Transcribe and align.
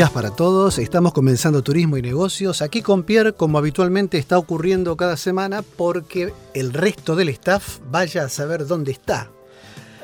días 0.00 0.10
para 0.12 0.30
todos. 0.30 0.78
Estamos 0.78 1.12
comenzando 1.12 1.60
Turismo 1.62 1.98
y 1.98 2.00
Negocios. 2.00 2.62
Aquí 2.62 2.80
con 2.80 3.02
Pierre, 3.02 3.34
como 3.34 3.58
habitualmente 3.58 4.16
está 4.16 4.38
ocurriendo 4.38 4.96
cada 4.96 5.18
semana, 5.18 5.60
porque 5.60 6.32
el 6.54 6.72
resto 6.72 7.16
del 7.16 7.28
staff 7.28 7.80
vaya 7.90 8.24
a 8.24 8.30
saber 8.30 8.66
dónde 8.66 8.92
está. 8.92 9.30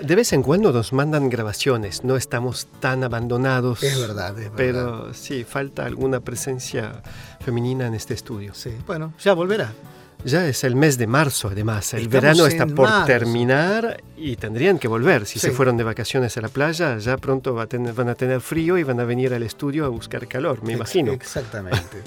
De 0.02 0.14
vez 0.14 0.34
en 0.34 0.42
cuando 0.42 0.70
nos 0.70 0.92
mandan 0.92 1.30
grabaciones, 1.30 2.04
no 2.04 2.16
estamos 2.16 2.68
tan 2.78 3.04
abandonados. 3.04 3.82
Es 3.82 3.98
verdad, 3.98 4.38
es 4.38 4.52
verdad. 4.52 4.56
Pero 4.58 5.14
sí, 5.14 5.44
falta 5.44 5.86
alguna 5.86 6.20
presencia 6.20 7.02
femenina 7.40 7.86
en 7.86 7.94
este 7.94 8.12
estudio. 8.12 8.52
Sí, 8.52 8.72
bueno, 8.86 9.14
ya 9.24 9.32
volverá. 9.32 9.72
Ya 10.24 10.46
es 10.48 10.64
el 10.64 10.74
mes 10.74 10.98
de 10.98 11.06
marzo, 11.06 11.48
además. 11.48 11.94
El 11.94 12.02
Estamos 12.02 12.12
verano 12.22 12.46
está 12.46 12.66
por 12.66 12.88
marzo. 12.88 13.06
terminar 13.06 14.02
y 14.16 14.34
tendrían 14.36 14.78
que 14.80 14.88
volver. 14.88 15.24
Si 15.26 15.34
Sí. 15.38 15.46
se 15.48 15.50
fueron 15.52 15.76
de 15.76 15.84
vacaciones 15.84 16.36
a 16.36 16.40
la 16.40 16.48
playa, 16.48 16.98
ya 16.98 17.16
pronto 17.16 17.54
va 17.54 17.62
a 17.64 17.66
tener- 17.68 17.92
van 17.94 18.08
a 18.08 18.14
tener 18.16 18.40
frío 18.40 18.76
y 18.76 18.82
van 18.82 18.98
a 18.98 19.04
venir 19.04 19.32
al 19.34 19.44
estudio 19.44 19.84
a 19.84 19.88
buscar 19.88 20.26
calor, 20.26 20.64
me 20.64 20.72
imagino. 20.72 21.12
Exactamente. 21.12 22.02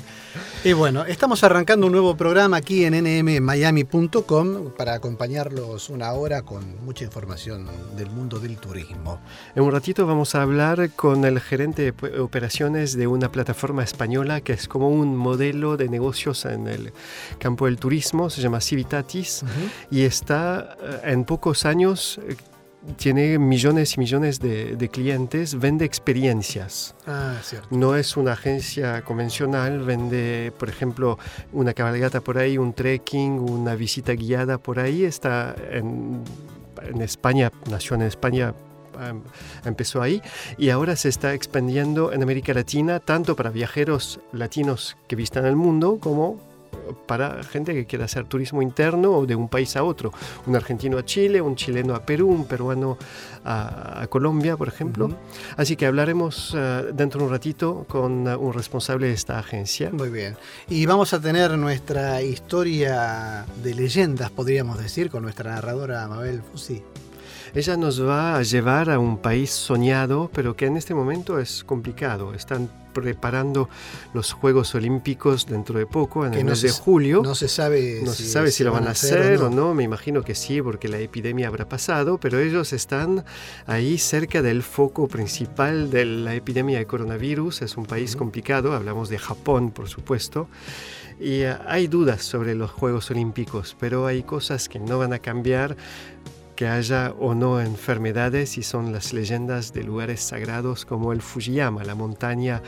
y 0.65 0.73
bueno, 0.73 1.05
estamos 1.05 1.43
arrancando 1.45 1.85
un 1.85 1.93
nuevo 1.93 2.17
programa 2.17 2.57
aquí 2.57 2.83
en 2.83 2.93
nmmiami.com 3.03 4.71
para 4.77 4.93
acompañarlos 4.95 5.89
una 5.89 6.11
hora 6.11 6.41
con 6.41 6.83
mucha 6.83 7.05
información 7.05 7.67
del 7.95 8.09
mundo 8.09 8.39
del 8.39 8.57
turismo. 8.57 9.21
En 9.55 9.63
un 9.63 9.71
ratito 9.71 10.05
vamos 10.05 10.35
a 10.35 10.41
hablar 10.41 10.89
con 10.95 11.23
el 11.25 11.39
gerente 11.39 11.91
de 11.93 12.19
operaciones 12.19 12.97
de 12.97 13.07
una 13.07 13.31
plataforma 13.31 13.83
española 13.83 14.41
que 14.41 14.53
es 14.53 14.67
como 14.67 14.89
un 14.89 15.15
modelo 15.15 15.77
de 15.77 15.87
negocios 15.87 16.43
en 16.45 16.67
el 16.67 16.91
campo 17.37 17.65
del 17.65 17.77
turismo, 17.77 18.08
se 18.29 18.41
llama 18.41 18.59
Civitatis 18.61 19.43
y 19.91 20.03
está 20.03 20.75
eh, 20.81 21.11
en 21.11 21.25
pocos 21.25 21.65
años, 21.65 22.19
eh, 22.27 22.35
tiene 22.97 23.37
millones 23.37 23.95
y 23.95 23.99
millones 23.99 24.39
de, 24.39 24.75
de 24.75 24.89
clientes, 24.89 25.59
vende 25.59 25.85
experiencias. 25.85 26.95
Ah, 27.05 27.35
cierto. 27.43 27.67
No 27.71 27.95
es 27.95 28.15
una 28.17 28.33
agencia 28.33 29.01
convencional, 29.03 29.79
vende, 29.79 30.51
por 30.57 30.69
ejemplo, 30.69 31.19
una 31.51 31.73
cabalgata 31.73 32.21
por 32.21 32.37
ahí, 32.37 32.57
un 32.57 32.73
trekking, 32.73 33.39
una 33.39 33.75
visita 33.75 34.13
guiada 34.13 34.57
por 34.57 34.79
ahí. 34.79 35.03
Está 35.03 35.55
en, 35.71 36.23
en 36.81 37.01
España, 37.01 37.51
nació 37.69 37.95
en 37.95 38.03
España, 38.03 38.53
em, 39.01 39.21
empezó 39.65 40.01
ahí 40.01 40.21
y 40.57 40.69
ahora 40.69 40.95
se 40.95 41.09
está 41.09 41.33
expandiendo 41.33 42.13
en 42.13 42.23
América 42.23 42.53
Latina, 42.53 42.99
tanto 42.99 43.35
para 43.35 43.49
viajeros 43.49 44.19
latinos 44.31 44.97
que 45.07 45.15
visitan 45.15 45.45
el 45.45 45.55
mundo 45.55 45.99
como 45.99 46.48
para 46.93 47.43
gente 47.43 47.73
que 47.73 47.85
quiera 47.85 48.05
hacer 48.05 48.25
turismo 48.25 48.61
interno 48.61 49.11
o 49.11 49.25
de 49.25 49.35
un 49.35 49.49
país 49.49 49.75
a 49.75 49.83
otro. 49.83 50.13
Un 50.45 50.55
argentino 50.55 50.97
a 50.97 51.05
Chile, 51.05 51.41
un 51.41 51.55
chileno 51.55 51.95
a 51.95 52.05
Perú, 52.05 52.29
un 52.29 52.45
peruano 52.45 52.97
a, 53.43 54.01
a 54.03 54.07
Colombia, 54.07 54.57
por 54.57 54.67
ejemplo. 54.67 55.09
Así 55.57 55.75
que 55.75 55.85
hablaremos 55.85 56.53
eh, 56.55 56.91
dentro 56.93 57.19
de 57.19 57.25
un 57.25 57.31
ratito 57.31 57.85
con 57.87 58.27
eh, 58.27 58.35
un 58.35 58.53
responsable 58.53 59.07
de 59.07 59.13
esta 59.13 59.39
agencia. 59.39 59.91
Muy 59.91 60.09
bien. 60.09 60.35
Y 60.67 60.85
vamos 60.85 61.13
a 61.13 61.19
tener 61.19 61.57
nuestra 61.57 62.21
historia 62.21 63.45
de 63.63 63.73
leyendas, 63.73 64.31
podríamos 64.31 64.77
decir, 64.77 65.09
con 65.09 65.23
nuestra 65.23 65.51
narradora 65.51 66.07
Mabel 66.07 66.41
Fusi. 66.41 66.83
Ella 67.53 67.77
nos 67.77 68.05
va 68.05 68.37
a 68.37 68.43
llevar 68.43 68.91
a 68.91 68.99
un 68.99 69.17
país 69.17 69.49
soñado, 69.49 70.29
pero 70.33 70.55
que 70.55 70.67
en 70.67 70.77
este 70.77 70.93
momento 70.93 71.39
es 71.39 71.63
complicado. 71.63 72.33
Están 72.35 72.69
preparando 72.93 73.69
los 74.13 74.33
Juegos 74.33 74.73
Olímpicos 74.75 75.45
dentro 75.45 75.77
de 75.79 75.85
poco, 75.85 76.25
en 76.25 76.31
Que 76.31 76.39
el 76.39 76.45
no 76.45 76.51
mes 76.51 76.59
se- 76.59 76.67
de 76.67 76.73
julio. 76.73 77.21
No 77.23 77.35
se 77.35 77.47
sabe 77.47 78.01
No 78.03 78.11
se 78.13 78.25
sabe 78.25 78.51
si 78.51 78.63
lo 78.63 78.71
van 78.71 78.87
a 78.87 78.91
hacer 78.91 79.41
o 79.41 79.49
no, 79.49 79.73
me 79.73 79.83
imagino 79.83 80.23
que 80.23 80.35
sí, 80.35 80.61
porque 80.61 80.87
la 80.87 80.99
epidemia 80.99 81.47
habrá 81.47 81.67
pasado, 81.67 82.17
pero 82.19 82.39
ellos 82.39 82.73
están 82.73 83.23
ahí 83.67 83.97
cerca 83.97 84.41
del 84.41 84.63
foco 84.63 85.07
principal 85.07 85.89
de 85.89 86.05
la 86.05 86.35
epidemia 86.35 86.77
de 86.79 86.85
coronavirus. 86.85 87.61
Es 87.61 87.77
un 87.77 87.85
país 87.85 88.15
complicado, 88.15 88.73
hablamos 88.73 89.09
de 89.09 89.17
Japón, 89.19 89.71
por 89.71 89.89
supuesto. 89.89 90.47
Y 91.19 91.41
eh, 91.41 91.55
hay 91.67 91.87
dudas 91.87 92.23
sobre 92.23 92.55
los 92.55 92.71
Juegos 92.71 93.11
Olímpicos, 93.11 93.75
pero 93.79 94.05
hay 94.07 94.23
cosas 94.23 94.69
que 94.69 94.79
no 94.79 94.97
van 94.99 95.11
a 95.13 95.19
cambiar 95.19 95.75
que 96.59 96.67
haya 96.67 97.13
o 97.17 97.35
no 97.35 97.61
enfermedades 97.61 98.57
y 98.57 98.63
son 98.63 98.91
las 98.91 99.13
leyendas 99.13 99.71
de 99.71 99.81
lugares 99.81 100.19
sagrados 100.19 100.83
como 100.83 101.13
el 101.13 101.21
Fujiyama, 101.21 101.85
la 101.85 101.95
montaña 101.95 102.61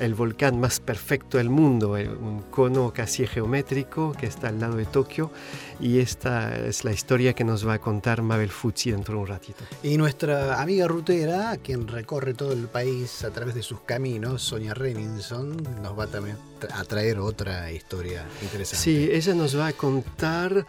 el 0.00 0.14
volcán 0.14 0.58
más 0.58 0.80
perfecto 0.80 1.38
del 1.38 1.48
mundo, 1.48 1.96
eh, 1.96 2.08
un 2.08 2.42
cono 2.50 2.92
casi 2.92 3.28
geométrico 3.28 4.10
que 4.18 4.26
está 4.26 4.48
al 4.48 4.58
lado 4.58 4.74
de 4.74 4.84
Tokio. 4.84 5.30
Y 5.78 6.00
esta 6.00 6.56
es 6.56 6.82
la 6.82 6.90
historia 6.90 7.32
que 7.32 7.44
nos 7.44 7.64
va 7.64 7.74
a 7.74 7.78
contar 7.78 8.20
Mabel 8.20 8.50
Fuzzi 8.50 8.90
dentro 8.90 9.14
de 9.14 9.20
un 9.20 9.26
ratito. 9.28 9.62
Y 9.84 9.96
nuestra 9.96 10.60
amiga 10.60 10.88
rutera, 10.88 11.56
quien 11.58 11.86
recorre 11.86 12.34
todo 12.34 12.52
el 12.52 12.66
país 12.66 13.22
a 13.22 13.30
través 13.30 13.54
de 13.54 13.62
sus 13.62 13.78
caminos, 13.82 14.42
Sonia 14.42 14.74
Renninson, 14.74 15.56
nos 15.80 15.96
va 15.96 16.08
también 16.08 16.49
a 16.72 16.84
traer 16.84 17.18
otra 17.18 17.70
historia 17.72 18.24
interesante. 18.42 18.82
Sí, 18.82 19.08
ella 19.12 19.34
nos 19.34 19.56
va 19.58 19.68
a 19.68 19.72
contar 19.72 20.66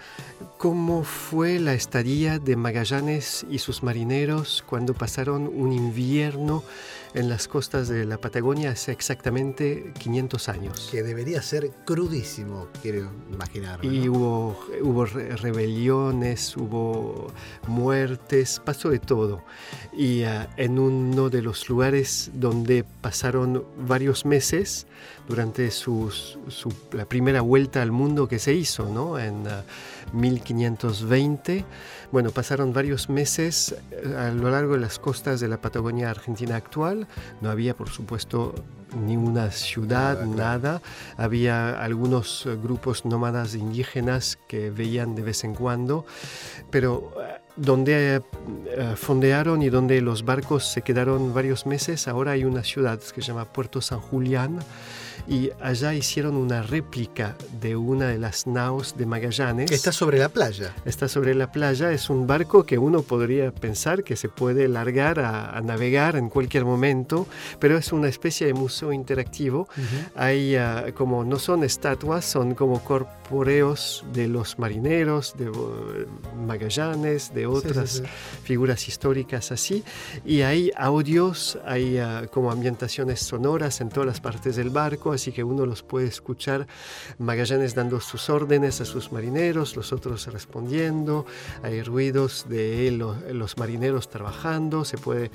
cómo 0.58 1.04
fue 1.04 1.60
la 1.60 1.74
estadía 1.74 2.40
de 2.40 2.56
Magallanes 2.56 3.46
y 3.50 3.60
sus 3.60 3.84
marineros 3.84 4.64
cuando 4.68 4.94
pasaron 4.94 5.48
un 5.54 5.72
invierno 5.74 6.64
en 7.14 7.28
las 7.28 7.50
costas 7.50 7.90
de 7.90 8.06
la 8.06 8.18
Patagonia 8.20 8.72
hace 8.72 8.94
exactamente 8.94 9.92
500 10.00 10.48
años. 10.50 10.88
Que 10.92 11.04
debería 11.04 11.42
ser 11.42 11.70
crudísimo, 11.86 12.70
quiero 12.82 13.12
imaginarme. 13.30 13.86
Y 13.94 14.06
¿no? 14.06 14.14
hubo, 14.14 14.60
hubo 14.82 15.06
re- 15.06 15.36
rebeliones, 15.36 16.56
hubo 16.56 17.28
muertes, 17.68 18.62
pasó 18.64 18.90
de 18.90 19.00
todo. 19.00 19.44
Y 19.92 20.24
ah, 20.24 20.50
en 20.56 20.80
uno 20.80 21.30
de 21.30 21.42
los 21.42 21.68
lugares 21.70 22.32
donde 22.34 22.86
pasaron 23.02 23.66
varios 23.78 24.26
meses, 24.26 24.88
durante 25.28 25.72
sus- 25.72 26.38
su- 26.50 26.74
la 26.92 27.06
primera 27.06 27.42
vuelta 27.42 27.82
al 27.82 27.92
mundo 27.92 28.28
que 28.28 28.40
se 28.40 28.54
hizo, 28.54 28.90
¿no? 28.90 29.18
En 29.20 29.48
ah, 29.48 29.64
1520, 30.14 31.66
bueno, 32.12 32.32
pasaron 32.32 32.74
varios 32.74 33.10
meses 33.10 33.76
eh, 33.92 34.16
a 34.18 34.30
lo 34.32 34.50
largo 34.50 34.74
de 34.74 34.80
las 34.80 35.00
costas 35.00 35.40
de 35.40 35.48
la 35.48 35.58
Patagonia 35.62 36.10
Argentina 36.10 36.56
actual. 36.56 37.08
No 37.42 37.50
había, 37.50 37.76
por 37.76 37.90
supuesto, 37.90 38.54
ni 39.06 39.16
una 39.16 39.52
ciudad, 39.52 40.26
Nada, 40.26 40.58
nada. 40.58 40.82
Había 41.18 41.82
algunos 41.82 42.48
grupos 42.62 43.06
nómadas 43.06 43.56
indígenas 43.56 44.38
que 44.48 44.70
veían 44.70 45.16
de 45.16 45.22
vez 45.22 45.44
en 45.46 45.56
cuando, 45.56 46.06
pero 46.70 47.14
eh, 47.22 47.40
donde 47.56 48.22
eh, 48.68 48.94
fondearon 48.98 49.62
y 49.62 49.70
donde 49.70 50.02
los 50.02 50.24
barcos 50.26 50.66
se 50.72 50.82
quedaron 50.82 51.34
varios 51.34 51.66
meses, 51.66 52.08
ahora 52.08 52.32
hay 52.32 52.44
una 52.44 52.64
ciudad 52.64 53.00
que 53.00 53.22
se 53.22 53.28
llama 53.28 53.46
Puerto 53.46 53.80
San 53.82 54.00
Julián 54.00 54.60
y 55.32 55.50
allá 55.62 55.94
hicieron 55.94 56.36
una 56.36 56.62
réplica 56.62 57.38
de 57.62 57.78
una 57.78 58.10
de 58.10 58.20
las 58.20 58.48
naos 58.48 58.98
de 58.98 59.06
Magallanes. 59.06 59.70
Que 59.70 59.76
está 59.76 59.94
sobre 59.94 60.20
la 60.20 60.28
playa. 60.28 60.76
Está 60.84 61.08
sobre 61.08 61.34
la 61.36 61.54
playa, 61.54 61.94
es 61.94 62.10
un 62.10 62.28
barco 62.28 62.66
que 62.66 62.78
uno 62.78 63.02
podría 63.02 63.54
pensar 63.54 64.04
que 64.04 64.18
se 64.18 64.28
puede 64.28 64.68
largar 64.68 65.22
a, 65.22 65.62
navegar 65.62 66.18
en 66.18 66.28
cualquier 66.28 66.66
momento, 66.66 67.30
pero 67.60 67.78
es 67.78 67.94
una 67.94 68.10
especie 68.10 68.46
de 68.46 68.54
museo 68.54 68.92
interactivo. 68.92 69.70
Hay 70.16 70.58
ah, 70.58 70.88
como 70.94 71.24
no 71.24 71.40
son 71.40 71.64
estatuas, 71.64 72.26
son 72.26 72.54
como 72.54 72.84
corporeos 72.84 74.04
de 74.12 74.28
los 74.28 74.60
marineros, 74.60 75.36
de 75.38 75.50
Magallanes, 76.46 77.34
de 77.34 77.46
otras 77.46 78.04
figuras 78.44 78.86
históricas 78.90 79.54
así, 79.54 79.82
y 80.26 80.42
hay 80.42 80.72
audios, 80.76 81.58
hay 81.66 82.00
ah, 82.00 82.28
como 82.30 82.52
ambientaciones 82.52 83.22
sonoras 83.22 83.80
en 83.80 83.88
todas 83.88 84.08
las 84.08 84.20
partes 84.20 84.58
del 84.58 84.72
barco, 84.72 85.14
así 85.22 85.32
que 85.32 85.44
uno 85.44 85.66
los 85.68 85.84
puede 85.84 86.08
escuchar. 86.08 86.68
Magallanes 87.20 87.76
dando 87.76 88.00
sus 88.00 88.30
órdenes 88.30 88.82
a 88.82 88.86
sus 88.86 89.12
marineros, 89.12 89.76
los 89.76 89.94
otros 89.94 90.26
respondiendo, 90.28 91.26
hay 91.62 91.84
ruidos 91.84 92.48
de 92.50 92.92
los 92.92 93.58
marineros 93.58 94.10
trabajando, 94.10 94.84
se 94.84 94.98
puede 94.98 95.30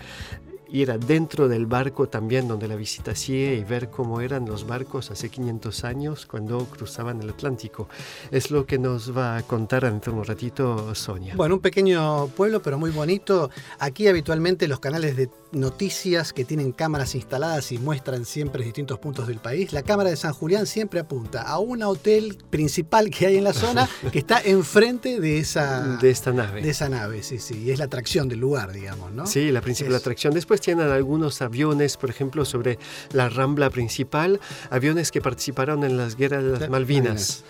ir 0.68 0.90
adentro 0.90 1.48
del 1.48 1.66
barco 1.66 2.08
también 2.08 2.48
donde 2.48 2.68
la 2.68 2.76
visita 2.76 3.14
sigue 3.14 3.54
y 3.54 3.64
ver 3.64 3.90
cómo 3.90 4.20
eran 4.20 4.46
los 4.46 4.66
barcos 4.66 5.10
hace 5.10 5.28
500 5.28 5.84
años 5.84 6.26
cuando 6.26 6.64
cruzaban 6.66 7.22
el 7.22 7.30
Atlántico. 7.30 7.88
Es 8.30 8.50
lo 8.50 8.66
que 8.66 8.78
nos 8.78 9.16
va 9.16 9.36
a 9.36 9.42
contar 9.42 9.84
dentro 9.84 10.12
de 10.12 10.18
un 10.18 10.24
ratito 10.24 10.94
Sonia. 10.94 11.34
Bueno, 11.36 11.56
un 11.56 11.60
pequeño 11.60 12.28
pueblo 12.28 12.62
pero 12.62 12.78
muy 12.78 12.90
bonito. 12.90 13.50
Aquí 13.78 14.08
habitualmente 14.08 14.68
los 14.68 14.80
canales 14.80 15.16
de 15.16 15.30
noticias 15.52 16.32
que 16.32 16.44
tienen 16.44 16.72
cámaras 16.72 17.14
instaladas 17.14 17.72
y 17.72 17.78
muestran 17.78 18.24
siempre 18.24 18.64
distintos 18.64 18.98
puntos 18.98 19.26
del 19.26 19.38
país. 19.38 19.72
La 19.72 19.82
cámara 19.82 20.10
de 20.10 20.16
San 20.16 20.32
Julián 20.32 20.66
siempre 20.66 21.00
apunta 21.00 21.42
a 21.42 21.58
un 21.58 21.82
hotel 21.82 22.38
principal 22.50 23.10
que 23.10 23.26
hay 23.26 23.36
en 23.36 23.44
la 23.44 23.52
zona 23.52 23.88
que 24.12 24.18
está 24.18 24.40
enfrente 24.40 25.20
de 25.20 25.38
esa 25.38 25.96
de 25.96 26.10
esta 26.10 26.32
nave. 26.32 26.62
De 26.62 26.70
esa 26.70 26.88
nave, 26.88 27.22
sí, 27.22 27.38
sí, 27.38 27.62
y 27.64 27.70
es 27.70 27.78
la 27.78 27.86
atracción 27.86 28.28
del 28.28 28.40
lugar, 28.40 28.72
digamos, 28.72 29.12
¿no? 29.12 29.26
Sí, 29.26 29.50
la 29.50 29.60
principal 29.60 29.94
atracción. 29.94 30.34
Después 30.34 30.55
tienen 30.60 30.88
algunos 30.88 31.42
aviones, 31.42 31.96
por 31.96 32.10
ejemplo, 32.10 32.44
sobre 32.44 32.78
la 33.12 33.28
rambla 33.28 33.70
principal, 33.70 34.40
aviones 34.70 35.10
que 35.10 35.20
participaron 35.20 35.84
en 35.84 35.96
las 35.96 36.16
guerras 36.16 36.44
de 36.44 36.50
las 36.58 36.68
Malvinas. 36.68 37.44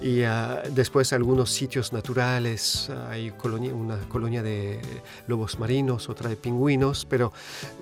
Y 0.00 0.22
ah, 0.22 0.62
después 0.70 1.12
algunos 1.12 1.50
sitios 1.50 1.92
naturales, 1.92 2.90
hay 3.08 3.30
colonia, 3.32 3.74
una 3.74 3.98
colonia 4.08 4.42
de 4.42 4.80
lobos 5.26 5.58
marinos, 5.58 6.08
otra 6.08 6.28
de 6.28 6.36
pingüinos, 6.36 7.06
pero 7.08 7.32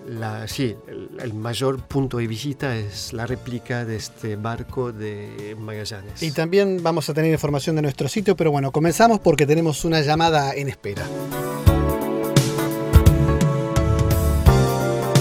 la, 0.06 0.46
sí, 0.49 0.76
el, 1.19 1.34
mayor 1.34 1.81
punto 1.82 2.19
de 2.19 2.26
visita 2.26 2.76
es 2.76 3.12
la 3.12 3.26
réplica 3.26 3.84
de 3.84 3.96
este 3.96 4.37
barco 4.37 4.93
de 4.93 5.56
Magallanes. 5.58 6.23
Y 6.23 6.32
también 6.32 6.82
vamos 6.82 7.08
a 7.08 7.14
tener 7.14 7.32
información 7.32 7.76
de 7.76 7.82
nuestro 7.82 8.08
sitio, 8.08 8.37
pero 8.37 8.50
bueno, 8.50 8.73
comenzamos 8.73 9.20
porque 9.20 9.46
tenemos 9.46 9.84
una 9.84 10.00
llamada 10.00 10.55
en 10.55 10.69
espera. 10.69 11.05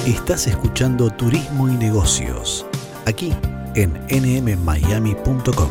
Estás 0.09 0.47
escuchando 0.47 1.11
Turismo 1.11 1.69
y 1.69 1.73
Negocios, 1.73 2.65
aquí 3.05 3.31
en 3.75 3.93
nmmiami.com. 4.09 5.69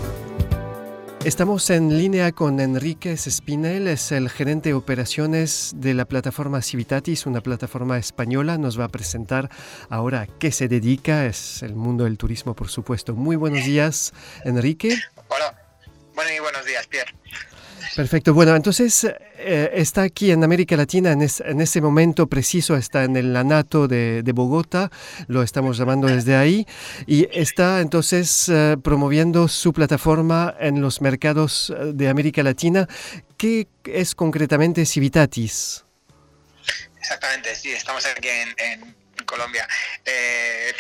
Estamos 1.25 1.69
en 1.71 1.99
línea 1.99 2.31
con 2.31 2.61
Enrique 2.61 3.11
Espinel, 3.15 3.89
es 3.89 4.13
el 4.13 4.31
gerente 4.31 4.69
de 4.69 4.75
operaciones 4.77 5.73
de 5.75 5.93
la 5.93 6.05
plataforma 6.05 6.63
Civitatis, 6.63 7.27
una 7.27 7.41
plataforma 7.41 7.99
española. 7.99 8.59
Nos 8.59 8.79
va 8.79 8.85
a 8.85 8.89
presentar 8.89 9.51
ahora 9.91 10.21
a 10.21 10.27
qué 10.29 10.53
se 10.53 10.69
dedica, 10.69 11.27
es 11.27 11.65
el 11.65 11.75
mundo 11.75 12.05
del 12.05 12.17
turismo, 12.17 12.55
por 12.55 12.69
supuesto. 12.69 13.17
Muy 13.17 13.35
buenos 13.35 13.65
días, 13.65 14.13
Enrique. 14.45 14.97
Hola, 15.27 15.61
bueno, 16.15 16.31
y 16.31 16.39
buenos 16.39 16.65
días, 16.65 16.87
Pierre. 16.87 17.13
Perfecto. 17.99 18.33
Bueno, 18.33 18.55
entonces 18.55 19.09
eh, 19.39 19.71
está 19.75 20.03
aquí 20.03 20.31
en 20.31 20.45
América 20.45 20.77
Latina 20.77 21.11
en, 21.11 21.21
ese 21.61 21.81
momento 21.81 22.29
preciso, 22.29 22.77
está 22.77 23.03
en 23.03 23.17
el 23.17 23.35
Anato 23.35 23.89
de, 23.89 24.23
Bogotá, 24.33 24.89
lo 25.27 25.43
estamos 25.43 25.79
llamando 25.79 26.07
desde 26.07 26.37
ahí, 26.37 26.65
y 27.09 27.27
está 27.37 27.81
entonces 27.81 28.49
eh, 28.51 28.77
promoviendo 28.85 29.49
su 29.49 29.73
plataforma 29.73 30.55
en 30.61 30.81
los 30.81 31.01
mercados 31.01 31.71
eh, 31.71 31.91
de 31.93 32.09
América 32.09 32.45
Latina. 32.45 32.87
¿Qué 33.37 33.67
es 33.83 34.15
concretamente 34.15 34.87
Civitatis? 34.87 35.85
Exactamente, 37.01 37.53
sí, 37.57 37.73
estamos 37.73 38.07
aquí 38.07 38.29
en, 38.29 38.95
Colombia. 39.27 39.67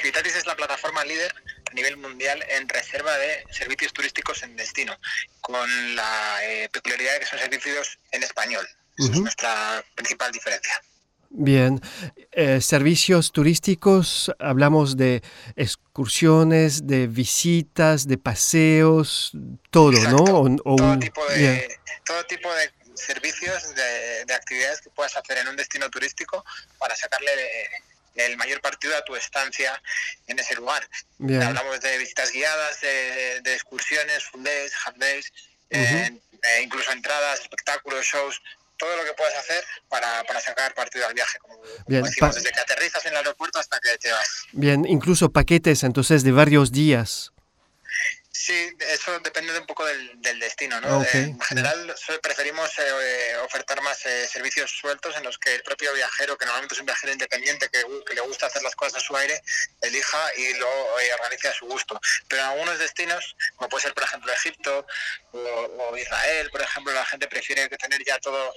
Civitatis 0.00 0.36
es 0.36 0.46
la 0.46 0.54
plataforma 0.54 1.04
líder 1.04 1.34
a 1.70 1.74
nivel 1.74 1.96
mundial 1.96 2.42
en 2.48 2.68
reserva 2.68 3.16
de 3.18 3.44
servicios 3.50 3.92
turísticos 3.92 4.42
en 4.42 4.56
destino, 4.56 4.96
con 5.40 5.68
la 5.96 6.38
eh, 6.44 6.68
peculiaridad 6.72 7.14
de 7.14 7.20
que 7.20 7.26
son 7.26 7.38
servicios 7.38 7.98
en 8.12 8.22
español. 8.22 8.66
Esa 8.96 9.12
es 9.12 9.20
nuestra 9.20 9.84
principal 9.94 10.32
diferencia. 10.32 10.74
Bien, 11.30 11.80
eh, 12.32 12.60
servicios 12.60 13.32
turísticos, 13.32 14.32
hablamos 14.38 14.96
de 14.96 15.22
excursiones, 15.56 16.86
de 16.86 17.06
visitas, 17.06 18.08
de 18.08 18.16
paseos, 18.16 19.32
todo, 19.70 19.92
¿no? 19.92 20.56
todo, 20.56 20.98
tipo 20.98 21.26
de, 21.26 21.78
todo 22.04 22.24
tipo 22.24 22.52
de 22.54 22.70
servicios, 22.94 23.74
de, 23.74 24.24
de, 24.24 24.34
actividades 24.34 24.80
que 24.80 24.90
puedas 24.90 25.16
hacer 25.16 25.38
en 25.38 25.48
un 25.48 25.56
destino 25.56 25.90
turístico 25.90 26.44
para 26.78 26.96
sacarle 26.96 27.30
el 28.18 28.36
mayor 28.36 28.60
partido 28.60 28.96
a 28.96 29.02
tu 29.02 29.16
estancia 29.16 29.80
en 30.26 30.38
ese 30.38 30.54
lugar. 30.54 30.86
Hablamos 31.20 31.80
de 31.80 31.98
visitas 31.98 32.32
guiadas, 32.32 32.80
de, 32.80 33.54
excursiones, 33.54 34.24
full 34.24 34.42
days, 34.42 34.72
half 34.84 34.96
days, 34.96 35.32
eh, 35.70 36.10
eh, 36.42 36.62
incluso 36.62 36.90
entradas, 36.92 37.40
espectáculos, 37.40 38.04
shows, 38.04 38.40
todo 38.76 38.96
lo 38.96 39.04
que 39.04 39.12
puedas 39.12 39.34
hacer 39.36 39.64
para, 39.88 40.24
para 40.24 40.40
sacar 40.40 40.72
partido 40.74 41.06
al 41.06 41.14
viaje, 41.14 41.38
como, 41.40 41.60
decimos, 41.86 42.34
desde 42.34 42.52
que 42.52 42.60
aterrizas 42.60 43.04
en 43.06 43.12
el 43.12 43.18
aeropuerto 43.18 43.58
hasta 43.58 43.78
que 43.80 43.98
te 43.98 44.10
vas. 44.12 44.44
Bien, 44.52 44.84
incluso 44.86 45.30
paquetes 45.30 45.82
entonces 45.82 46.22
de 46.22 46.32
varios 46.32 46.70
días. 46.70 47.32
Sí, 48.40 48.72
eso 48.78 49.18
depende 49.18 49.52
de 49.52 49.58
un 49.58 49.66
poco 49.66 49.84
del, 49.84 50.38
destino, 50.38 50.80
¿no? 50.80 51.04
en 51.12 51.40
general 51.40 51.92
preferimos 52.22 52.70
eh, 52.78 53.36
ofertar 53.44 53.82
más 53.82 54.06
eh, 54.06 54.28
servicios 54.28 54.70
sueltos 54.70 55.16
en 55.16 55.24
los 55.24 55.38
que 55.38 55.56
el 55.56 55.62
propio 55.64 55.92
viajero, 55.92 56.38
que 56.38 56.44
normalmente 56.44 56.76
es 56.76 56.80
un 56.80 56.86
viajero 56.86 57.12
independiente 57.12 57.68
que, 57.68 57.82
le 58.14 58.20
gusta 58.20 58.46
hacer 58.46 58.62
las 58.62 58.76
cosas 58.76 59.02
a 59.02 59.04
su 59.04 59.16
aire, 59.16 59.42
elija 59.80 60.22
y 60.36 60.54
lo 60.54 60.68
eh, 61.00 61.12
organice 61.14 61.48
a 61.48 61.52
su 61.52 61.66
gusto. 61.66 62.00
Pero 62.28 62.42
en 62.42 62.48
algunos 62.50 62.78
destinos, 62.78 63.36
como 63.56 63.68
puede 63.70 63.82
ser 63.82 63.94
por 63.94 64.04
ejemplo 64.04 64.32
Egipto 64.32 64.86
o, 65.32 65.96
Israel, 65.96 66.48
por 66.52 66.62
ejemplo, 66.62 66.92
la 66.92 67.04
gente 67.06 67.26
prefiere 67.26 67.68
tener 67.68 68.04
ya 68.04 68.20
todo 68.20 68.54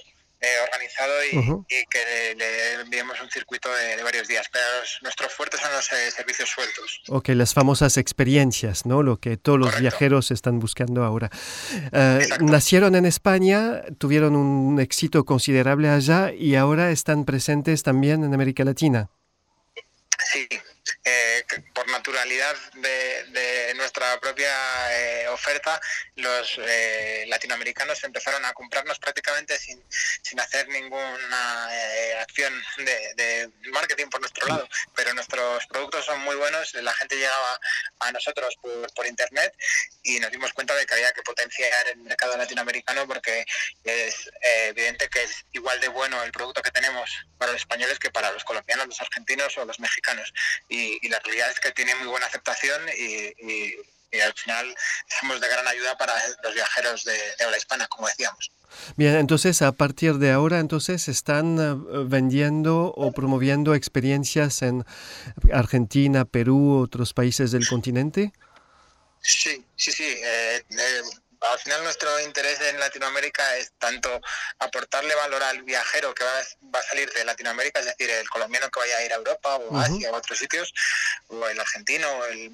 organizado 0.64 1.12
y, 1.24 1.66
que 1.90 2.34
le, 2.36 2.80
enviemos 2.80 3.20
un 3.20 3.30
circuito 3.30 3.68
de, 3.72 4.02
varios 4.02 4.28
días. 4.28 4.46
Pero 4.52 4.64
nuestros 5.02 5.32
fuertes 5.32 5.60
son 5.60 5.72
los 5.72 5.92
eh, 5.92 6.10
servicios 6.10 6.48
sueltos. 6.48 7.02
Ok, 7.08 7.28
las 7.30 7.54
famosas 7.54 7.96
experiencias, 7.96 8.86
¿no? 8.86 9.02
Lo 9.02 9.18
que 9.18 9.36
todos 9.36 9.58
los 9.58 9.78
viajeros 9.78 10.30
están 10.30 10.58
buscando 10.58 11.04
ahora. 11.04 11.30
Eh, 11.92 12.26
nacieron 12.40 12.94
en 12.94 13.06
España, 13.06 13.82
tuvieron 13.98 14.36
un 14.36 14.80
éxito 14.80 15.24
considerable 15.24 15.88
allá 15.88 16.32
y 16.32 16.56
ahora 16.56 16.90
están 16.90 17.24
presentes 17.24 17.82
también 17.82 18.24
en 18.24 18.34
América 18.34 18.64
Latina. 18.64 19.10
Sí, 20.32 20.48
eh, 21.04 21.44
por 21.74 21.88
naturalidad 21.90 22.56
de, 22.74 23.72
nuestra 23.76 24.20
propia 24.20 24.52
eh, 24.92 25.28
oferta, 25.28 25.80
los 26.14 26.60
eh, 26.62 27.24
latinoamericanos 27.26 28.04
empezaron 28.04 28.44
a 28.44 28.52
comprarnos 28.52 28.98
prácticamente 29.00 29.58
sin, 29.58 29.82
sin 30.22 30.38
hacer 30.38 30.68
ninguna 30.68 31.68
acción 32.20 32.52
de, 32.76 33.50
marketing 33.72 34.06
por 34.06 34.20
nuestro 34.20 34.46
lado. 34.46 34.68
Pero 34.94 35.12
nuestros 35.14 35.66
productos 35.66 36.04
son 36.04 36.20
muy 36.20 36.36
buenos, 36.36 36.74
la 36.74 36.94
gente 36.94 37.16
llegaba 37.16 37.58
a 38.00 38.12
nosotros 38.12 38.56
por, 38.60 38.92
por 38.94 39.06
internet 39.06 39.52
y 40.02 40.20
nos 40.20 40.30
dimos 40.30 40.52
cuenta 40.52 40.74
de 40.74 40.86
que 40.86 40.94
había 40.94 41.12
que 41.12 41.22
potenciar 41.22 41.88
el 41.88 41.98
mercado 41.98 42.36
latinoamericano 42.36 43.08
porque 43.08 43.44
es 43.82 44.30
evidente 44.68 45.08
que 45.08 45.24
es 45.24 45.44
igual 45.52 45.80
de 45.80 45.88
bueno 45.88 46.22
el 46.22 46.30
producto 46.30 46.62
que 46.62 46.70
tenemos 46.70 47.10
para 47.38 47.52
los 47.52 47.62
españoles 47.62 47.98
que 47.98 48.10
para 48.10 48.30
los 48.30 48.44
colombianos, 48.44 48.86
los 48.86 49.00
argentinos 49.00 49.56
o 49.58 49.64
los 49.64 49.80
mexicanos. 49.80 50.32
Y, 50.68 50.91
la 51.08 51.18
realidad 51.20 51.50
es 51.50 51.60
que 51.60 51.72
tiene 51.72 51.94
muy 51.96 52.08
buena 52.08 52.26
aceptación 52.26 52.82
y, 52.96 53.74
al 54.20 54.34
final 54.34 54.74
somos 55.20 55.40
de 55.40 55.48
gran 55.48 55.66
ayuda 55.66 55.96
para 55.96 56.12
los 56.42 56.52
viajeros 56.52 57.02
de, 57.04 57.18
habla 57.42 57.56
hispana, 57.56 57.86
como 57.86 58.08
decíamos. 58.08 58.52
Bien, 58.96 59.16
entonces 59.16 59.62
a 59.62 59.72
partir 59.72 60.14
de 60.16 60.30
ahora, 60.30 60.58
entonces 60.58 61.08
están 61.08 61.58
eh, 61.58 62.04
vendiendo 62.06 62.92
o 62.94 63.12
promoviendo 63.12 63.74
experiencias 63.74 64.60
en 64.60 64.84
Argentina, 65.50 66.26
Perú, 66.26 66.78
otros 66.82 67.14
países 67.14 67.52
del 67.52 67.66
continente. 67.66 68.32
Sí, 69.22 69.64
sí, 69.76 69.92
sí. 69.92 70.04
Eh, 70.04 70.62
eh, 70.70 71.02
al 71.50 71.58
final 71.58 71.82
nuestro 71.82 72.20
interés 72.20 72.60
en 72.60 72.78
Latinoamérica 72.78 73.56
es 73.56 73.72
tanto 73.78 74.20
aportarle 74.58 75.14
valor 75.14 75.42
al 75.42 75.62
viajero 75.62 76.14
que 76.14 76.24
va, 76.24 76.38
a 76.78 76.82
salir 76.82 77.10
de 77.12 77.24
Latinoamérica, 77.24 77.80
es 77.80 77.86
decir, 77.86 78.10
el 78.10 78.28
colombiano 78.28 78.70
que 78.70 78.80
vaya 78.80 78.96
a 78.98 79.04
ir 79.04 79.12
a 79.12 79.16
Europa 79.16 79.56
o 79.56 79.76
a 79.76 79.84
Asia 79.84 80.10
o 80.10 80.14
a 80.14 80.18
otros 80.18 80.38
sitios, 80.38 80.72
o 81.28 81.46
el 81.48 81.58
argentino 81.58 82.08
o 82.08 82.24
el, 82.26 82.50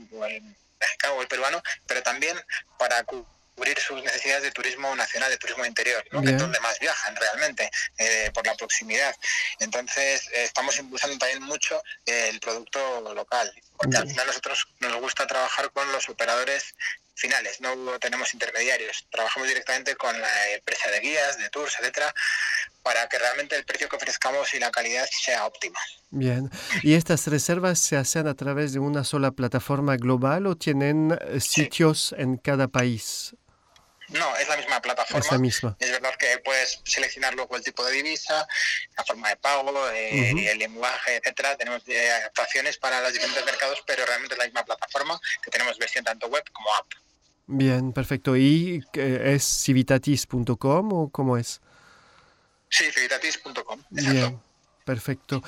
mexicano 0.80 1.14
o 1.14 1.22
el 1.22 1.28
peruano, 1.28 1.62
pero 1.86 2.02
también 2.02 2.40
para 2.78 3.02
cubrir 3.04 3.78
sus 3.80 4.02
necesidades 4.02 4.44
de 4.44 4.52
turismo 4.52 4.94
nacional, 4.94 5.30
de 5.30 5.38
turismo 5.38 5.64
interior, 5.66 6.04
¿no? 6.12 6.22
que 6.22 6.30
es 6.30 6.38
donde 6.38 6.60
más 6.60 6.78
viajan 6.78 7.16
realmente, 7.16 7.68
eh, 7.98 8.30
por 8.32 8.46
la 8.46 8.54
proximidad. 8.54 9.14
Entonces, 9.58 10.28
eh, 10.28 10.44
estamos 10.44 10.78
impulsando 10.78 11.18
también 11.18 11.42
mucho 11.42 11.82
el 12.06 12.38
producto 12.38 13.12
local, 13.12 13.52
porque 13.76 13.96
al 13.96 14.08
final 14.08 14.28
nosotros 14.28 14.68
nos 14.78 14.94
gusta 15.00 15.26
trabajar 15.26 15.72
con 15.72 15.90
los 15.90 16.08
operadores 16.08 16.74
finales, 17.18 17.60
no 17.60 17.98
tenemos 17.98 18.32
intermediarios, 18.32 19.06
trabajamos 19.10 19.48
directamente 19.48 19.96
con 19.96 20.18
la 20.20 20.50
empresa 20.52 20.90
de 20.90 21.00
guías, 21.00 21.38
de 21.38 21.50
tours, 21.50 21.74
etcétera, 21.78 22.14
para 22.82 23.08
que 23.08 23.18
realmente 23.18 23.56
el 23.56 23.64
precio 23.64 23.88
que 23.88 23.96
ofrezcamos 23.96 24.54
y 24.54 24.58
la 24.58 24.70
calidad 24.70 25.06
sea 25.10 25.46
óptima. 25.46 25.78
Bien, 26.10 26.50
¿y 26.82 26.94
estas 26.94 27.26
reservas 27.26 27.78
se 27.78 27.96
hacen 27.96 28.26
a 28.28 28.34
través 28.34 28.72
de 28.72 28.78
una 28.78 29.04
sola 29.04 29.32
plataforma 29.32 29.96
global 29.96 30.46
o 30.46 30.56
tienen 30.56 31.18
eh, 31.20 31.40
sitios 31.40 32.14
en 32.16 32.38
cada 32.38 32.68
país? 32.68 33.34
No, 34.08 34.36
es 34.36 34.48
la 34.48 34.56
misma 34.56 34.80
plataforma. 34.80 35.18
Es 35.18 35.30
la 35.30 35.38
misma. 35.38 35.76
Es 35.78 35.90
verdad 35.90 36.14
que 36.18 36.38
puedes 36.38 36.80
seleccionar 36.84 37.34
luego 37.34 37.56
el 37.56 37.62
tipo 37.62 37.84
de 37.84 37.92
divisa, 37.92 38.46
la 38.96 39.04
forma 39.04 39.28
de 39.28 39.36
pago, 39.36 39.90
eh, 39.90 40.30
el 40.50 40.58
lenguaje, 40.58 41.16
etcétera. 41.16 41.56
Tenemos 41.56 41.82
eh, 41.88 42.10
adaptaciones 42.10 42.78
para 42.78 43.02
los 43.02 43.12
diferentes 43.12 43.44
mercados, 43.44 43.82
pero 43.86 44.06
realmente 44.06 44.34
es 44.34 44.38
la 44.38 44.44
misma 44.46 44.64
plataforma 44.64 45.20
que 45.42 45.50
tenemos 45.50 45.76
versión 45.78 46.04
tanto 46.04 46.28
web 46.28 46.42
como 46.52 46.74
app. 46.76 46.86
Bien, 47.48 47.94
perfecto. 47.94 48.36
¿Y 48.36 48.84
es 48.92 49.62
civitatis.com 49.64 50.92
o 50.92 51.08
cómo 51.10 51.36
es? 51.38 51.60
Sí, 52.68 52.84
civitatis.com. 52.92 53.80
Bien. 53.90 54.38
Perfecto. 54.88 55.42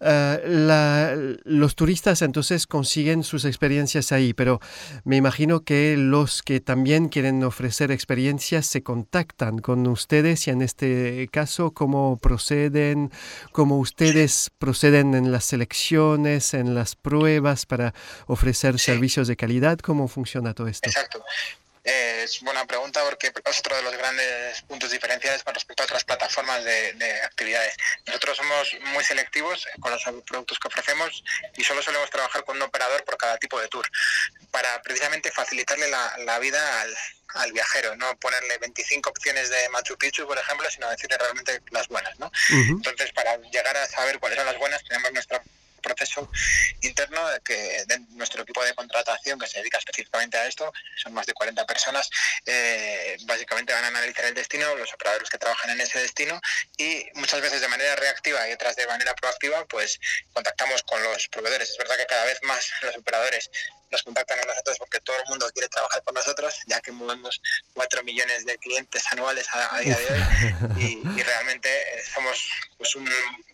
Eh, 0.00 1.36
los 1.44 1.76
turistas 1.76 2.20
entonces 2.20 2.66
consiguen 2.66 3.22
sus 3.22 3.44
experiencias 3.44 4.10
ahí, 4.10 4.34
pero 4.34 4.58
me 5.04 5.14
imagino 5.14 5.60
que 5.60 5.96
los 5.96 6.42
que 6.42 6.58
también 6.58 7.08
quieren 7.08 7.44
ofrecer 7.44 7.92
experiencias 7.92 8.66
se 8.66 8.82
contactan 8.82 9.60
con 9.60 9.86
ustedes 9.86 10.48
y 10.48 10.50
en 10.50 10.62
este 10.62 11.28
caso, 11.30 11.70
¿cómo 11.70 12.18
proceden? 12.20 13.12
¿Cómo 13.52 13.78
ustedes 13.78 14.50
proceden 14.58 15.14
en 15.14 15.30
las 15.30 15.44
selecciones, 15.44 16.52
en 16.52 16.74
las 16.74 16.96
pruebas 16.96 17.66
para 17.66 17.94
ofrecer 18.26 18.80
servicios 18.80 19.28
de 19.28 19.36
calidad? 19.36 19.78
¿Cómo 19.78 20.08
funciona 20.08 20.54
todo 20.54 20.66
esto? 20.66 20.88
Exacto. 20.90 21.22
Es 21.84 22.40
buena 22.42 22.64
pregunta 22.64 23.02
porque 23.02 23.32
es 23.44 23.58
otro 23.58 23.74
de 23.74 23.82
los 23.82 23.96
grandes 23.96 24.62
puntos 24.62 24.90
diferenciales 24.92 25.42
con 25.42 25.52
respecto 25.52 25.82
a 25.82 25.86
otras 25.86 26.04
plataformas 26.04 26.62
de, 26.62 27.20
actividades. 27.24 27.74
Nosotros 28.06 28.36
somos 28.36 28.76
muy 28.92 29.02
selectivos 29.02 29.66
con 29.80 29.90
los 29.90 30.02
productos 30.24 30.60
que 30.60 30.68
ofrecemos 30.68 31.24
y 31.56 31.64
solo 31.64 31.82
solemos 31.82 32.08
trabajar 32.10 32.44
con 32.44 32.56
un 32.56 32.62
operador 32.62 33.04
por 33.04 33.16
cada 33.16 33.36
tipo 33.38 33.60
de 33.60 33.66
tour 33.66 33.84
para 34.52 34.80
precisamente 34.82 35.32
facilitarle 35.32 35.88
la, 35.88 36.38
vida 36.38 36.84
al, 37.34 37.52
viajero, 37.52 37.96
no 37.96 38.16
ponerle 38.20 38.58
25 38.58 39.10
opciones 39.10 39.50
de 39.50 39.68
Machu 39.70 39.96
Picchu, 39.96 40.24
por 40.26 40.38
ejemplo, 40.38 40.70
sino 40.70 40.88
decirle 40.88 41.18
realmente 41.18 41.62
las 41.70 41.88
buenas. 41.88 42.16
¿no? 42.20 42.30
Entonces, 42.50 43.10
para 43.12 43.36
llegar 43.38 43.76
a 43.76 43.86
saber 43.86 44.20
cuáles 44.20 44.38
son 44.38 44.46
las 44.46 44.58
buenas, 44.58 44.84
tenemos 44.84 45.12
nuestra 45.12 45.42
proceso 45.82 46.30
interno 46.80 47.20
que 47.44 47.84
de 47.86 47.98
nuestro 48.10 48.42
equipo 48.42 48.64
de 48.64 48.74
contratación 48.74 49.38
que 49.38 49.46
se 49.46 49.58
dedica 49.58 49.78
específicamente 49.78 50.38
a 50.38 50.46
esto, 50.46 50.72
son 50.96 51.12
más 51.12 51.26
de 51.26 51.34
40 51.34 51.66
personas, 51.66 52.08
eh, 52.46 53.16
básicamente 53.24 53.72
van 53.72 53.84
a 53.84 53.88
analizar 53.88 54.24
el 54.24 54.34
destino, 54.34 54.74
los 54.76 54.92
operadores 54.94 55.28
que 55.28 55.38
trabajan 55.38 55.70
en 55.70 55.80
ese 55.80 55.98
destino 55.98 56.40
y 56.76 57.06
muchas 57.14 57.40
veces 57.40 57.60
de 57.60 57.68
manera 57.68 57.96
reactiva 57.96 58.48
y 58.48 58.52
otras 58.52 58.76
de 58.76 58.86
manera 58.86 59.14
proactiva, 59.14 59.64
pues 59.66 59.98
contactamos 60.32 60.82
con 60.84 61.02
los 61.02 61.28
proveedores. 61.28 61.70
Es 61.70 61.76
verdad 61.76 61.96
que 61.96 62.06
cada 62.06 62.24
vez 62.24 62.38
más 62.42 62.70
los 62.82 62.96
operadores 62.96 63.50
nos 63.92 64.02
contactan 64.02 64.40
a 64.40 64.44
nosotros 64.44 64.78
porque 64.78 65.00
todo 65.00 65.16
el 65.16 65.28
mundo 65.28 65.48
quiere 65.52 65.68
trabajar 65.68 66.02
con 66.02 66.14
nosotros, 66.14 66.54
ya 66.66 66.80
que 66.80 66.90
movemos 66.92 67.40
4 67.74 68.02
millones 68.02 68.46
de 68.46 68.56
clientes 68.58 69.04
anuales 69.12 69.46
a, 69.52 69.78
día 69.80 69.96
de 69.96 70.06
hoy 70.12 71.02
y, 71.16 71.22
realmente 71.22 71.68
eh, 71.68 72.02
somos 72.12 72.50
pues, 72.78 72.96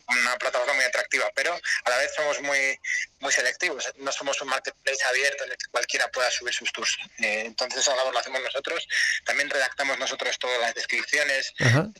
una 0.09 0.37
plataforma 0.37 0.75
muy 0.75 0.85
atractiva, 0.85 1.31
pero 1.35 1.55
a 1.85 1.91
la 1.91 1.97
vez 1.99 2.12
somos 2.15 2.41
muy, 2.41 2.79
muy 3.21 3.33
selectivos, 3.33 3.93
no 3.97 4.12
somos 4.12 4.41
un 4.43 4.49
marketplace 4.49 5.03
abierto 5.05 5.45
en 5.45 5.53
el 5.53 5.57
que 5.57 5.71
cualquiera 5.71 6.09
pueda 6.09 6.31
subir 6.31 6.55
sus 6.55 6.73
tours. 6.73 6.97
Eh, 7.19 7.45
entonces 7.47 7.81
esa 7.81 7.95
labor 7.97 8.12
lo 8.12 8.19
hacemos 8.19 8.43
nosotros, 8.43 8.87
también 9.25 9.50
redactamos 9.50 9.99
nosotros 9.99 10.38
todas 10.38 10.61
las 10.61 10.75
descripciones 10.75 11.53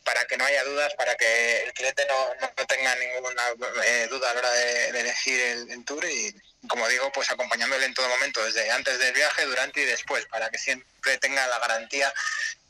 para 0.03 0.25
que 0.25 0.37
no 0.37 0.45
haya 0.45 0.63
dudas, 0.63 0.93
para 0.95 1.15
que 1.15 1.63
el 1.63 1.73
cliente 1.73 2.05
no, 2.07 2.27
no, 2.41 2.65
tenga 2.65 2.95
ninguna 2.95 3.43
eh, 3.85 4.07
duda 4.09 4.31
a 4.31 4.33
la 4.33 4.39
hora 4.39 4.51
de, 4.51 4.89
elegir 4.89 5.39
el, 5.39 5.71
el 5.71 5.85
tour 5.85 6.03
y 6.05 6.33
como 6.67 6.87
digo, 6.89 7.11
pues 7.11 7.29
acompañándole 7.31 7.85
en 7.85 7.93
todo 7.93 8.09
momento, 8.09 8.43
desde 8.43 8.69
antes 8.71 8.99
del 8.99 9.13
viaje, 9.13 9.45
durante 9.45 9.81
y 9.81 9.85
después, 9.85 10.25
para 10.25 10.49
que 10.49 10.57
siempre 10.57 11.17
tenga 11.19 11.47
la 11.47 11.59
garantía 11.59 12.13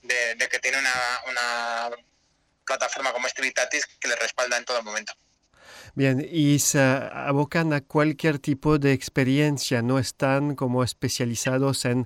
de, 0.04 0.50
que 0.50 0.60
tiene 0.60 0.78
una, 0.78 1.90
plataforma 2.66 3.12
como 3.12 3.26
este 3.26 3.52
que 4.00 4.08
le 4.08 4.16
respalda 4.16 4.58
en 4.58 4.66
todo 4.66 4.84
momento. 4.84 5.14
Bien, 5.96 6.26
y 6.32 6.60
se 6.60 6.80
abocan 6.80 7.74
a 7.74 7.82
cualquier 7.82 8.40
tipo 8.40 8.80
de 8.80 8.94
experiencia, 8.94 9.82
no 9.82 10.00
están 10.00 10.56
como 10.56 10.84
especializados 10.84 11.86
en 11.86 12.06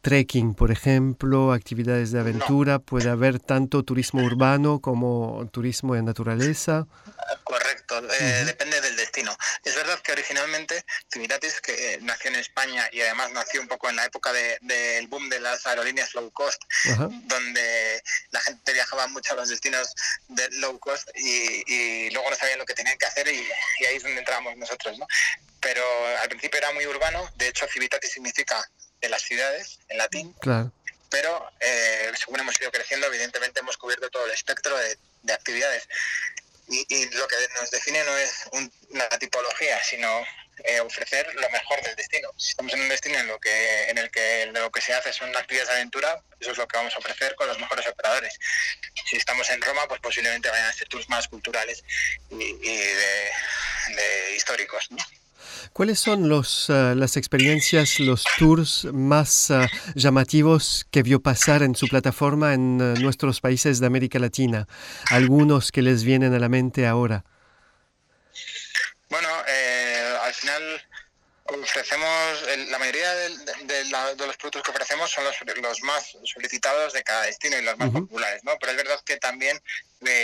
trekking, 0.00 0.54
por 0.54 0.70
ejemplo, 0.70 1.52
actividades 1.52 2.12
de 2.12 2.20
aventura, 2.20 2.78
puede 2.78 3.10
haber 3.10 3.40
tanto 3.40 3.82
turismo 3.82 4.22
urbano 4.22 4.80
como 4.80 5.46
turismo 5.50 5.94
de 5.94 6.02
naturaleza. 6.02 6.86
Correcto, 7.44 8.02
eh, 8.12 8.42
depende 8.44 8.80
del 8.80 8.96
destino. 8.96 9.36
Es 9.62 9.74
verdad 9.74 9.98
que 10.00 10.12
originalmente 10.12 10.84
Civitatis, 11.12 11.60
que 11.60 11.98
nació 12.02 12.30
en 12.30 12.36
España 12.36 12.88
y 12.92 13.00
además 13.00 13.30
nació 13.32 13.60
un 13.60 13.68
poco 13.68 13.88
en 13.88 13.96
la 13.96 14.04
época 14.04 14.32
del 14.32 15.06
boom 15.08 15.28
de 15.28 15.40
las 15.40 15.66
aerolíneas 15.66 16.14
low 16.14 16.30
cost, 16.32 16.62
donde 17.24 18.02
la 18.30 18.40
gente 18.40 18.72
viajaba 18.72 19.06
mucho 19.08 19.34
a 19.34 19.36
los 19.36 19.48
destinos 19.48 19.94
de 20.28 20.48
low 20.52 20.78
cost 20.78 21.08
y, 21.14 22.10
luego 22.10 22.30
no 22.30 22.36
sabían 22.36 22.58
lo 22.58 22.66
que 22.66 22.74
tenían 22.74 22.98
que 22.98 23.06
hacer 23.06 23.28
y, 23.28 23.46
ahí 23.86 23.96
es 23.96 24.02
donde 24.02 24.18
entrábamos 24.18 24.56
nosotros, 24.56 24.98
¿no? 24.98 25.06
Pero 25.60 25.84
al 26.20 26.28
principio 26.28 26.58
era 26.58 26.72
muy 26.72 26.86
urbano, 26.86 27.30
de 27.36 27.48
hecho 27.48 27.66
Civitatis 27.66 28.12
significa 28.12 28.68
de 29.00 29.08
las 29.08 29.22
ciudades 29.22 29.78
en 29.88 29.98
latín. 29.98 30.32
Claro 30.40 30.72
pero 31.10 31.48
eh, 31.60 32.10
según 32.18 32.40
hemos 32.40 32.60
ido 32.60 32.72
creciendo, 32.72 33.06
evidentemente 33.06 33.60
hemos 33.60 33.76
cubierto 33.76 34.10
todo 34.10 34.26
el 34.26 34.32
espectro 34.32 34.76
de 35.22 35.32
actividades 35.32 35.86
y, 36.68 37.06
lo 37.10 37.28
que 37.28 37.36
nos 37.60 37.70
define 37.70 38.02
no 38.04 38.16
es 38.16 38.48
una 38.90 39.08
tipología, 39.18 39.82
sino 39.82 40.24
eh, 40.64 40.80
ofrecer 40.80 41.34
lo 41.34 41.50
mejor 41.50 41.82
del 41.82 41.96
destino. 41.96 42.30
Si 42.36 42.50
estamos 42.50 42.72
en 42.74 42.80
un 42.80 42.88
destino 42.88 43.18
en, 43.18 43.26
lo 43.26 43.38
que, 43.38 43.90
en 43.90 43.98
el 43.98 44.10
que 44.10 44.46
lo 44.46 44.70
que 44.70 44.80
se 44.80 44.94
hace 44.94 45.12
son 45.12 45.34
actividades 45.36 45.68
de 45.68 45.74
aventura, 45.76 46.22
eso 46.40 46.52
es 46.52 46.58
lo 46.58 46.66
que 46.68 46.76
vamos 46.76 46.94
a 46.94 46.98
ofrecer 46.98 47.34
con 47.34 47.48
los 47.48 47.58
mejores 47.58 47.86
operadores. 47.86 48.38
Si 49.06 49.16
estamos 49.16 49.48
en 49.50 49.60
Roma, 49.60 49.86
pues 49.88 50.00
posiblemente 50.00 50.48
vayan 50.48 50.66
a 50.66 50.72
ser 50.72 50.88
tours 50.88 51.08
más 51.08 51.28
culturales 51.28 51.84
y, 52.30 52.52
de, 52.52 53.30
de, 53.96 54.36
históricos. 54.36 54.90
¿no? 54.90 54.98
¿Cuáles 55.72 55.98
son 56.00 56.28
los, 56.28 56.68
eh, 56.68 56.94
las 56.96 57.16
experiencias, 57.16 57.98
los 58.00 58.24
tours 58.38 58.84
más 58.92 59.50
eh, 59.50 59.66
llamativos 59.94 60.86
que 60.90 61.02
vio 61.02 61.20
pasar 61.20 61.62
en 61.62 61.74
su 61.74 61.86
plataforma 61.86 62.54
en 62.54 62.80
eh, 62.80 63.00
nuestros 63.00 63.40
países 63.40 63.80
de 63.80 63.86
América 63.86 64.18
Latina? 64.18 64.66
Algunos 65.10 65.72
que 65.72 65.82
les 65.82 66.04
vienen 66.04 66.34
a 66.34 66.38
la 66.38 66.48
mente 66.48 66.86
ahora. 66.86 67.24
Bueno, 69.08 69.28
al 70.22 70.34
final 70.34 70.82
ofrecemos, 71.44 72.44
la 72.68 72.78
mayoría 72.78 73.14
de, 73.14 73.84
los 74.26 74.36
productos 74.36 74.62
que 74.62 74.70
ofrecemos 74.70 75.10
son 75.10 75.24
los, 75.24 75.82
más 75.82 76.16
solicitados 76.24 76.92
de 76.92 77.02
cada 77.04 77.22
destino 77.22 77.56
y 77.58 77.62
los 77.62 77.78
más 77.78 77.90
populares, 77.90 78.42
¿no? 78.42 78.52
Pero 78.58 78.72
es 78.72 78.78
verdad 78.78 79.00
que 79.04 79.18
también 79.18 79.60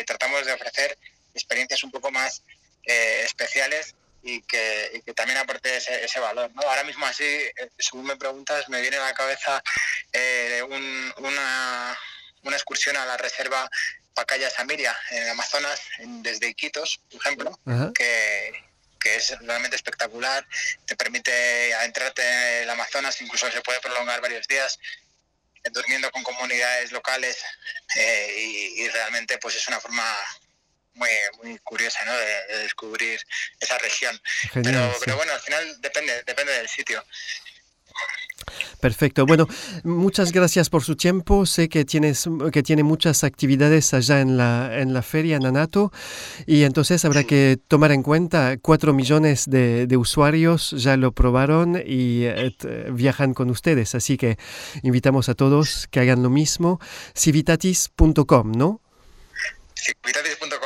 tratamos 0.07 0.45
de 0.45 0.53
ofrecer 0.53 0.99
experiencias 1.35 1.85
un 1.85 1.93
poco 1.93 2.11
más 2.11 2.43
especiales 2.85 3.95
y 4.23 4.43
que, 4.43 5.03
también 5.15 5.39
aporte 5.39 5.77
ese, 5.77 6.21
valor. 6.21 6.51
¿no? 6.55 6.63
Ahora 6.63 6.85
mismo 6.85 7.07
así, 7.07 7.25
eh, 7.25 7.53
según 7.79 8.07
me 8.07 8.17
preguntas, 8.17 8.69
me 8.69 8.81
viene 8.81 8.99
a 8.99 9.05
la 9.05 9.15
cabeza 9.15 9.63
eh, 10.13 10.63
una, 10.63 11.99
una 12.43 12.57
excursión 12.57 12.97
a 12.97 13.07
la 13.07 13.17
reserva 13.17 13.69
Pacaya 14.15 14.51
Samiria 14.51 14.97
en 15.11 15.29
Amazonas, 15.31 15.81
desde 15.99 16.49
Iquitos, 16.49 17.01
por 17.11 17.21
ejemplo, 17.21 17.59
que, 17.95 18.53
que 18.99 19.17
es 19.17 19.39
realmente 19.41 19.77
espectacular, 19.77 20.47
te 20.85 20.97
permite 20.97 21.73
adentrarte 21.75 22.23
en 22.23 22.63
el 22.65 22.71
Amazonas, 22.71 23.21
incluso 23.23 23.51
se 23.51 23.63
puede 23.63 23.81
prolongar 23.81 24.21
varios 24.21 24.47
días 24.47 24.79
eh, 25.63 25.71
durmiendo 25.73 26.11
con 26.11 26.23
comunidades 26.23 26.93
locales 26.93 27.39
y, 27.97 28.83
y, 28.83 28.89
realmente 28.89 29.39
pues 29.39 29.57
es 29.57 29.67
una 29.69 29.81
forma 29.81 30.05
muy, 31.01 31.09
muy 31.43 31.59
curiosa 31.59 32.05
¿no? 32.05 32.13
de, 32.13 32.59
descubrir 32.63 33.19
esa 33.59 33.79
región. 33.79 34.21
pero, 34.53 34.95
pero 35.01 35.17
bueno, 35.17 35.33
al 35.33 35.41
final 35.41 35.81
depende, 35.81 36.23
depende 36.27 36.53
del 36.53 36.69
sitio. 36.69 37.03
Perfecto. 38.81 39.27
Bueno, 39.27 39.47
muchas 39.85 40.33
gracias 40.33 40.71
por 40.71 40.83
su 40.83 40.97
tiempo. 40.97 41.45
Sé 41.45 41.69
que 41.69 41.85
tienes 41.85 42.27
que 42.51 42.63
tiene 42.63 42.83
muchas 42.83 43.25
actividades 43.25 43.93
allá 43.93 44.21
en 44.21 44.39
la 44.39 44.79
en 44.81 44.95
la 44.95 45.03
feria 45.03 45.39
Nanato 45.39 45.93
y 46.47 46.65
entonces 46.65 47.05
habrá 47.05 47.25
que 47.25 47.59
tomar 47.69 47.93
en 47.93 48.03
cuenta 48.03 48.57
cuatro 48.61 48.95
millones 48.95 49.45
de, 49.47 49.87
usuarios 49.99 50.71
ya 50.71 50.97
lo 50.97 51.13
probaron 51.13 51.77
y 51.77 52.25
eh, 52.25 52.55
viajan 52.91 53.35
con 53.35 53.51
ustedes. 53.51 53.95
Así 53.95 54.17
que 54.17 54.39
invitamos 54.83 55.29
a 55.29 55.35
todos 55.35 55.87
que 55.91 56.01
hagan 56.01 56.23
lo 56.23 56.31
mismo. 56.31 56.81
Civitatis.com, 57.15 58.53
¿no? 58.53 58.81
Civitatis.com. 59.77 60.60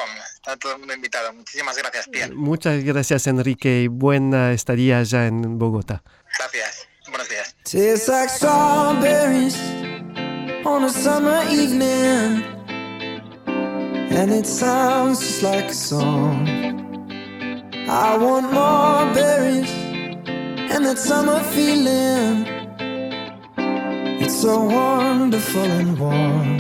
Está 0.45 0.59
todo 0.59 0.73
el 0.75 0.81
mundo 0.81 0.93
invitado. 0.93 1.33
Muchísimas 1.33 1.75
gracias, 1.79 2.07
Pierre. 2.07 2.35
Muchas 2.35 2.85
gracias, 2.85 3.27
Enrique, 3.29 3.85
y 3.85 3.89
buena 3.89 4.53
estadía 4.53 4.99
allá 4.99 5.27
en 5.27 5.59
Bogotá. 5.59 6.03
Gracias. 6.39 6.87
Buenos 7.09 7.31
días. 7.31 7.57
Tastes 7.65 8.09
like 8.09 8.29
strawberries 8.29 9.57
on 10.67 10.85
a 10.85 10.91
summer 10.91 11.43
evening, 11.51 12.45
and 14.11 14.31
it 14.31 14.45
sounds 14.45 15.21
just 15.21 15.43
like 15.43 15.71
a 15.71 15.73
song. 15.73 16.47
I 17.89 18.15
want 18.19 18.53
more 18.53 19.11
berries 19.15 19.73
and 20.71 20.85
that 20.85 20.99
summer 20.99 21.41
feeling. 21.55 22.45
It's 24.21 24.43
so 24.43 24.61
wonderful 24.61 25.65
and 25.65 25.99
warm. 25.99 26.59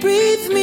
Breathe 0.00 0.48
me 0.52 0.59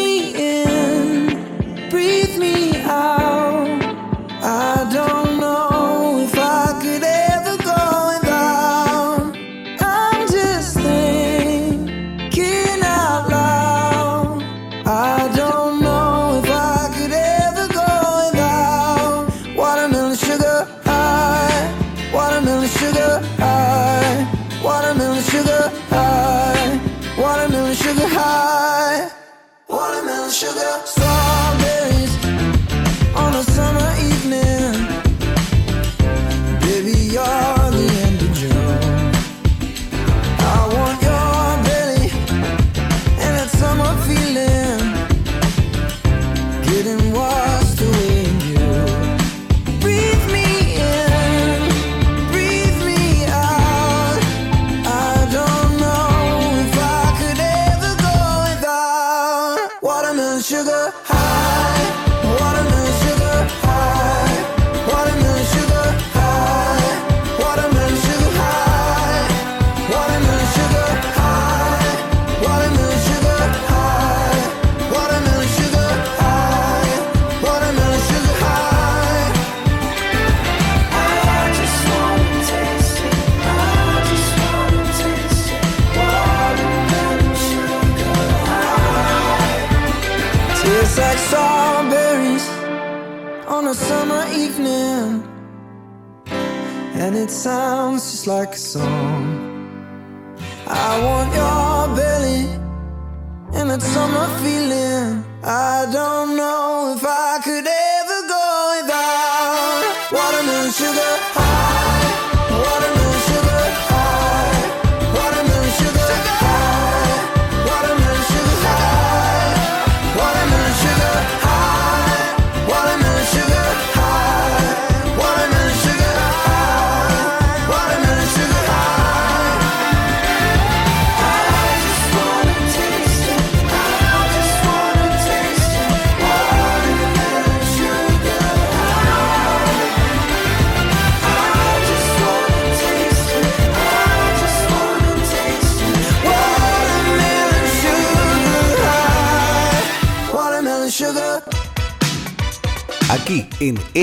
that 103.80 103.86
summer 103.94 104.28
feeling. 104.42 105.24
I 105.44 105.90
don't 105.92 106.36
know 106.36 106.67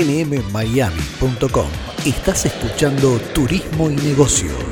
nmmiami.com. 0.03 1.67
Estás 2.05 2.45
escuchando 2.45 3.17
Turismo 3.33 3.89
y 3.89 3.95
Negocios. 3.95 4.64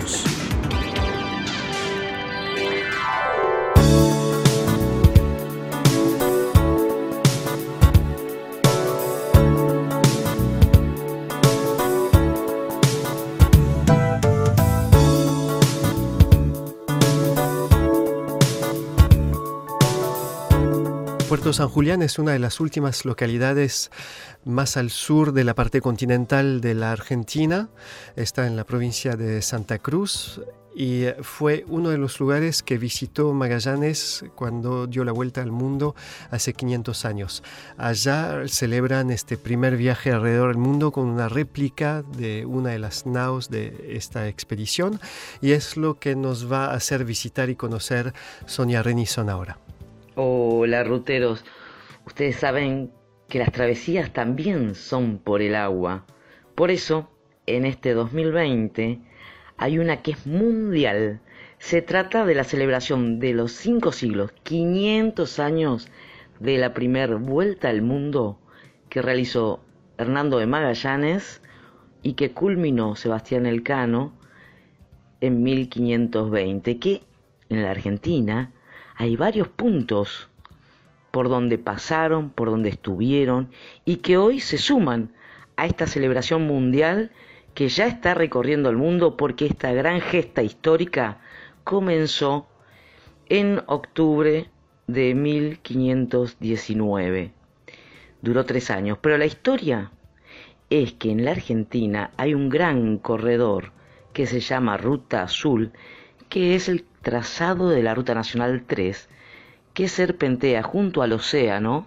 San 21.53 21.69
Julián 21.69 22.01
es 22.01 22.17
una 22.17 22.31
de 22.31 22.39
las 22.39 22.59
últimas 22.59 23.05
localidades 23.05 23.91
más 24.43 24.75
al 24.75 24.89
sur 24.89 25.33
de 25.33 25.43
la 25.43 25.53
parte 25.53 25.81
continental 25.81 26.61
de 26.61 26.73
la 26.73 26.91
Argentina. 26.91 27.69
Está 28.15 28.47
en 28.47 28.55
la 28.55 28.63
provincia 28.63 29.15
de 29.15 29.39
Santa 29.43 29.77
Cruz 29.77 30.41
y 30.75 31.05
fue 31.21 31.63
uno 31.67 31.89
de 31.89 31.99
los 31.99 32.19
lugares 32.19 32.63
que 32.63 32.79
visitó 32.79 33.33
Magallanes 33.33 34.25
cuando 34.33 34.87
dio 34.87 35.03
la 35.05 35.11
vuelta 35.11 35.43
al 35.43 35.51
mundo 35.51 35.93
hace 36.31 36.53
500 36.53 37.05
años. 37.05 37.43
Allá 37.77 38.47
celebran 38.47 39.11
este 39.11 39.37
primer 39.37 39.77
viaje 39.77 40.11
alrededor 40.11 40.47
del 40.47 40.57
mundo 40.57 40.91
con 40.91 41.05
una 41.05 41.29
réplica 41.29 42.01
de 42.17 42.47
una 42.47 42.71
de 42.71 42.79
las 42.79 43.05
naos 43.05 43.51
de 43.51 43.91
esta 43.95 44.27
expedición 44.27 44.99
y 45.39 45.51
es 45.51 45.77
lo 45.77 45.99
que 45.99 46.15
nos 46.15 46.51
va 46.51 46.65
a 46.65 46.73
hacer 46.73 47.05
visitar 47.05 47.51
y 47.51 47.55
conocer 47.55 48.11
Sonia 48.47 48.81
Renison 48.81 49.29
ahora. 49.29 49.59
Hola 50.15 50.83
ruteros, 50.83 51.43
ustedes 52.05 52.35
saben 52.35 52.91
que 53.27 53.39
las 53.39 53.51
travesías 53.51 54.13
también 54.13 54.75
son 54.75 55.17
por 55.17 55.41
el 55.41 55.55
agua. 55.55 56.05
Por 56.53 56.69
eso, 56.69 57.09
en 57.47 57.65
este 57.65 57.95
2020 57.95 58.99
hay 59.57 59.79
una 59.79 60.03
que 60.03 60.11
es 60.11 60.27
mundial. 60.27 61.19
Se 61.57 61.81
trata 61.81 62.27
de 62.27 62.35
la 62.35 62.43
celebración 62.43 63.19
de 63.19 63.33
los 63.33 63.53
cinco 63.53 63.91
siglos, 63.91 64.31
500 64.43 65.39
años 65.39 65.87
de 66.39 66.59
la 66.59 66.75
primer 66.75 67.15
vuelta 67.15 67.69
al 67.69 67.81
mundo 67.81 68.37
que 68.89 69.01
realizó 69.01 69.61
Hernando 69.97 70.37
de 70.37 70.45
Magallanes 70.45 71.41
y 72.03 72.13
que 72.13 72.33
culminó 72.33 72.95
Sebastián 72.95 73.47
Elcano 73.47 74.13
en 75.21 75.41
1520, 75.41 76.77
que 76.77 77.01
en 77.49 77.63
la 77.63 77.71
Argentina 77.71 78.51
hay 78.95 79.15
varios 79.15 79.47
puntos 79.47 80.29
por 81.11 81.29
donde 81.29 81.57
pasaron, 81.57 82.29
por 82.29 82.49
donde 82.49 82.69
estuvieron 82.69 83.49
y 83.85 83.97
que 83.97 84.17
hoy 84.17 84.39
se 84.39 84.57
suman 84.57 85.13
a 85.55 85.65
esta 85.65 85.87
celebración 85.87 86.47
mundial 86.47 87.11
que 87.53 87.69
ya 87.69 87.87
está 87.87 88.13
recorriendo 88.13 88.69
el 88.69 88.77
mundo 88.77 89.15
porque 89.15 89.45
esta 89.45 89.71
gran 89.73 90.01
gesta 90.01 90.41
histórica 90.41 91.19
comenzó 91.63 92.47
en 93.29 93.61
octubre 93.67 94.49
de 94.87 95.13
1519. 95.13 97.31
Duró 98.21 98.45
tres 98.45 98.71
años, 98.71 98.97
pero 99.01 99.17
la 99.17 99.25
historia 99.25 99.91
es 100.69 100.93
que 100.93 101.11
en 101.11 101.25
la 101.25 101.31
Argentina 101.31 102.11
hay 102.17 102.33
un 102.33 102.49
gran 102.49 102.97
corredor 102.97 103.71
que 104.13 104.25
se 104.25 104.39
llama 104.39 104.77
Ruta 104.77 105.23
Azul, 105.23 105.73
que 106.33 106.55
es 106.55 106.67
el 106.67 106.83
trazado 107.03 107.69
de 107.69 107.83
la 107.83 107.93
Ruta 107.93 108.15
Nacional 108.15 108.63
3, 108.65 109.07
que 109.75 109.87
serpentea 109.87 110.63
junto 110.63 111.03
al 111.03 111.13
océano 111.13 111.85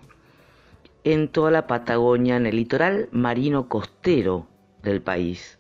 en 1.03 1.27
toda 1.27 1.51
la 1.51 1.67
Patagonia, 1.67 2.37
en 2.37 2.47
el 2.47 2.55
litoral 2.55 3.09
marino 3.11 3.69
costero 3.69 4.47
del 4.85 5.03
país. 5.03 5.59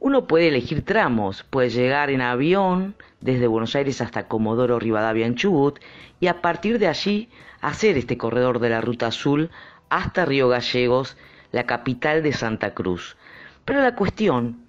Uno 0.00 0.26
puede 0.26 0.48
elegir 0.48 0.84
tramos, 0.84 1.44
puede 1.44 1.70
llegar 1.70 2.10
en 2.10 2.20
avión 2.20 2.94
desde 3.22 3.46
Buenos 3.46 3.74
Aires 3.74 4.02
hasta 4.02 4.28
Comodoro 4.28 4.78
Rivadavia 4.78 5.24
en 5.24 5.34
Chubut 5.34 5.78
y 6.20 6.26
a 6.26 6.42
partir 6.42 6.78
de 6.78 6.88
allí 6.88 7.30
hacer 7.62 7.96
este 7.96 8.18
corredor 8.18 8.58
de 8.58 8.68
la 8.68 8.82
Ruta 8.82 9.06
Azul 9.06 9.48
hasta 9.88 10.26
Río 10.26 10.50
Gallegos, 10.50 11.16
la 11.52 11.64
capital 11.64 12.22
de 12.22 12.34
Santa 12.34 12.74
Cruz. 12.74 13.16
Pero 13.64 13.80
la 13.80 13.94
cuestión 13.94 14.66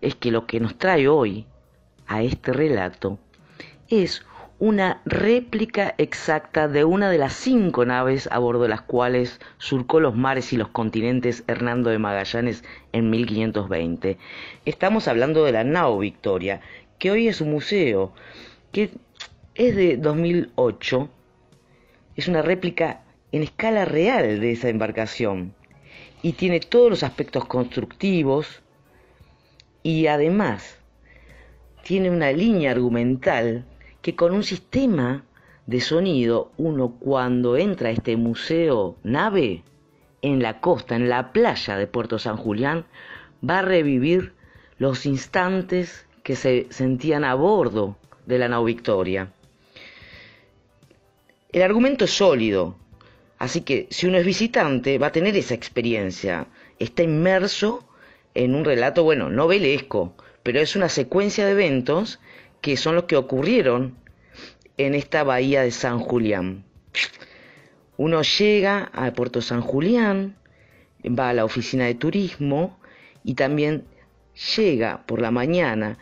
es 0.00 0.14
que 0.14 0.30
lo 0.30 0.46
que 0.46 0.60
nos 0.60 0.78
trae 0.78 1.08
hoy 1.08 1.46
a 2.10 2.22
este 2.22 2.52
relato 2.52 3.18
es 3.88 4.26
una 4.58 5.00
réplica 5.06 5.94
exacta 5.96 6.66
de 6.66 6.84
una 6.84 7.08
de 7.08 7.18
las 7.18 7.32
cinco 7.32 7.86
naves 7.86 8.28
a 8.32 8.38
bordo 8.38 8.64
de 8.64 8.68
las 8.68 8.82
cuales 8.82 9.40
surcó 9.58 10.00
los 10.00 10.16
mares 10.16 10.52
y 10.52 10.56
los 10.56 10.68
continentes 10.68 11.44
Hernando 11.46 11.88
de 11.88 11.98
Magallanes 11.98 12.64
en 12.92 13.10
1520. 13.10 14.18
Estamos 14.66 15.06
hablando 15.06 15.44
de 15.44 15.52
la 15.52 15.64
nao 15.64 16.00
Victoria, 16.00 16.60
que 16.98 17.12
hoy 17.12 17.28
es 17.28 17.40
un 17.40 17.52
museo, 17.52 18.12
que 18.72 18.90
es 19.54 19.76
de 19.76 19.96
2008, 19.96 21.08
es 22.16 22.26
una 22.28 22.42
réplica 22.42 23.02
en 23.30 23.44
escala 23.44 23.84
real 23.84 24.40
de 24.40 24.50
esa 24.50 24.68
embarcación 24.68 25.54
y 26.22 26.32
tiene 26.32 26.58
todos 26.58 26.90
los 26.90 27.02
aspectos 27.04 27.44
constructivos 27.44 28.62
y 29.84 30.08
además 30.08 30.79
tiene 31.82 32.10
una 32.10 32.32
línea 32.32 32.70
argumental 32.70 33.64
que 34.02 34.16
con 34.16 34.32
un 34.32 34.42
sistema 34.42 35.24
de 35.66 35.80
sonido, 35.80 36.52
uno 36.56 36.96
cuando 36.98 37.56
entra 37.56 37.90
a 37.90 37.92
este 37.92 38.16
museo 38.16 38.96
nave 39.02 39.62
en 40.22 40.42
la 40.42 40.60
costa, 40.60 40.96
en 40.96 41.08
la 41.08 41.32
playa 41.32 41.76
de 41.76 41.86
Puerto 41.86 42.18
San 42.18 42.36
Julián, 42.36 42.86
va 43.48 43.60
a 43.60 43.62
revivir 43.62 44.32
los 44.78 45.06
instantes 45.06 46.06
que 46.22 46.36
se 46.36 46.66
sentían 46.70 47.24
a 47.24 47.34
bordo 47.34 47.96
de 48.26 48.38
la 48.38 48.48
nao 48.48 48.64
Victoria. 48.64 49.32
El 51.52 51.62
argumento 51.62 52.04
es 52.04 52.12
sólido, 52.12 52.76
así 53.38 53.62
que 53.62 53.86
si 53.90 54.06
uno 54.06 54.18
es 54.18 54.26
visitante 54.26 54.98
va 54.98 55.08
a 55.08 55.12
tener 55.12 55.36
esa 55.36 55.54
experiencia, 55.54 56.46
está 56.78 57.02
inmerso 57.02 57.84
en 58.34 58.54
un 58.54 58.64
relato, 58.64 59.02
bueno, 59.02 59.30
novelesco, 59.30 60.14
pero 60.50 60.62
es 60.62 60.74
una 60.74 60.88
secuencia 60.88 61.46
de 61.46 61.52
eventos 61.52 62.18
que 62.60 62.76
son 62.76 62.96
los 62.96 63.04
que 63.04 63.14
ocurrieron 63.14 63.94
en 64.78 64.96
esta 64.96 65.22
bahía 65.22 65.62
de 65.62 65.70
San 65.70 66.00
Julián. 66.00 66.64
Uno 67.96 68.22
llega 68.22 68.90
a 68.92 69.12
Puerto 69.12 69.42
San 69.42 69.60
Julián, 69.60 70.34
va 71.06 71.28
a 71.28 71.34
la 71.34 71.44
oficina 71.44 71.84
de 71.84 71.94
turismo 71.94 72.80
y 73.22 73.34
también 73.34 73.84
llega 74.56 75.06
por 75.06 75.20
la 75.20 75.30
mañana 75.30 75.98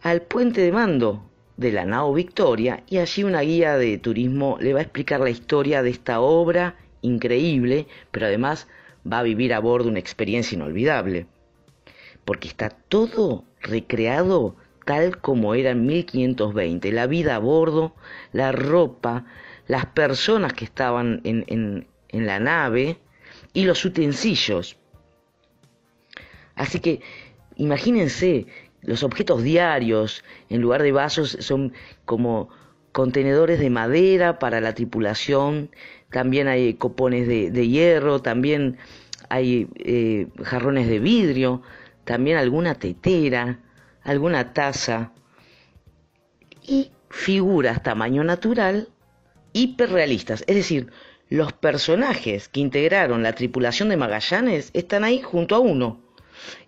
al 0.00 0.22
puente 0.22 0.62
de 0.62 0.72
mando 0.72 1.30
de 1.58 1.70
la 1.70 1.84
nao 1.84 2.14
Victoria 2.14 2.84
y 2.88 2.96
allí 2.96 3.22
una 3.22 3.42
guía 3.42 3.76
de 3.76 3.98
turismo 3.98 4.56
le 4.62 4.72
va 4.72 4.78
a 4.78 4.84
explicar 4.84 5.20
la 5.20 5.28
historia 5.28 5.82
de 5.82 5.90
esta 5.90 6.20
obra 6.20 6.76
increíble, 7.02 7.86
pero 8.12 8.24
además 8.24 8.66
va 9.04 9.18
a 9.18 9.24
vivir 9.24 9.52
a 9.52 9.58
bordo 9.58 9.90
una 9.90 9.98
experiencia 9.98 10.56
inolvidable, 10.56 11.26
porque 12.24 12.48
está 12.48 12.70
todo 12.70 13.44
recreado 13.60 14.56
tal 14.84 15.18
como 15.18 15.54
era 15.54 15.70
en 15.70 15.86
1520, 15.86 16.92
la 16.92 17.06
vida 17.06 17.36
a 17.36 17.38
bordo, 17.38 17.94
la 18.32 18.52
ropa, 18.52 19.26
las 19.66 19.86
personas 19.86 20.54
que 20.54 20.64
estaban 20.64 21.20
en, 21.24 21.44
en 22.08 22.26
la 22.26 22.40
nave 22.40 22.98
y 23.52 23.64
los 23.64 23.84
utensilios. 23.84 24.78
Así 26.54 26.80
que 26.80 27.00
imagínense, 27.56 28.46
los 28.82 29.02
objetos 29.02 29.42
diarios 29.42 30.24
en 30.48 30.60
lugar 30.60 30.82
de 30.82 30.92
vasos 30.92 31.36
son 31.40 31.72
como 32.04 32.48
contenedores 32.92 33.60
de 33.60 33.70
madera 33.70 34.38
para 34.38 34.60
la 34.60 34.74
tripulación, 34.74 35.70
también 36.10 36.48
hay 36.48 36.74
copones 36.74 37.28
de, 37.28 37.50
de 37.50 37.68
hierro, 37.68 38.22
también 38.22 38.78
hay 39.28 39.68
eh, 39.76 40.28
jarrones 40.42 40.88
de 40.88 40.98
vidrio, 40.98 41.62
también 42.08 42.38
alguna 42.38 42.74
tetera, 42.76 43.60
alguna 44.02 44.54
taza 44.54 45.12
y 46.66 46.90
figuras 47.10 47.82
tamaño 47.82 48.24
natural 48.24 48.88
hiperrealistas. 49.52 50.42
Es 50.46 50.56
decir, 50.56 50.90
los 51.28 51.52
personajes 51.52 52.48
que 52.48 52.60
integraron 52.60 53.22
la 53.22 53.34
tripulación 53.34 53.90
de 53.90 53.98
Magallanes 53.98 54.70
están 54.72 55.04
ahí 55.04 55.20
junto 55.20 55.54
a 55.54 55.58
uno. 55.58 56.00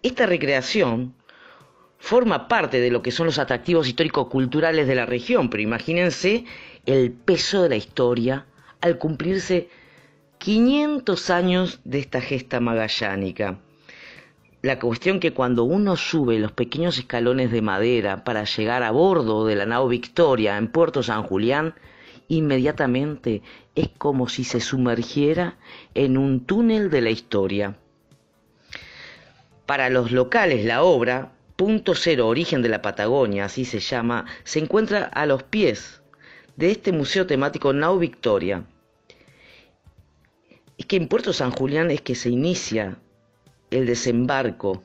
Esta 0.03 0.27
recreación 0.27 1.15
forma 1.97 2.47
parte 2.47 2.79
de 2.79 2.91
lo 2.91 3.01
que 3.01 3.11
son 3.11 3.25
los 3.25 3.39
atractivos 3.39 3.89
histórico-culturales 3.89 4.87
de 4.87 4.95
la 4.95 5.07
región, 5.07 5.49
pero 5.49 5.63
imagínense 5.63 6.45
el 6.85 7.13
peso 7.13 7.63
de 7.63 7.71
la 7.71 7.77
historia 7.77 8.45
al 8.83 8.99
cumplirse 8.99 9.71
500 10.37 11.31
años 11.31 11.81
de 11.85 11.99
esta 11.99 12.21
gesta 12.21 12.61
magallánica 12.61 13.59
la 14.63 14.79
cuestión 14.79 15.21
que 15.21 15.33
cuando 15.33 15.65
uno 15.65 15.97
sube 15.97 16.39
los 16.39 16.53
pequeños 16.53 16.99
escalones 16.99 17.51
de 17.51 17.63
madera 17.63 18.25
para 18.25 18.45
llegar 18.45 18.83
a 18.83 18.91
bordo 18.91 19.47
de 19.47 19.57
la 19.57 19.65
nao 19.65 19.89
Victoria 19.89 20.59
en 20.59 20.69
Puerto 20.69 21.03
San 21.03 21.23
Julián, 21.23 21.75
inmediatamente 22.29 23.43
es 23.75 23.89
como 23.89 24.29
si 24.29 24.45
se 24.45 24.61
sumergiera 24.61 25.57
en 25.95 26.19
un 26.19 26.45
túnel 26.45 26.91
de 26.91 27.01
la 27.01 27.11
historia. 27.11 27.77
Para 29.65 29.89
los 29.89 30.13
locales 30.13 30.65
la 30.65 30.83
obra, 30.83 31.33
Punto 31.57 31.95
Cero 31.95 32.29
Origen 32.29 32.61
de 32.61 32.69
la 32.69 32.83
Patagonia, 32.83 33.47
así 33.47 33.65
se 33.65 33.81
llama, 33.81 34.27
se 34.45 34.59
encuentra 34.59 35.05
a 35.05 35.25
los 35.25 35.43
pies 35.43 36.03
de 36.57 36.71
este 36.71 36.93
museo 36.93 37.27
temático 37.27 37.73
Nao 37.73 37.99
Victoria. 37.99 38.65
Es 40.77 40.85
que 40.85 40.97
en 40.97 41.09
Puerto 41.09 41.33
San 41.33 41.51
Julián 41.51 41.91
es 41.91 42.03
que 42.03 42.15
se 42.15 42.31
inicia 42.31 42.99
el 43.71 43.87
desembarco 43.87 44.83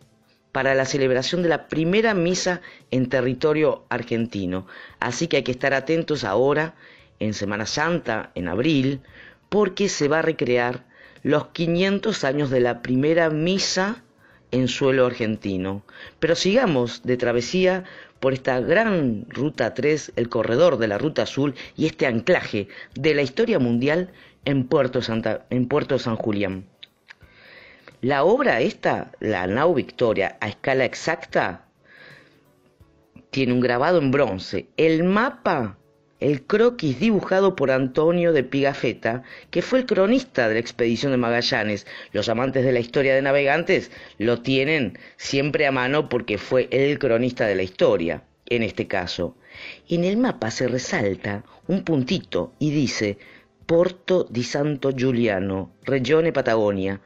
para 0.52 0.74
la 0.74 0.86
celebración 0.86 1.44
de 1.44 1.50
la 1.50 1.68
primera 1.68 2.14
misa 2.14 2.62
en 2.92 3.10
territorio 3.10 3.84
argentino. 3.90 4.68
Así 5.00 5.28
que 5.28 5.38
hay 5.38 5.44
que 5.44 5.52
estar 5.52 5.74
atentos 5.74 6.24
ahora, 6.24 6.76
en 7.20 7.34
Semana 7.34 7.66
Santa, 7.66 8.32
en 8.36 8.48
abril, 8.48 9.02
porque 9.50 9.90
se 9.90 10.08
va 10.08 10.20
a 10.20 10.22
recrear 10.22 10.86
los 11.24 11.48
500 11.48 12.24
años 12.24 12.50
de 12.50 12.60
la 12.60 12.82
primera 12.82 13.30
misa 13.30 14.04
en 14.52 14.68
suelo 14.68 15.06
argentino. 15.06 15.84
Pero 16.20 16.36
sigamos 16.36 17.04
de 17.04 17.18
travesía 17.18 17.84
por 18.20 18.34
esta 18.34 18.60
gran 18.60 19.26
Ruta 19.30 19.74
3, 19.74 20.14
el 20.16 20.30
corredor 20.30 20.78
de 20.78 20.88
la 20.88 20.98
Ruta 20.98 21.24
Azul 21.24 21.54
y 21.76 21.86
este 21.86 22.06
anclaje 22.08 22.70
de 22.94 23.14
la 23.14 23.22
historia 23.22 23.60
mundial 23.60 24.12
en 24.46 24.68
Puerto, 24.68 25.02
Santa, 25.02 25.46
en 25.50 25.68
Puerto 25.68 26.00
San 26.00 26.16
Julián. 26.16 26.66
La 28.06 28.24
obra 28.24 28.62
esta, 28.62 29.12
la 29.20 29.48
Nau 29.48 29.74
Victoria, 29.74 30.38
a 30.40 30.48
escala 30.48 30.86
exacta, 30.86 31.66
tiene 33.32 33.52
un 33.52 33.62
grabado 33.62 33.98
en 33.98 34.12
bronce. 34.12 34.68
El 34.78 35.04
mapa, 35.04 35.80
el 36.20 36.44
croquis 36.44 37.00
dibujado 37.00 37.56
por 37.56 37.72
Antonio 37.72 38.32
de 38.32 38.44
Pigafetta, 38.44 39.24
que 39.50 39.64
fue 39.64 39.80
el 39.80 39.88
cronista 39.88 40.48
de 40.48 40.54
la 40.54 40.60
expedición 40.60 41.14
de 41.14 41.18
Magallanes. 41.18 41.88
Los 42.12 42.30
amantes 42.30 42.64
de 42.64 42.74
la 42.74 42.80
historia 42.80 43.16
de 43.16 43.24
navegantes 43.24 43.90
lo 44.20 44.40
tienen 44.44 45.00
siempre 45.18 45.66
a 45.66 45.72
mano 45.72 46.08
porque 46.08 46.38
fue 46.38 46.68
el 46.70 47.00
cronista 47.00 47.48
de 47.48 47.56
la 47.56 47.64
historia, 47.64 48.22
en 48.46 48.62
este 48.62 48.86
caso. 48.86 49.36
En 49.90 50.04
el 50.04 50.18
mapa 50.18 50.52
se 50.52 50.68
resalta 50.68 51.44
un 51.66 51.84
puntito 51.84 52.54
y 52.60 52.70
dice 52.70 53.18
Porto 53.66 54.28
di 54.30 54.44
Santo 54.44 54.92
Giuliano, 54.92 55.72
Regione 55.82 56.32
Patagonia, 56.32 57.02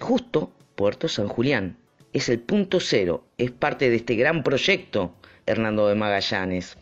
Justo 0.00 0.52
Puerto 0.74 1.08
San 1.08 1.28
Julián. 1.28 1.76
Es 2.12 2.28
el 2.28 2.40
punto 2.40 2.80
cero, 2.80 3.24
es 3.38 3.50
parte 3.50 3.90
de 3.90 3.96
este 3.96 4.16
gran 4.16 4.42
proyecto 4.42 5.14
Hernando 5.46 5.88
de 5.88 5.94
Magallanes. 5.94 6.76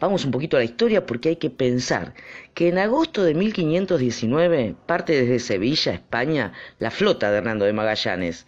Vamos 0.00 0.24
un 0.24 0.30
poquito 0.30 0.56
a 0.56 0.60
la 0.60 0.64
historia 0.64 1.06
porque 1.06 1.30
hay 1.30 1.36
que 1.36 1.50
pensar 1.50 2.14
que 2.54 2.68
en 2.68 2.78
agosto 2.78 3.24
de 3.24 3.34
1519 3.34 4.74
parte 4.86 5.12
desde 5.12 5.38
Sevilla, 5.38 5.92
España, 5.92 6.52
la 6.78 6.90
flota 6.90 7.30
de 7.30 7.38
Hernando 7.38 7.64
de 7.64 7.72
Magallanes. 7.72 8.46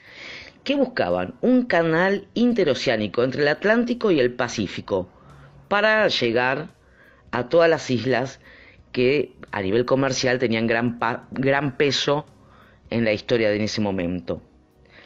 que 0.63 0.75
buscaban 0.75 1.35
un 1.41 1.65
canal 1.65 2.29
interoceánico 2.35 3.25
entre 3.25 3.43
el 3.43 3.49
Atlántico 3.49 4.11
y 4.11 4.21
el 4.21 4.35
Pacífico 4.35 5.09
para 5.69 6.07
llegar 6.09 6.69
a 7.31 7.49
todas 7.49 7.71
las 7.71 7.91
islas 7.91 8.41
que 8.93 9.33
a 9.53 9.63
nivel 9.63 9.87
comercial 9.87 10.39
tenían 10.39 10.67
gran, 10.67 10.99
gran 11.31 11.77
peso 11.77 12.27
en 12.91 13.05
la 13.05 13.13
historia 13.13 13.51
de 13.51 13.63
ese 13.63 13.81
momento. 13.81 14.43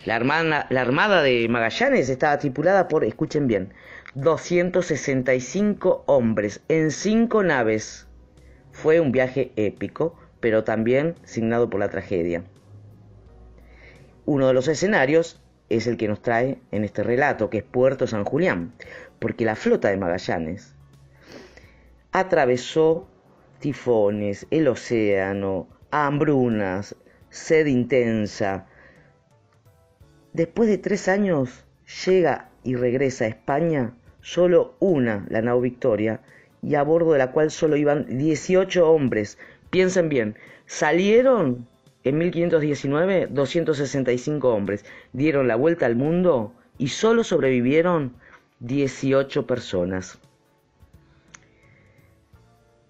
La 0.05 0.17
armada 0.17 1.23
de 1.23 1.47
Magallanes 1.49 2.09
estaba 2.09 2.39
tripulada 2.39 2.89
por, 2.89 3.05
escuchen 3.05 3.47
bien, 3.47 3.73
265 4.15 6.05
hombres 6.07 6.61
en 6.69 6.91
cinco 6.91 7.43
naves. 7.43 8.07
Fue 8.73 9.01
un 9.01 9.13
viaje 9.13 9.53
épico, 9.57 10.19
pero 10.41 10.65
también 10.65 11.15
signado 11.25 11.71
por 11.71 11.81
la 11.81 11.89
tragedia. 11.89 12.45
Uno 14.27 14.47
de 14.47 14.55
los 14.55 14.69
escenarios 14.69 15.41
es 15.69 15.87
el 15.87 15.97
que 15.97 16.09
nos 16.09 16.21
trae 16.21 16.59
en 16.71 16.85
este 16.85 17.03
relato, 17.03 17.51
que 17.51 17.59
es 17.59 17.65
Puerto 17.65 18.07
San 18.07 18.25
Julián, 18.25 18.75
porque 19.19 19.45
la 19.45 19.57
flota 19.57 19.89
de 19.89 19.97
Magallanes 19.97 20.75
atravesó 22.13 23.09
tifones, 23.59 24.47
el 24.51 24.69
océano, 24.69 25.69
hambrunas, 25.91 26.95
sed 27.35 27.67
intensa. 27.67 28.65
Después 30.33 30.69
de 30.69 30.79
tres 30.79 31.09
años 31.09 31.65
llega 32.07 32.51
y 32.63 32.77
regresa 32.77 33.25
a 33.25 33.29
España 33.29 33.93
solo 34.21 34.77
una, 34.79 35.27
la 35.29 35.43
nao 35.43 35.61
Victoria, 35.61 36.21
y 36.63 36.77
a 36.77 36.85
bordo 36.85 37.13
de 37.13 37.19
la 37.19 37.33
cual 37.33 37.51
solo 37.51 37.77
iban 37.77 38.07
18 38.19 38.89
hombres. 38.89 39.37
Piensen 39.71 40.09
bien, 40.09 40.37
salieron 40.67 41.67
en 42.05 42.19
1519 42.19 43.27
265 43.31 44.55
hombres, 44.55 44.85
dieron 45.13 45.49
la 45.49 45.57
vuelta 45.57 45.87
al 45.87 45.97
mundo 45.97 46.55
y 46.79 46.89
solo 46.89 47.25
sobrevivieron 47.25 48.15
18 48.61 49.45
personas. 49.45 50.21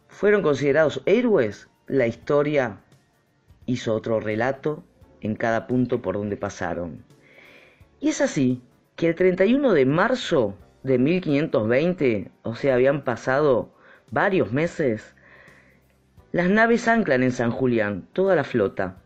Fueron 0.09 0.43
considerados 0.43 1.03
héroes, 1.07 1.69
la 1.87 2.07
historia 2.07 2.84
hizo 3.67 3.95
otro 3.95 4.21
relato 4.21 4.85
en 5.21 5.35
cada 5.35 5.67
punto 5.67 6.03
por 6.03 6.17
donde 6.17 6.37
pasaron. 6.37 7.05
Y 8.01 8.09
es 8.09 8.21
así 8.21 8.63
que 8.97 9.09
el 9.09 9.15
31 9.15 9.73
de 9.73 9.87
marzo 9.87 10.55
de 10.83 10.99
1520, 10.99 12.31
o 12.43 12.55
sea, 12.55 12.75
habían 12.75 13.05
pasado 13.05 13.75
varios 14.11 14.53
meses, 14.53 15.15
las 16.33 16.49
naves 16.51 16.89
anclan 16.89 17.23
en 17.23 17.33
San 17.33 17.51
Julián, 17.51 18.07
toda 18.13 18.37
la 18.37 18.45
flota, 18.45 18.99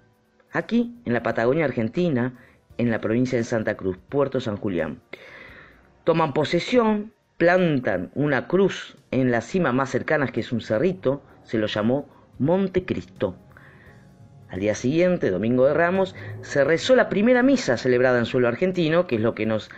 aquí 0.53 0.97
en 1.05 1.13
la 1.13 1.23
Patagonia 1.23 1.65
Argentina, 1.65 2.39
en 2.79 2.91
la 2.91 3.01
provincia 3.01 3.39
de 3.39 3.45
Santa 3.45 3.77
Cruz, 3.77 3.99
Puerto 4.09 4.41
San 4.41 4.57
Julián. 4.57 5.01
Toman 6.05 6.33
posesión, 6.33 7.13
plantan 7.37 8.11
una 8.15 8.49
cruz 8.49 8.97
en 9.11 9.31
la 9.31 9.41
cima 9.41 9.73
más 9.73 9.91
cercana, 9.91 10.29
que 10.29 10.41
es 10.41 10.53
un 10.53 10.61
cerrito, 10.61 11.23
se 11.43 11.59
lo 11.59 11.67
llamó 11.67 12.09
Monte 12.39 12.85
Cristo. 12.85 13.37
Al 14.49 14.61
día 14.61 14.75
siguiente, 14.75 15.31
Domingo 15.31 15.67
de 15.67 15.75
Ramos, 15.75 16.15
se 16.41 16.65
rezó 16.65 16.97
la 16.97 17.09
primera 17.09 17.43
misa 17.43 17.77
celebrada 17.77 18.19
en 18.19 18.27
suelo 18.27 18.49
argentino, 18.49 19.07
que 19.07 19.17
es 19.17 19.21
lo 19.21 19.35
que 19.35 19.47
nos 19.47 19.71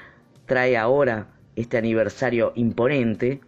trae 0.46 0.76
ahora 0.76 1.28
este 1.56 1.76
aniversario 1.76 2.52
imponente, 2.54 3.40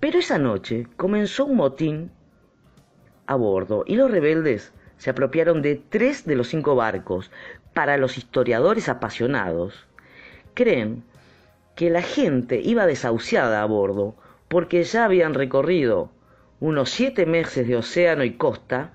pero 0.00 0.18
esa 0.18 0.38
noche 0.38 0.86
comenzó 0.96 1.46
un 1.46 1.56
motín 1.56 2.10
a 3.26 3.34
bordo 3.34 3.84
y 3.86 3.96
los 3.96 4.10
rebeldes 4.10 4.72
se 4.98 5.10
apropiaron 5.10 5.62
de 5.62 5.76
tres 5.76 6.24
de 6.24 6.36
los 6.36 6.48
cinco 6.48 6.76
barcos. 6.76 7.30
Para 7.72 7.96
los 7.96 8.18
historiadores 8.18 8.88
apasionados, 8.88 9.86
creen 10.54 11.02
que 11.74 11.90
la 11.90 12.02
gente 12.02 12.60
iba 12.62 12.86
desahuciada 12.86 13.62
a 13.62 13.66
bordo 13.66 14.14
porque 14.48 14.84
ya 14.84 15.04
habían 15.06 15.34
recorrido 15.34 16.10
unos 16.60 16.90
siete 16.90 17.26
meses 17.26 17.66
de 17.66 17.76
océano 17.76 18.22
y 18.24 18.34
costa 18.34 18.92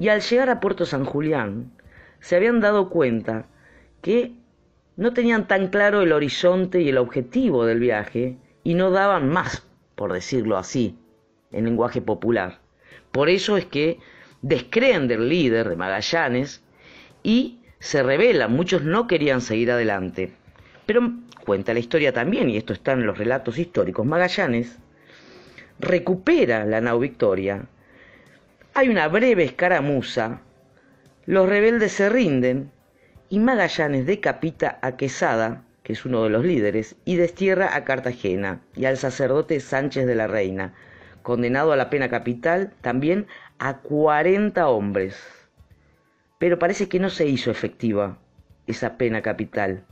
y 0.00 0.08
al 0.08 0.22
llegar 0.22 0.48
a 0.48 0.60
Puerto 0.60 0.86
San 0.86 1.04
Julián 1.04 1.72
se 2.20 2.34
habían 2.34 2.60
dado 2.60 2.88
cuenta 2.88 3.44
que 4.00 4.32
no 4.96 5.12
tenían 5.12 5.46
tan 5.46 5.68
claro 5.68 6.00
el 6.00 6.12
horizonte 6.12 6.80
y 6.80 6.88
el 6.88 6.96
objetivo 6.96 7.66
del 7.66 7.80
viaje 7.80 8.38
y 8.64 8.72
no 8.72 8.90
daban 8.90 9.28
más, 9.28 9.62
por 9.96 10.14
decirlo 10.14 10.56
así, 10.56 10.98
en 11.52 11.66
lenguaje 11.66 12.00
popular. 12.00 12.60
Por 13.12 13.28
eso 13.28 13.58
es 13.58 13.66
que 13.66 13.98
descreen 14.40 15.06
del 15.06 15.28
líder 15.28 15.68
de 15.68 15.76
Magallanes 15.76 16.62
y 17.22 17.58
se 17.78 18.02
rebelan, 18.02 18.52
muchos 18.54 18.82
no 18.82 19.06
querían 19.06 19.42
seguir 19.42 19.70
adelante. 19.70 20.32
Pero 20.86 21.12
cuenta 21.44 21.74
la 21.74 21.80
historia 21.80 22.14
también, 22.14 22.48
y 22.48 22.56
esto 22.56 22.72
está 22.72 22.92
en 22.92 23.04
los 23.04 23.18
relatos 23.18 23.58
históricos, 23.58 24.06
Magallanes 24.06 24.78
recupera 25.78 26.64
la 26.64 26.80
nao 26.80 26.98
Victoria. 26.98 27.66
Hay 28.80 28.88
una 28.88 29.08
breve 29.08 29.44
escaramuza, 29.44 30.40
los 31.26 31.46
rebeldes 31.46 31.92
se 31.92 32.08
rinden 32.08 32.70
y 33.28 33.38
Magallanes 33.38 34.06
decapita 34.06 34.78
a 34.80 34.96
Quesada, 34.96 35.66
que 35.82 35.92
es 35.92 36.06
uno 36.06 36.24
de 36.24 36.30
los 36.30 36.46
líderes, 36.46 36.96
y 37.04 37.16
destierra 37.16 37.76
a 37.76 37.84
Cartagena 37.84 38.62
y 38.74 38.86
al 38.86 38.96
sacerdote 38.96 39.60
Sánchez 39.60 40.06
de 40.06 40.14
la 40.14 40.28
Reina, 40.28 40.72
condenado 41.20 41.72
a 41.72 41.76
la 41.76 41.90
pena 41.90 42.08
capital 42.08 42.72
también 42.80 43.26
a 43.58 43.80
40 43.80 44.66
hombres. 44.68 45.22
Pero 46.38 46.58
parece 46.58 46.88
que 46.88 47.00
no 47.00 47.10
se 47.10 47.26
hizo 47.26 47.50
efectiva 47.50 48.16
esa 48.66 48.96
pena 48.96 49.20
capital. 49.20 49.84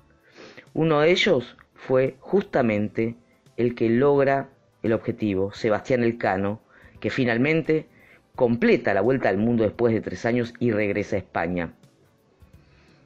Uno 0.73 1.01
de 1.01 1.11
ellos 1.11 1.59
fue 1.75 2.17
justamente 2.21 3.17
el 3.59 3.75
que 3.75 3.91
logra 3.91 4.49
el 4.83 4.95
objetivo, 4.95 5.53
Sebastián 5.53 6.05
Elcano, 6.05 6.63
que 7.01 7.11
finalmente 7.11 7.87
completa 8.39 8.95
la 8.95 9.01
vuelta 9.01 9.29
al 9.31 9.37
mundo 9.37 9.65
después 9.65 9.93
de 9.93 10.01
tres 10.01 10.25
años 10.25 10.55
y 10.61 10.71
regresa 10.71 11.17
a 11.17 11.19
España. 11.19 11.73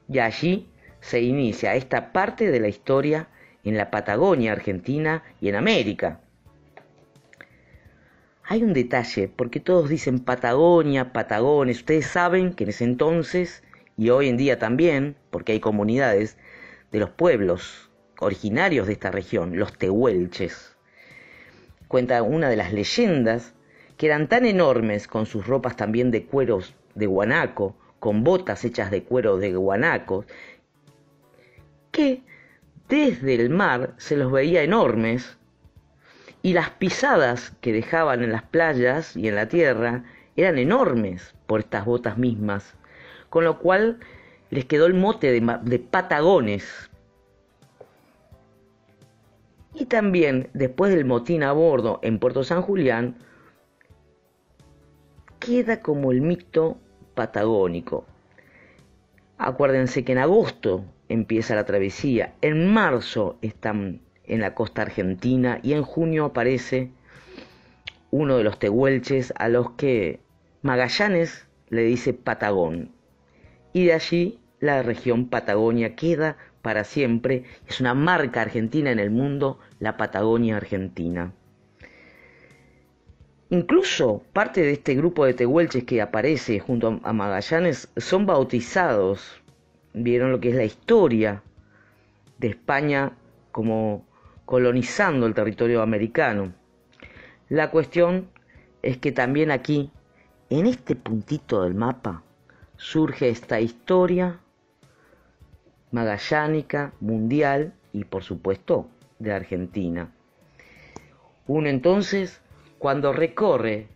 Y 0.07 0.19
allí 0.19 0.67
se 1.01 1.23
inicia 1.23 1.73
esta 1.73 2.13
parte 2.13 2.51
de 2.51 2.59
la 2.59 2.67
historia 2.67 3.29
en 3.63 3.75
la 3.75 3.89
Patagonia 3.89 4.51
Argentina 4.51 5.23
y 5.41 5.49
en 5.49 5.55
América. 5.55 6.19
Hay 8.43 8.61
un 8.61 8.73
detalle, 8.73 9.27
porque 9.27 9.59
todos 9.59 9.89
dicen 9.89 10.19
Patagonia, 10.19 11.13
Patagones, 11.13 11.77
ustedes 11.77 12.05
saben 12.05 12.53
que 12.53 12.65
en 12.65 12.69
ese 12.69 12.83
entonces, 12.83 13.63
y 13.97 14.11
hoy 14.11 14.29
en 14.29 14.37
día 14.37 14.59
también, 14.59 15.15
porque 15.31 15.53
hay 15.53 15.59
comunidades 15.59 16.37
de 16.91 16.99
los 16.99 17.09
pueblos 17.09 17.89
originarios 18.19 18.85
de 18.85 18.93
esta 18.93 19.09
región, 19.09 19.57
los 19.57 19.75
tehuelches. 19.79 20.75
Cuenta 21.87 22.21
una 22.21 22.49
de 22.49 22.55
las 22.55 22.71
leyendas 22.71 23.55
que 24.03 24.07
eran 24.07 24.27
tan 24.27 24.45
enormes 24.45 25.07
con 25.07 25.25
sus 25.25 25.47
ropas 25.47 25.77
también 25.77 26.11
de 26.11 26.25
cueros 26.25 26.75
de 26.93 27.05
guanaco, 27.05 27.73
con 28.01 28.25
botas 28.25 28.65
hechas 28.65 28.91
de 28.91 29.05
cuero 29.05 29.37
de 29.37 29.53
guanacos, 29.53 30.25
que 31.89 32.21
desde 32.89 33.35
el 33.35 33.49
mar 33.49 33.93
se 33.95 34.17
los 34.17 34.29
veía 34.29 34.61
enormes 34.61 35.37
y 36.41 36.51
las 36.51 36.69
pisadas 36.71 37.53
que 37.61 37.71
dejaban 37.71 38.23
en 38.23 38.33
las 38.33 38.43
playas 38.43 39.15
y 39.15 39.29
en 39.29 39.35
la 39.35 39.47
tierra 39.47 40.03
eran 40.35 40.57
enormes 40.57 41.33
por 41.47 41.61
estas 41.61 41.85
botas 41.85 42.17
mismas, 42.17 42.75
con 43.29 43.45
lo 43.45 43.57
cual 43.57 43.99
les 44.49 44.65
quedó 44.65 44.85
el 44.85 44.95
mote 44.95 45.31
de, 45.31 45.59
de 45.61 45.79
patagones. 45.79 46.89
Y 49.73 49.85
también 49.85 50.49
después 50.53 50.93
del 50.93 51.05
motín 51.05 51.41
a 51.43 51.53
bordo 51.53 52.01
en 52.03 52.19
Puerto 52.19 52.43
San 52.43 52.63
Julián, 52.63 53.15
queda 55.45 55.81
como 55.81 56.11
el 56.11 56.21
mito 56.21 56.77
patagónico. 57.15 58.05
Acuérdense 59.37 60.05
que 60.05 60.13
en 60.13 60.19
agosto 60.19 60.85
empieza 61.09 61.55
la 61.55 61.65
travesía, 61.65 62.33
en 62.41 62.71
marzo 62.71 63.37
están 63.41 64.01
en 64.25 64.39
la 64.39 64.55
costa 64.55 64.83
argentina 64.83 65.59
y 65.61 65.73
en 65.73 65.83
junio 65.83 66.25
aparece 66.25 66.91
uno 68.09 68.37
de 68.37 68.43
los 68.43 68.57
tehuelches 68.57 69.33
a 69.37 69.49
los 69.49 69.71
que 69.71 70.21
Magallanes 70.61 71.47
le 71.69 71.83
dice 71.83 72.13
Patagón. 72.13 72.91
Y 73.73 73.85
de 73.85 73.93
allí 73.93 74.39
la 74.59 74.81
región 74.81 75.27
Patagonia 75.27 75.95
queda 75.95 76.37
para 76.61 76.85
siempre, 76.85 77.43
es 77.67 77.81
una 77.81 77.93
marca 77.93 78.41
argentina 78.41 78.91
en 78.91 78.99
el 78.99 79.11
mundo, 79.11 79.59
la 79.79 79.97
Patagonia 79.97 80.55
argentina. 80.55 81.33
Incluso 83.49 84.23
parte 84.33 84.61
de 84.61 84.71
este 84.71 84.95
grupo 84.95 85.25
de 85.25 85.33
tehuelches 85.33 85.83
que 85.83 86.01
aparece 86.01 86.59
junto 86.59 86.99
a 87.03 87.13
Magallanes 87.13 87.89
son 87.97 88.25
bautizados. 88.25 89.41
Vieron 89.93 90.31
lo 90.31 90.39
que 90.39 90.49
es 90.49 90.55
la 90.55 90.63
historia 90.63 91.43
de 92.39 92.47
España 92.47 93.13
como 93.51 94.05
colonizando 94.45 95.25
el 95.25 95.33
territorio 95.33 95.81
americano. 95.81 96.53
La 97.49 97.69
cuestión 97.69 98.29
es 98.81 98.97
que 98.97 99.11
también 99.11 99.51
aquí, 99.51 99.91
en 100.49 100.65
este 100.65 100.95
puntito 100.95 101.63
del 101.63 101.75
mapa, 101.75 102.23
surge 102.77 103.29
esta 103.29 103.61
historia 103.61 104.39
magallánica, 105.91 106.93
mundial 106.99 107.73
y 107.93 108.03
por 108.03 108.23
supuesto 108.23 108.89
de 109.19 109.31
Argentina. 109.31 110.11
Uno 111.47 111.69
entonces, 111.69 112.41
cuando 112.83 113.13
recorre 113.13 113.87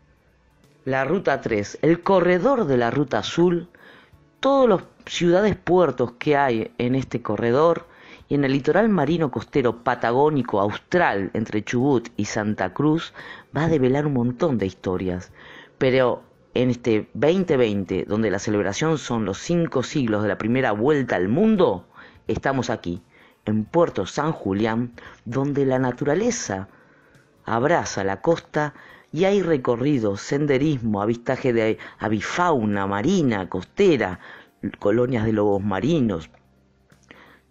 la 0.86 1.04
ruta 1.04 1.42
3, 1.42 1.80
el 1.82 2.04
corredor 2.04 2.68
de 2.68 2.78
la 2.78 2.90
ruta 2.90 3.18
azul, 3.18 3.68
todas 4.40 4.70
las 4.70 4.84
ciudades 5.06 5.58
puertos 5.58 6.14
que 6.14 6.38
hay 6.38 6.72
en 6.78 6.96
este 6.96 7.22
corredor 7.22 7.86
y 8.30 8.36
en 8.36 8.46
el 8.46 8.54
litoral 8.54 8.88
marino 8.88 9.30
costero 9.30 9.84
patagónico 9.84 10.62
austral 10.62 11.32
entre 11.34 11.66
Chubut 11.66 12.08
y 12.16 12.24
Santa 12.24 12.74
Cruz 12.74 13.14
va 13.54 13.66
a 13.66 13.68
develar 13.68 14.08
un 14.08 14.14
montón 14.14 14.58
de 14.58 14.68
historias. 14.68 15.34
Pero 15.78 16.24
en 16.54 16.70
este 16.70 17.10
2020, 17.14 18.06
donde 18.06 18.32
la 18.32 18.40
celebración 18.40 18.98
son 19.00 19.26
los 19.26 19.38
cinco 19.38 19.84
siglos 19.84 20.24
de 20.24 20.30
la 20.30 20.38
primera 20.38 20.72
vuelta 20.72 21.18
al 21.18 21.28
mundo, 21.28 21.86
estamos 22.30 22.70
aquí, 22.70 23.02
en 23.44 23.66
Puerto 23.66 24.06
San 24.06 24.32
Julián, 24.32 24.94
donde 25.26 25.66
la 25.66 25.78
naturaleza 25.78 26.70
abraza 27.48 28.04
la 28.04 28.22
costa 28.22 28.74
y 29.12 29.24
hay 29.24 29.42
recorridos, 29.42 30.22
senderismo, 30.22 31.02
avistaje 31.02 31.54
de 31.54 31.80
avifauna 31.98 32.86
marina, 32.86 33.50
costera, 33.50 34.20
colonias 34.80 35.26
de 35.26 35.32
lobos 35.32 35.64
marinos, 35.64 36.30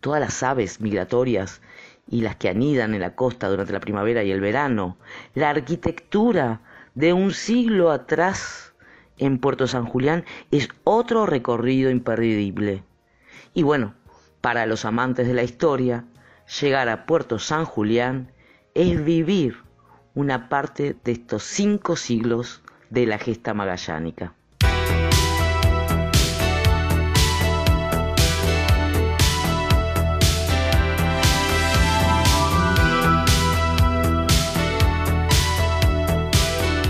todas 0.01 0.21
las 0.21 0.43
aves 0.43 0.81
migratorias 0.83 1.63
y 2.09 2.21
las 2.21 2.37
que 2.37 2.51
anidan 2.51 2.95
en 2.95 3.01
la 3.01 3.17
costa 3.17 3.49
durante 3.49 3.73
la 3.73 3.81
primavera 3.81 4.23
y 4.23 4.31
el 4.31 4.41
verano, 4.41 4.99
la 5.35 5.51
arquitectura 5.51 6.61
de 6.95 7.15
un 7.15 7.33
siglo 7.33 7.91
atrás 7.91 8.75
en 9.17 9.39
Puerto 9.39 9.67
San 9.67 9.87
Julián 9.87 10.27
es 10.51 10.69
otro 10.85 11.25
recorrido 11.25 11.91
imperdible. 11.91 12.85
Y 13.55 13.63
bueno, 13.63 13.95
para 14.43 14.67
los 14.67 14.85
amantes 14.85 15.27
de 15.27 15.33
la 15.33 15.43
historia, 15.43 16.05
llegar 16.61 16.91
a 16.91 17.07
Puerto 17.07 17.39
San 17.39 17.65
Julián 17.65 18.31
es 18.75 19.03
vivir 19.03 19.66
una 20.17 20.49
parte 20.49 20.97
de 21.05 21.13
estos 21.13 21.43
cinco 21.43 21.95
siglos 21.95 22.63
de 22.89 23.05
la 23.05 23.19
gesta 23.19 23.53
magallánica. 23.53 24.33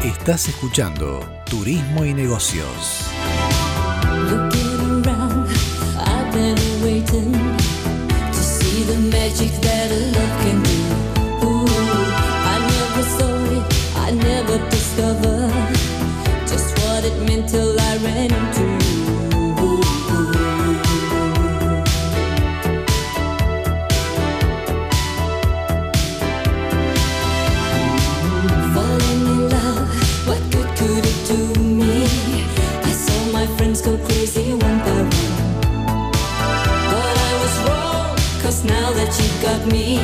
Estás 0.05 0.49
escuchando 0.49 1.21
Turismo 1.51 2.05
y 2.05 2.15
Negocios. 2.15 3.11
Me, 39.67 39.99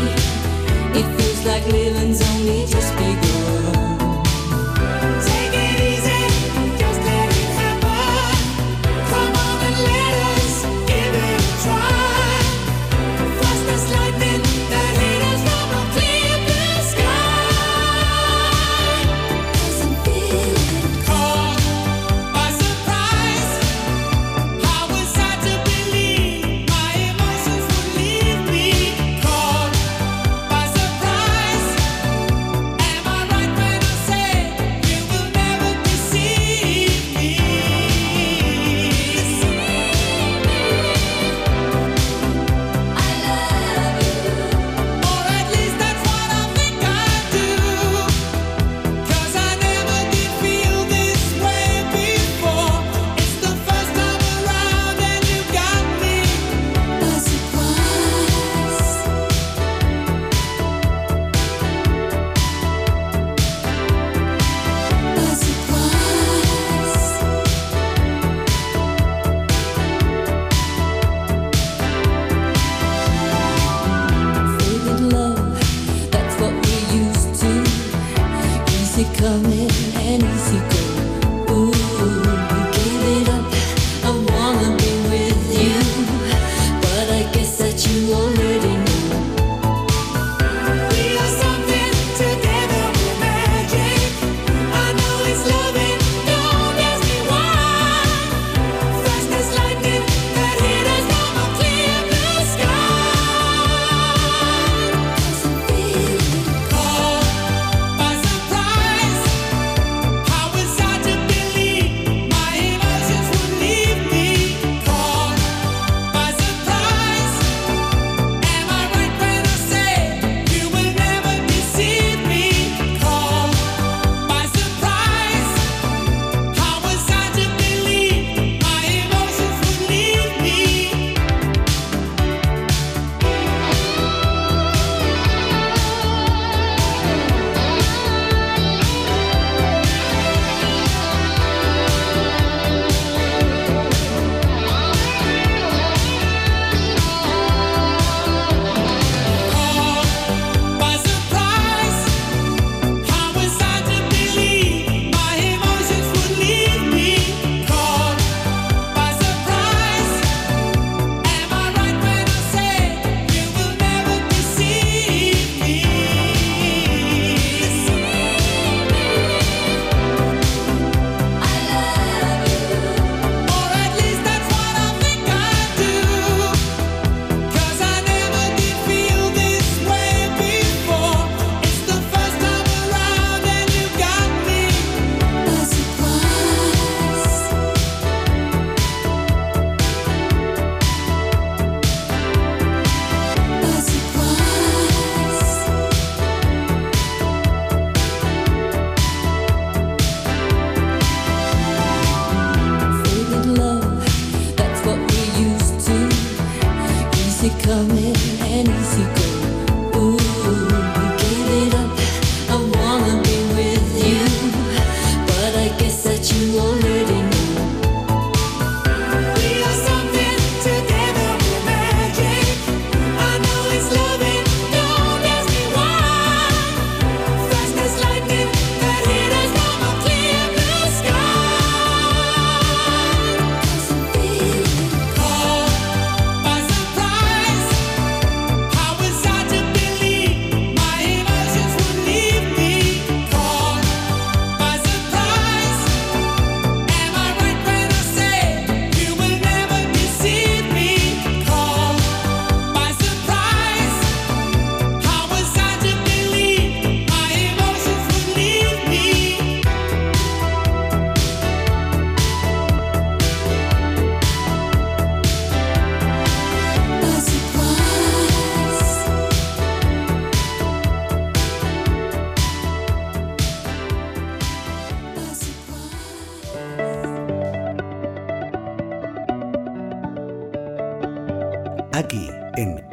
it 0.94 1.06
feels 1.16 1.44
like 1.44 1.64
living's 1.66 2.20
only 2.30 2.66
just 2.66 3.01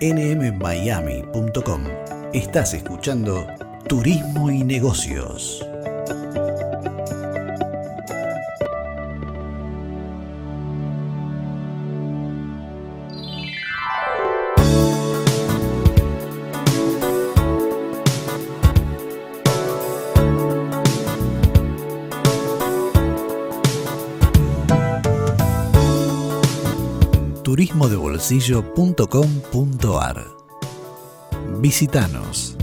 nmmiami.com 0.01 1.83
estás 2.33 2.73
escuchando 2.73 3.45
Turismo 3.87 4.49
y 4.49 4.63
Negocios. 4.63 5.68
turismodebolsillo.com.ar 28.29 30.27
Visítanos. 31.59 32.58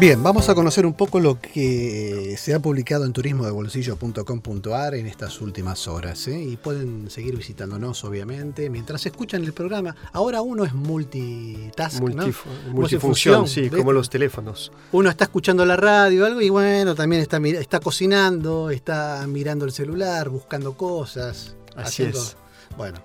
Bien, 0.00 0.22
vamos 0.22 0.48
a 0.48 0.54
conocer 0.54 0.86
un 0.86 0.92
poco 0.94 1.18
lo 1.18 1.40
que 1.40 2.36
se 2.38 2.54
ha 2.54 2.60
publicado 2.60 3.04
en 3.04 3.12
turismodebolsillo.com.ar 3.12 4.94
en 4.94 5.06
estas 5.08 5.40
últimas 5.40 5.88
horas. 5.88 6.28
¿eh? 6.28 6.40
Y 6.40 6.56
pueden 6.56 7.10
seguir 7.10 7.36
visitándonos, 7.36 8.04
obviamente, 8.04 8.70
mientras 8.70 9.04
escuchan 9.06 9.42
el 9.42 9.52
programa. 9.52 9.96
Ahora 10.12 10.40
uno 10.40 10.64
es 10.64 10.72
multitask, 10.72 12.00
¿no? 12.00 12.06
Multif- 12.06 12.14
Multifunción, 12.14 12.74
multifunción, 12.74 13.48
sí, 13.48 13.62
¿ves? 13.68 13.72
como 13.80 13.92
los 13.92 14.08
teléfonos. 14.08 14.70
Uno 14.92 15.10
está 15.10 15.24
escuchando 15.24 15.64
la 15.66 15.76
radio 15.76 16.22
o 16.22 16.26
algo 16.26 16.40
y 16.42 16.48
bueno, 16.48 16.94
también 16.94 17.20
está, 17.20 17.40
mira- 17.40 17.58
está 17.58 17.80
cocinando, 17.80 18.70
está 18.70 19.26
mirando 19.26 19.64
el 19.64 19.72
celular, 19.72 20.28
buscando 20.28 20.76
cosas. 20.76 21.56
Así 21.74 22.04
haciendo- 22.04 22.20
es. 22.22 22.36
Bueno, 22.76 22.98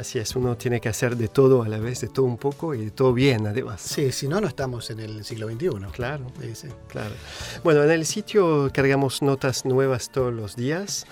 Así 0.00 0.18
es, 0.18 0.34
uno 0.34 0.56
tiene 0.56 0.80
que 0.80 0.88
hacer 0.88 1.14
de 1.14 1.28
todo 1.28 1.62
a 1.62 1.68
la 1.68 1.78
vez, 1.78 2.00
de 2.00 2.08
todo 2.08 2.24
un 2.24 2.38
poco 2.38 2.74
y 2.74 2.86
de 2.86 2.90
todo 2.90 3.12
bien 3.12 3.46
además. 3.46 3.82
sí, 3.82 4.10
si 4.12 4.28
no, 4.28 4.40
no 4.40 4.48
estamos 4.48 4.88
en 4.88 4.98
el 4.98 5.26
siglo 5.26 5.46
XXI. 5.46 5.68
Claro. 5.92 6.24
Sí, 6.40 6.54
sí. 6.54 6.68
Claro. 6.88 7.14
Bueno, 7.62 7.84
en 7.84 7.90
el 7.90 8.06
sitio 8.06 8.70
cargamos 8.72 9.20
notas 9.20 9.66
nuevas 9.66 10.08
todos 10.08 10.32
los 10.32 10.56
días 10.56 11.04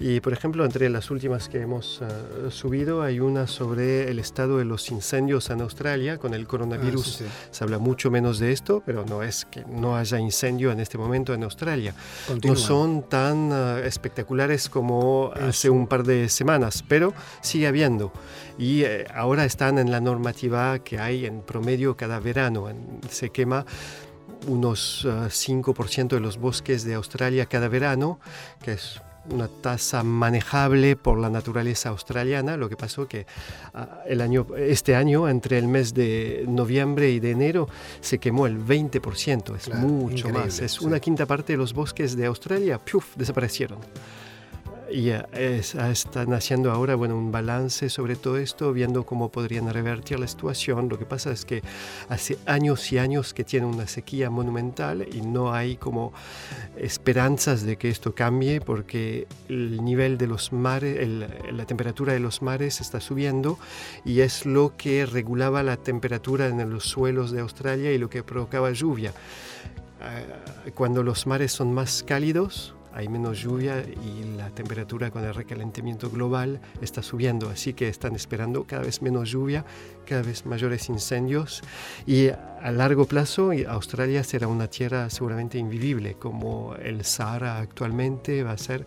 y, 0.00 0.20
por 0.20 0.32
ejemplo, 0.32 0.64
entre 0.64 0.88
las 0.90 1.10
últimas 1.10 1.48
que 1.48 1.60
hemos 1.60 2.00
eh, 2.02 2.50
subido 2.50 3.02
hay 3.02 3.20
una 3.20 3.46
sobre 3.46 4.10
el 4.10 4.18
estado 4.18 4.58
de 4.58 4.64
los 4.64 4.90
incendios 4.90 5.48
en 5.50 5.60
Australia 5.60 6.18
con 6.18 6.34
el 6.34 6.46
coronavirus. 6.46 7.06
Ah, 7.06 7.18
sí, 7.18 7.24
sí. 7.24 7.30
Se 7.52 7.64
habla 7.64 7.78
mucho 7.78 8.10
menos 8.10 8.38
de 8.38 8.52
esto, 8.52 8.82
pero 8.84 9.04
no 9.04 9.22
es 9.22 9.44
que 9.44 9.64
no 9.66 9.96
haya 9.96 10.18
incendio 10.18 10.72
en 10.72 10.80
este 10.80 10.98
momento 10.98 11.34
en 11.34 11.44
Australia. 11.44 11.94
Continúa. 12.26 12.54
No 12.56 12.60
son 12.60 13.08
tan 13.08 13.50
eh, 13.52 13.82
espectaculares 13.86 14.68
como 14.68 15.30
hace 15.34 15.70
un 15.70 15.86
par 15.86 16.02
de 16.04 16.28
semanas, 16.28 16.84
pero 16.88 17.14
sigue 17.40 17.66
habiendo. 17.68 18.12
Y 18.58 18.82
eh, 18.82 19.06
ahora 19.14 19.44
están 19.44 19.78
en 19.78 19.90
la 19.90 20.00
normativa 20.00 20.78
que 20.80 20.98
hay 20.98 21.26
en 21.26 21.42
promedio 21.42 21.96
cada 21.96 22.18
verano. 22.18 22.68
En- 22.68 23.00
se 23.08 23.30
quema 23.30 23.64
unos 24.48 25.04
eh, 25.04 25.08
5% 25.28 26.08
de 26.08 26.20
los 26.20 26.38
bosques 26.38 26.84
de 26.84 26.94
Australia 26.94 27.46
cada 27.46 27.68
verano, 27.68 28.18
que 28.62 28.72
es 28.72 29.00
una 29.30 29.48
tasa 29.48 30.02
manejable 30.02 30.96
por 30.96 31.18
la 31.18 31.30
naturaleza 31.30 31.90
australiana. 31.90 32.56
Lo 32.56 32.68
que 32.68 32.76
pasó 32.76 33.06
que 33.06 33.26
ah, 33.74 34.02
el 34.06 34.20
año, 34.20 34.46
este 34.56 34.94
año, 34.94 35.28
entre 35.28 35.58
el 35.58 35.68
mes 35.68 35.94
de 35.94 36.44
noviembre 36.48 37.10
y 37.10 37.20
de 37.20 37.30
enero, 37.30 37.68
se 38.00 38.18
quemó 38.18 38.46
el 38.46 38.58
20%. 38.58 39.56
Es 39.56 39.64
Claro, 39.64 39.86
mucho 39.86 40.28
más. 40.28 40.60
Es 40.60 40.72
sí. 40.72 40.84
una 40.84 41.00
quinta 41.00 41.26
parte 41.26 41.52
de 41.52 41.56
los 41.56 41.72
bosques 41.72 42.16
de 42.16 42.26
Australia, 42.26 42.78
¡piuf!, 42.78 43.16
desaparecieron. 43.16 43.78
Y 44.92 45.08
es- 45.08 45.74
están 45.74 46.34
haciendo 46.34 46.70
ahora 46.70 46.94
bueno, 46.96 47.16
un 47.16 47.32
balance 47.32 47.88
sobre 47.88 48.14
todo 48.14 48.36
esto, 48.36 48.72
viendo 48.74 49.06
cómo 49.06 49.30
podrían 49.30 49.72
revertir 49.72 50.20
la 50.20 50.26
situación. 50.28 50.88
Lo 50.90 50.98
que 50.98 51.06
pasa 51.06 51.32
es 51.32 51.46
que 51.46 51.62
hace 52.10 52.36
años 52.44 52.92
y 52.92 52.98
años 52.98 53.32
que 53.32 53.42
tiene 53.42 53.66
una 53.66 53.86
sequía 53.86 54.28
monumental 54.28 55.06
y 55.10 55.22
no 55.22 55.52
hay 55.54 55.76
como 55.76 56.12
esperanzas 56.76 57.62
de 57.64 57.76
que 57.78 57.88
esto 57.88 58.14
cambie 58.14 58.60
porque 58.60 59.26
el 59.48 59.82
nivel 59.82 60.18
de 60.18 60.26
los 60.26 60.52
mares, 60.52 60.98
el- 61.00 61.26
la 61.56 61.64
temperatura 61.64 62.12
de 62.12 62.20
los 62.20 62.42
mares 62.42 62.80
está 62.80 63.00
subiendo 63.00 63.58
y 64.04 64.20
es 64.20 64.44
lo 64.44 64.76
que 64.76 65.06
regulaba 65.06 65.62
la 65.62 65.78
temperatura 65.78 66.48
en 66.48 66.68
los 66.70 66.84
suelos 66.84 67.30
de 67.30 67.40
Australia 67.40 67.92
y 67.92 67.98
lo 67.98 68.10
que 68.10 68.22
provocaba 68.22 68.70
lluvia. 68.72 69.12
Ah, 70.00 70.70
Cuando 70.74 71.02
los 71.02 71.26
mares 71.26 71.52
son 71.52 71.72
más 71.72 72.02
cálidos, 72.02 72.74
hay 72.94 73.08
menos 73.08 73.40
lluvia 73.40 73.80
y 73.80 74.36
la 74.36 74.50
temperatura 74.50 75.10
con 75.10 75.24
el 75.24 75.34
recalentamiento 75.34 76.10
global 76.10 76.60
está 76.80 77.02
subiendo, 77.02 77.48
así 77.48 77.72
que 77.74 77.88
están 77.88 78.14
esperando 78.14 78.64
cada 78.64 78.82
vez 78.82 79.02
menos 79.02 79.30
lluvia, 79.30 79.64
cada 80.06 80.22
vez 80.22 80.46
mayores 80.46 80.88
incendios 80.88 81.62
y 82.06 82.28
a 82.28 82.70
largo 82.70 83.06
plazo 83.06 83.50
Australia 83.68 84.22
será 84.24 84.46
una 84.46 84.68
tierra 84.68 85.10
seguramente 85.10 85.58
invivible 85.58 86.14
como 86.14 86.74
el 86.76 87.04
Sahara 87.04 87.58
actualmente 87.58 88.42
va 88.42 88.52
a 88.52 88.58
ser 88.58 88.86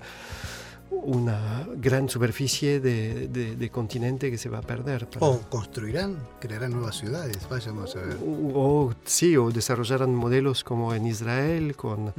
una 1.03 1.67
gran 1.77 2.09
superficie 2.09 2.79
de, 2.79 3.27
de- 3.27 3.55
de 3.55 3.69
continente 3.69 4.31
que 4.31 4.37
se 4.37 4.49
va 4.49 4.59
a 4.59 4.61
perder. 4.61 5.07
para- 5.07 5.25
O 5.25 5.39
construirán, 5.49 6.17
crearán 6.39 6.71
nuevas 6.71 6.97
ciudades, 6.97 7.37
vayamos 7.49 7.95
a 7.95 7.99
ver. 8.01 8.17
o, 8.23 8.93
sí, 9.05 9.37
o 9.37 9.51
desarrollarán 9.51 10.13
modelos 10.15 10.63
como 10.63 10.93
en 10.93 11.05
Israel 11.07 11.75
con 11.75 12.13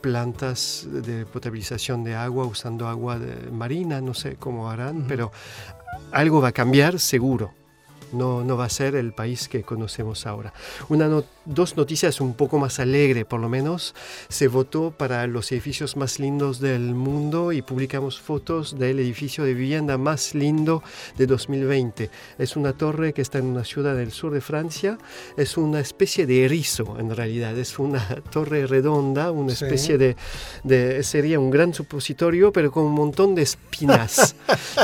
plantas 0.00 0.86
de 0.90 1.26
potabilización 1.26 2.04
de 2.04 2.14
agua 2.14 2.46
usando 2.46 2.88
agua 2.88 3.18
de- 3.18 3.50
marina, 3.50 4.00
no 4.00 4.14
sé 4.14 4.36
cómo 4.36 4.70
harán, 4.70 5.04
pero 5.06 5.30
algo 6.12 6.40
va 6.40 6.48
a 6.48 6.52
cambiar 6.52 6.98
seguro. 6.98 7.52
No, 8.12 8.42
no 8.44 8.56
va 8.56 8.64
a 8.64 8.68
ser 8.70 8.94
el 8.96 9.12
país 9.12 9.48
que 9.48 9.62
conocemos 9.62 10.26
ahora. 10.26 10.52
Una 10.88 11.08
dos 11.44 11.76
noticias 11.76 12.20
un 12.20 12.34
poco 12.34 12.58
más 12.58 12.78
alegre, 12.80 13.24
por 13.24 13.40
lo 13.40 13.48
menos. 13.48 13.94
Se 14.28 14.48
votó 14.48 14.90
para 14.90 15.26
los 15.26 15.50
edificios 15.52 15.96
más 15.96 16.18
lindos 16.18 16.60
del 16.60 16.94
mundo 16.94 17.52
y 17.52 17.62
publicamos 17.62 18.20
fotos 18.20 18.78
del 18.78 18.98
edificio 18.98 19.44
de 19.44 19.54
vivienda 19.54 19.96
más 19.98 20.34
lindo 20.34 20.82
de 21.16 21.26
2020. 21.26 22.10
Es 22.38 22.56
una 22.56 22.72
torre 22.72 23.12
que 23.12 23.22
está 23.22 23.38
en 23.38 23.46
una 23.46 23.64
ciudad 23.64 23.94
del 23.96 24.10
sur 24.12 24.32
de 24.32 24.40
Francia. 24.40 24.98
Es 25.36 25.56
una 25.56 25.80
especie 25.80 26.26
de 26.26 26.44
erizo, 26.44 26.96
en 26.98 27.14
realidad. 27.14 27.56
Es 27.58 27.78
una 27.78 28.04
torre 28.30 28.66
redonda, 28.66 29.30
una 29.30 29.54
Sí. 29.54 29.64
especie 29.64 29.98
de, 29.98 30.16
de- 30.64 31.02
Sería 31.02 31.38
un 31.40 31.50
gran 31.50 31.72
supositorio, 31.74 32.52
pero 32.52 32.70
con 32.70 32.84
un 32.84 32.92
montón 32.92 33.34
de 33.34 33.42
espinas. 33.42 34.34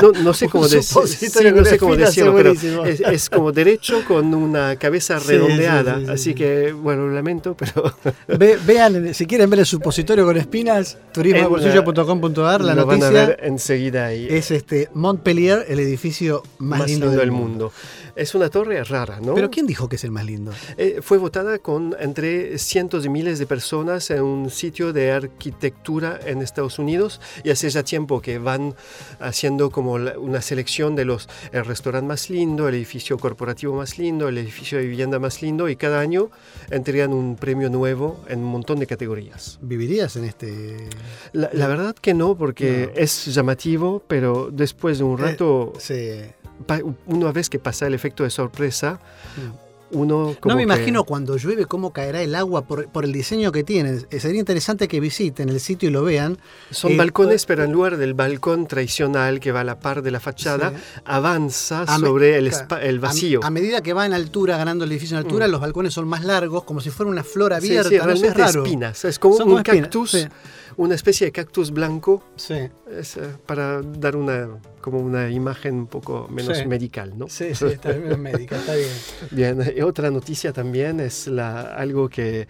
No, 0.01 0.11
no 0.11 0.33
sé 0.33 0.47
cómo, 0.49 0.67
sí, 0.67 0.75
no 0.77 0.81
sé 0.81 1.27
decirlo, 1.27 2.33
pero 2.35 2.53
buenísimo. 2.53 2.85
es, 2.85 2.99
es 3.17 3.29
como 3.29 3.51
derecho 3.51 4.03
con 4.07 4.33
una 4.33 4.75
cabeza 4.77 5.19
redondeada. 5.19 5.95
sí, 5.95 5.99
sí, 5.99 6.05
sí, 6.05 6.11
Así 6.13 6.23
sí. 6.23 6.33
que, 6.35 6.71
bueno, 6.73 7.07
lo 7.07 7.13
lamento, 7.13 7.55
pero 7.57 7.93
Ve- 8.39 8.57
vean, 8.65 9.13
si 9.13 9.25
quieren 9.25 9.49
ver 9.49 9.59
el 9.59 9.65
supositorio 9.65 10.25
con 10.25 10.37
espinas, 10.37 10.97
turismobolsillo.com.ar, 11.13 12.61
la 12.61 12.75
lo 12.75 12.85
van 12.85 12.97
a 13.03 13.05
noticia 13.09 13.25
ver 13.27 13.39
enseguida 13.43 14.05
ahí. 14.05 14.27
es 14.29 14.51
este 14.51 14.89
Montpellier, 14.93 15.65
el 15.67 15.79
edificio 15.79 16.43
más, 16.59 16.79
más 16.79 16.89
lindo, 16.89 17.09
del 17.11 17.31
mundo. 17.31 17.47
mundo. 17.47 17.71
Es 18.17 18.33
una 18.35 18.49
torre 18.49 18.83
rara, 18.83 19.19
¿no? 19.21 19.35
Pero 19.35 19.49
¿quién 19.51 19.67
dijo 19.67 19.87
que 19.87 19.95
es 19.97 20.03
el 20.03 20.11
más 20.11 20.25
lindo? 20.25 20.51
Eh, 20.77 20.99
fue 21.01 21.17
votada 21.19 21.59
con 21.59 21.95
entre 21.99 22.57
cientos 22.57 23.03
de 23.03 23.09
miles 23.09 23.37
de 23.39 23.45
personas 23.45 24.09
en 24.09 24.23
un 24.23 24.49
sitio 24.49 24.91
de 24.91 25.11
arquitectura 25.11 26.19
en 26.25 26.41
Estados 26.41 26.79
Unidos 26.79 27.21
y 27.43 27.51
hace 27.51 27.69
ya 27.69 27.83
tiempo 27.83 28.21
que 28.21 28.39
van 28.39 28.75
haciendo 29.19 29.69
como 29.71 29.93
una 29.93 30.41
selección 30.41 30.95
de 30.95 31.05
los 31.05 31.29
el 31.51 31.63
restaurante 31.65 32.07
más 32.07 32.29
lindo, 32.29 32.67
el 32.67 32.75
edificio 32.75 33.17
corporativo 33.17 33.75
más 33.75 33.97
lindo, 33.97 34.27
el 34.27 34.37
edificio 34.37 34.77
de 34.77 34.85
vivienda 34.85 35.19
más 35.19 35.41
lindo 35.41 35.69
y 35.69 35.75
cada 35.75 35.99
año 35.99 36.29
entregan 36.71 37.13
un 37.13 37.35
premio 37.35 37.69
nuevo 37.69 38.23
en 38.27 38.39
un 38.39 38.45
montón 38.51 38.79
de 38.79 38.87
categorías. 38.87 39.59
¿Vivirías 39.61 40.15
en 40.15 40.25
este...? 40.25 40.89
La, 41.33 41.49
la 41.53 41.67
verdad 41.67 41.95
que 41.95 42.13
no, 42.13 42.35
porque 42.37 42.91
No. 42.93 42.99
es 43.01 43.25
llamativo, 43.25 44.03
pero 44.07 44.49
después 44.51 44.97
de 44.97 45.03
un 45.03 45.17
rato, 45.17 45.73
Sí. 45.79 46.21
Una 47.07 47.31
vez 47.31 47.49
que 47.49 47.59
pasa 47.59 47.87
el 47.87 47.93
efecto 47.93 48.23
de 48.23 48.29
sorpresa, 48.29 48.99
uno 49.89 50.35
como 50.41 50.51
No 50.51 50.55
me 50.57 50.59
que- 50.59 50.63
imagino 50.63 51.05
cuando 51.05 51.37
llueve 51.37 51.65
cómo 51.65 51.93
caerá 51.93 52.21
el 52.21 52.35
agua 52.35 52.63
por, 52.65 52.89
por 52.89 53.05
el 53.05 53.13
diseño 53.13 53.53
que 53.53 53.63
tienen. 53.63 54.05
Eh, 54.11 54.19
Sería 54.19 54.39
interesante 54.41 54.89
que 54.89 54.99
visiten 54.99 55.47
el 55.47 55.61
sitio 55.61 55.87
y 55.87 55.93
lo 55.93 56.03
vean. 56.03 56.37
Son 56.71 56.91
Eh, 56.91 56.97
balcones, 56.97 57.45
pero 57.45 57.63
en 57.63 57.71
lugar 57.71 57.95
del 57.95 58.13
balcón 58.13 58.67
tradicional 58.67 59.39
que 59.39 59.53
va 59.53 59.61
a 59.61 59.63
la 59.63 59.79
par 59.79 60.01
de 60.01 60.11
la 60.11 60.19
fachada, 60.19 60.71
Sí. 60.71 60.75
avanza 61.05 61.83
A 61.83 61.99
sobre 61.99 62.37
el, 62.37 62.47
el 62.81 62.97
a- 62.97 62.99
vacío. 62.99 63.39
A, 63.43 63.49
medida 63.49 63.79
que 63.81 63.93
va 63.93 64.05
en 64.05 64.11
altura, 64.11 64.57
ganando 64.57 64.83
el 64.83 64.91
edificio 64.91 65.17
en 65.17 65.23
altura, 65.23 65.47
Mm. 65.47 65.51
los 65.51 65.61
balcones 65.61 65.93
son 65.93 66.05
más 66.05 66.25
largos, 66.25 66.65
como 66.65 66.81
si 66.81 66.89
fuera 66.89 67.09
una 67.09 67.23
flor 67.23 67.53
Sí, 67.61 67.67
abierta. 67.77 67.89
sí, 67.89 67.95
no 68.05 68.17
sé, 68.17 68.27
es 68.27 68.33
raro. 68.35 68.63
espinas. 68.65 69.05
Es 69.05 69.19
como 69.19 69.37
Son 69.37 69.49
un 69.49 69.57
espinas, 69.59 69.81
cactus, 69.83 70.11
sí. 70.11 70.27
Una 70.77 70.95
especie 70.95 71.25
de 71.27 71.31
cactus 71.31 71.71
blanco, 71.71 72.23
Sí, 72.35 72.55
es, 72.91 73.17
eh, 73.17 73.21
para 73.45 73.81
dar 73.81 74.15
una, 74.15 74.47
como 74.81 74.99
una 74.99 75.29
imagen 75.29 75.75
un 75.75 75.87
poco 75.87 76.27
menos 76.29 76.57
Sí. 76.57 76.65
medical, 76.67 77.17
¿no? 77.17 77.27
sí, 77.27 77.53
sí, 77.55 77.65
está 77.65 77.91
bien 77.91 78.21
médica, 78.21 78.57
está 78.57 78.75
bien. 78.75 78.89
Bien, 79.31 79.73
y 79.75 79.81
otra 79.81 80.09
noticia 80.11 80.53
también 80.53 80.99
es 80.99 81.27
la, 81.27 81.61
algo 81.61 82.07
que 82.09 82.47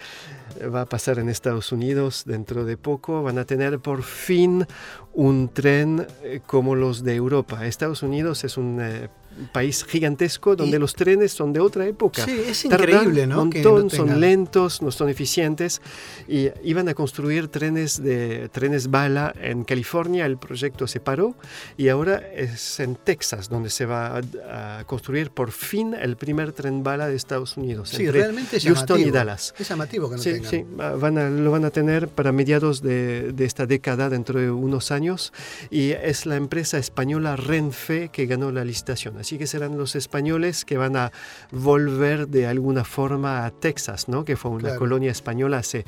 va 0.74 0.82
a 0.82 0.86
pasar 0.86 1.20
en 1.20 1.30
Estados 1.30 1.72
Unidos 1.72 2.24
dentro 2.26 2.66
de 2.66 2.78
poco. 2.78 3.24
Van 3.24 3.38
a 3.38 3.45
tener 3.45 3.80
por 3.80 4.04
fin 4.04 4.66
un 5.14 5.50
tren 5.54 6.06
eh, 6.24 6.41
como 6.45 6.76
los 6.76 7.04
de 7.04 7.16
Europa. 7.16 7.66
Estados 7.66 8.04
Unidos 8.04 8.43
es 8.43 8.58
un 8.58 8.80
eh, 8.82 9.10
país 9.52 9.84
gigantesco 9.86 10.56
donde 10.56 10.78
Y- 10.78 10.80
los 10.80 10.95
trenes 10.95 11.32
son 11.32 11.54
de 11.54 11.60
otra 11.60 11.86
época. 11.86 12.26
Sí, 12.26 12.39
es 12.48 12.66
increíble, 12.66 13.28
¿no? 13.28 13.38
Montón, 13.45 13.84
no 13.84 13.89
son 13.89 14.20
lentos, 14.20 14.82
no 14.82 14.89
son 14.91 15.10
eficientes 15.10 15.80
y 16.28 16.50
iban 16.64 16.89
a 16.89 16.95
construir 16.95 17.48
trenes 17.48 18.02
de 18.02 18.50
trenes 18.50 18.89
bala 18.89 19.34
en 19.39 19.64
California. 19.64 20.26
El 20.26 20.38
proyecto 20.38 20.88
se 20.88 21.00
paró 21.00 21.36
y 21.78 21.89
ahora 21.89 22.18
es 22.34 22.80
en 22.80 22.95
Texas 22.95 23.48
donde 23.50 23.70
se 23.70 23.86
va 23.86 24.20
a, 24.48 24.80
a 24.80 24.84
construir 24.86 25.30
por 25.30 25.52
fin 25.52 25.93
el 25.93 26.18
primer 26.18 26.52
tren 26.52 26.82
bala 26.84 27.08
de 27.08 27.16
Estados 27.16 27.58
Unidos. 27.58 27.89
Sí, 27.89 28.06
entre 28.06 28.22
realmente 28.22 28.58
es 28.58 28.64
Houston 28.64 28.98
y 28.98 29.02
llamativo. 29.02 29.16
Dallas. 29.18 29.54
Es 29.60 29.70
llamativo 29.70 30.10
que 30.10 30.16
no 30.16 30.22
Sí, 30.22 30.36
tengan. 30.41 30.49
sí, 30.51 30.65
va- 30.79 30.95
van 30.95 31.17
a- 31.17 31.29
lo 31.29 31.51
van 31.51 31.65
a 31.65 31.69
tener 31.69 32.07
para 32.07 32.31
mediados 32.31 32.81
de, 32.81 33.31
de 33.33 33.45
esta 33.45 33.65
década, 33.65 34.09
dentro 34.09 34.39
de 34.39 34.49
unos 34.51 34.91
años, 34.91 35.33
y 35.69 35.91
es 35.91 36.25
la 36.25 36.35
empresa 36.35 36.77
española 36.77 37.35
Renfe 37.35 38.09
que 38.09 38.25
ganó 38.25 38.51
la 38.51 38.63
licitación. 38.65 39.17
Así 39.17 39.38
que 39.38 39.47
serán 39.47 39.77
los 39.77 39.95
españoles 39.95 40.65
que 40.65 40.77
van 40.77 40.95
a 40.95 41.11
volver 41.51 42.27
de 42.27 42.47
alguna 42.47 42.83
forma 42.83 43.45
a 43.45 43.51
Texas, 43.51 44.07
¿no? 44.07 44.25
que 44.25 44.35
fue 44.35 44.51
una 44.51 44.59
Claro. 44.61 44.79
colonia 44.79 45.11
española 45.11 45.57
hace 45.59 45.85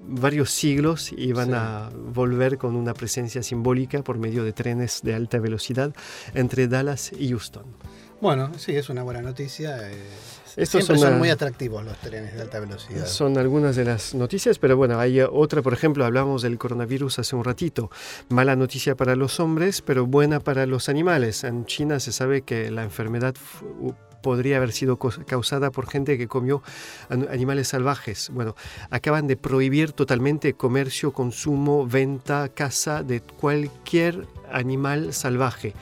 varios 0.00 0.50
siglos 0.50 1.12
y 1.16 1.32
van 1.32 1.48
Sí. 1.48 1.54
a 1.56 1.90
volver 2.12 2.56
con 2.58 2.76
una 2.76 2.94
presencia 2.94 3.42
simbólica 3.42 4.02
por 4.02 4.18
medio 4.18 4.44
de 4.44 4.52
trenes 4.52 5.00
de 5.02 5.14
alta 5.14 5.38
velocidad 5.38 5.92
entre 6.34 6.68
Dallas 6.68 7.12
y 7.18 7.28
Houston. 7.30 7.64
Bueno, 8.20 8.50
sí, 8.58 8.74
es 8.74 8.88
una 8.88 9.02
buena 9.02 9.22
noticia. 9.22 9.90
eh, 9.90 9.94
Estos 10.58 10.84
siempre 10.84 10.98
son 10.98 11.10
son 11.10 11.18
muy 11.18 11.30
atractivos 11.30 11.84
los 11.84 11.96
trenes 11.98 12.34
de 12.34 12.42
alta 12.42 12.60
velocidad. 12.60 13.06
Son 13.06 13.38
algunas 13.38 13.76
de 13.76 13.84
las 13.84 14.14
noticias, 14.14 14.58
pero 14.58 14.76
bueno, 14.76 14.98
hay 14.98 15.20
otra, 15.20 15.62
por 15.62 15.72
ejemplo, 15.72 16.04
hablamos 16.04 16.42
del 16.42 16.58
coronavirus 16.58 17.20
hace 17.20 17.36
un 17.36 17.44
ratito. 17.44 17.90
Mala 18.28 18.56
noticia 18.56 18.94
para 18.96 19.16
los 19.16 19.40
hombres, 19.40 19.82
pero 19.82 20.06
buena 20.06 20.40
para 20.40 20.66
los 20.66 20.88
animales. 20.88 21.44
En 21.44 21.64
China 21.66 22.00
se 22.00 22.12
sabe 22.12 22.42
que 22.42 22.70
la 22.70 22.82
enfermedad 22.82 23.34
podría 24.22 24.56
haber 24.56 24.72
sido 24.72 24.98
causada 24.98 25.70
por 25.70 25.88
gente 25.88 26.18
que 26.18 26.26
comió 26.26 26.60
an- 27.08 27.28
animales 27.30 27.68
salvajes. 27.68 28.30
Bueno, 28.32 28.56
acaban 28.90 29.28
de 29.28 29.36
prohibir 29.36 29.92
totalmente 29.92 30.54
comercio, 30.54 31.12
consumo, 31.12 31.86
venta, 31.86 32.48
caza 32.48 33.04
de 33.04 33.20
cualquier 33.20 34.26
animal 34.50 35.14
salvaje. 35.14 35.72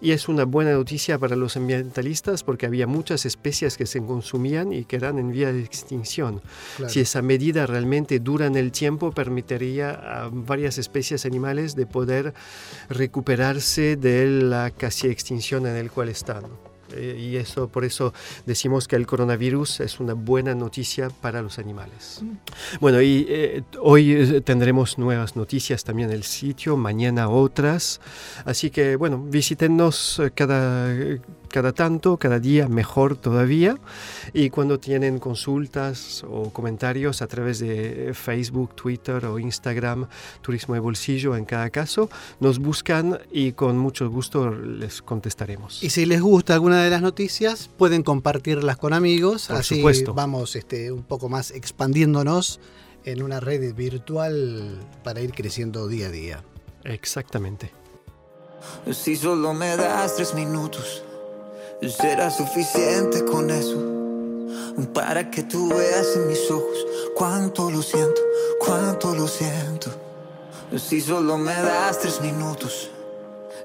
Y 0.00 0.12
es 0.12 0.28
una 0.28 0.44
buena 0.44 0.72
noticia 0.72 1.18
para 1.18 1.36
los 1.36 1.56
ambientalistas 1.56 2.42
porque 2.42 2.66
había 2.66 2.86
muchas 2.86 3.26
especies 3.26 3.76
que 3.76 3.86
se 3.86 4.00
consumían 4.00 4.72
y 4.72 4.84
que 4.84 4.96
eran 4.96 5.18
en 5.18 5.30
vía 5.30 5.52
de 5.52 5.60
extinción. 5.60 6.40
Claro. 6.76 6.90
Si 6.90 7.00
esa 7.00 7.20
medida 7.20 7.66
realmente 7.66 8.18
dura 8.18 8.46
en 8.46 8.56
el 8.56 8.72
tiempo, 8.72 9.12
permitiría 9.12 9.90
a 9.90 10.30
varias 10.32 10.78
especies 10.78 11.26
animales 11.26 11.76
de 11.76 11.86
poder 11.86 12.34
recuperarse 12.88 13.96
de 13.96 14.26
la 14.26 14.70
casi 14.70 15.08
extinción 15.08 15.66
en 15.66 15.76
el 15.76 15.90
cual 15.90 16.08
están. 16.08 16.69
Eh, 16.94 17.16
y 17.18 17.36
eso, 17.36 17.68
por 17.68 17.84
eso 17.84 18.12
decimos 18.46 18.88
que 18.88 18.96
el 18.96 19.06
coronavirus 19.06 19.80
es 19.80 20.00
una 20.00 20.14
buena 20.14 20.54
noticia 20.54 21.10
para 21.20 21.42
los 21.42 21.58
animales. 21.58 22.22
Bueno, 22.80 23.00
y 23.00 23.26
eh, 23.28 23.62
hoy 23.80 24.12
eh, 24.12 24.40
tendremos 24.40 24.98
nuevas 24.98 25.36
noticias 25.36 25.84
también 25.84 26.10
en 26.10 26.16
el 26.16 26.24
sitio, 26.24 26.76
mañana 26.76 27.28
otras. 27.28 28.00
Así 28.44 28.70
que, 28.70 28.96
bueno, 28.96 29.18
visítenos 29.18 30.20
eh, 30.20 30.30
cada, 30.34 30.88
cada 31.50 31.72
tanto, 31.72 32.16
cada 32.16 32.38
día 32.38 32.68
mejor 32.68 33.16
todavía. 33.16 33.76
Y 34.32 34.50
cuando 34.50 34.78
tienen 34.78 35.18
consultas 35.18 36.24
o 36.28 36.50
comentarios 36.50 37.22
a 37.22 37.26
través 37.26 37.58
de 37.58 38.12
Facebook, 38.14 38.74
Twitter 38.74 39.26
o 39.26 39.38
Instagram, 39.38 40.06
Turismo 40.40 40.74
de 40.74 40.80
Bolsillo 40.80 41.36
en 41.36 41.44
cada 41.44 41.70
caso, 41.70 42.08
nos 42.40 42.58
buscan 42.58 43.18
y 43.30 43.52
con 43.52 43.76
mucho 43.78 44.08
gusto 44.08 44.50
les 44.50 45.02
contestaremos. 45.02 45.82
Y 45.82 45.90
si 45.90 46.06
les 46.06 46.20
gusta 46.20 46.54
alguna 46.54 46.82
de 46.82 46.90
las 46.90 47.02
noticias, 47.02 47.68
pueden 47.76 48.02
compartirlas 48.02 48.76
con 48.76 48.92
amigos. 48.92 49.48
Por 49.48 49.56
así 49.56 49.76
supuesto. 49.76 50.14
vamos 50.14 50.56
este, 50.56 50.92
un 50.92 51.02
poco 51.02 51.28
más 51.28 51.50
expandiéndonos 51.50 52.60
en 53.04 53.22
una 53.22 53.40
red 53.40 53.74
virtual 53.74 54.78
para 55.02 55.20
ir 55.20 55.32
creciendo 55.32 55.88
día 55.88 56.06
a 56.06 56.10
día. 56.10 56.44
Exactamente. 56.84 57.72
Si 58.92 59.16
solo 59.16 59.54
me 59.54 59.76
das 59.76 60.16
tres 60.16 60.34
minutos, 60.34 61.02
será 61.88 62.30
suficiente 62.30 63.24
con 63.24 63.50
eso. 63.50 63.78
Para 64.92 65.30
que 65.30 65.42
tú 65.42 65.68
veas 65.68 66.16
en 66.16 66.28
mis 66.28 66.50
ojos 66.50 66.86
cuánto 67.14 67.70
lo 67.70 67.82
siento, 67.82 68.20
cuánto 68.58 69.14
lo 69.14 69.26
siento. 69.26 69.90
Si 70.76 71.00
solo 71.00 71.38
me 71.38 71.54
das 71.54 71.98
tres 71.98 72.20
minutos, 72.20 72.90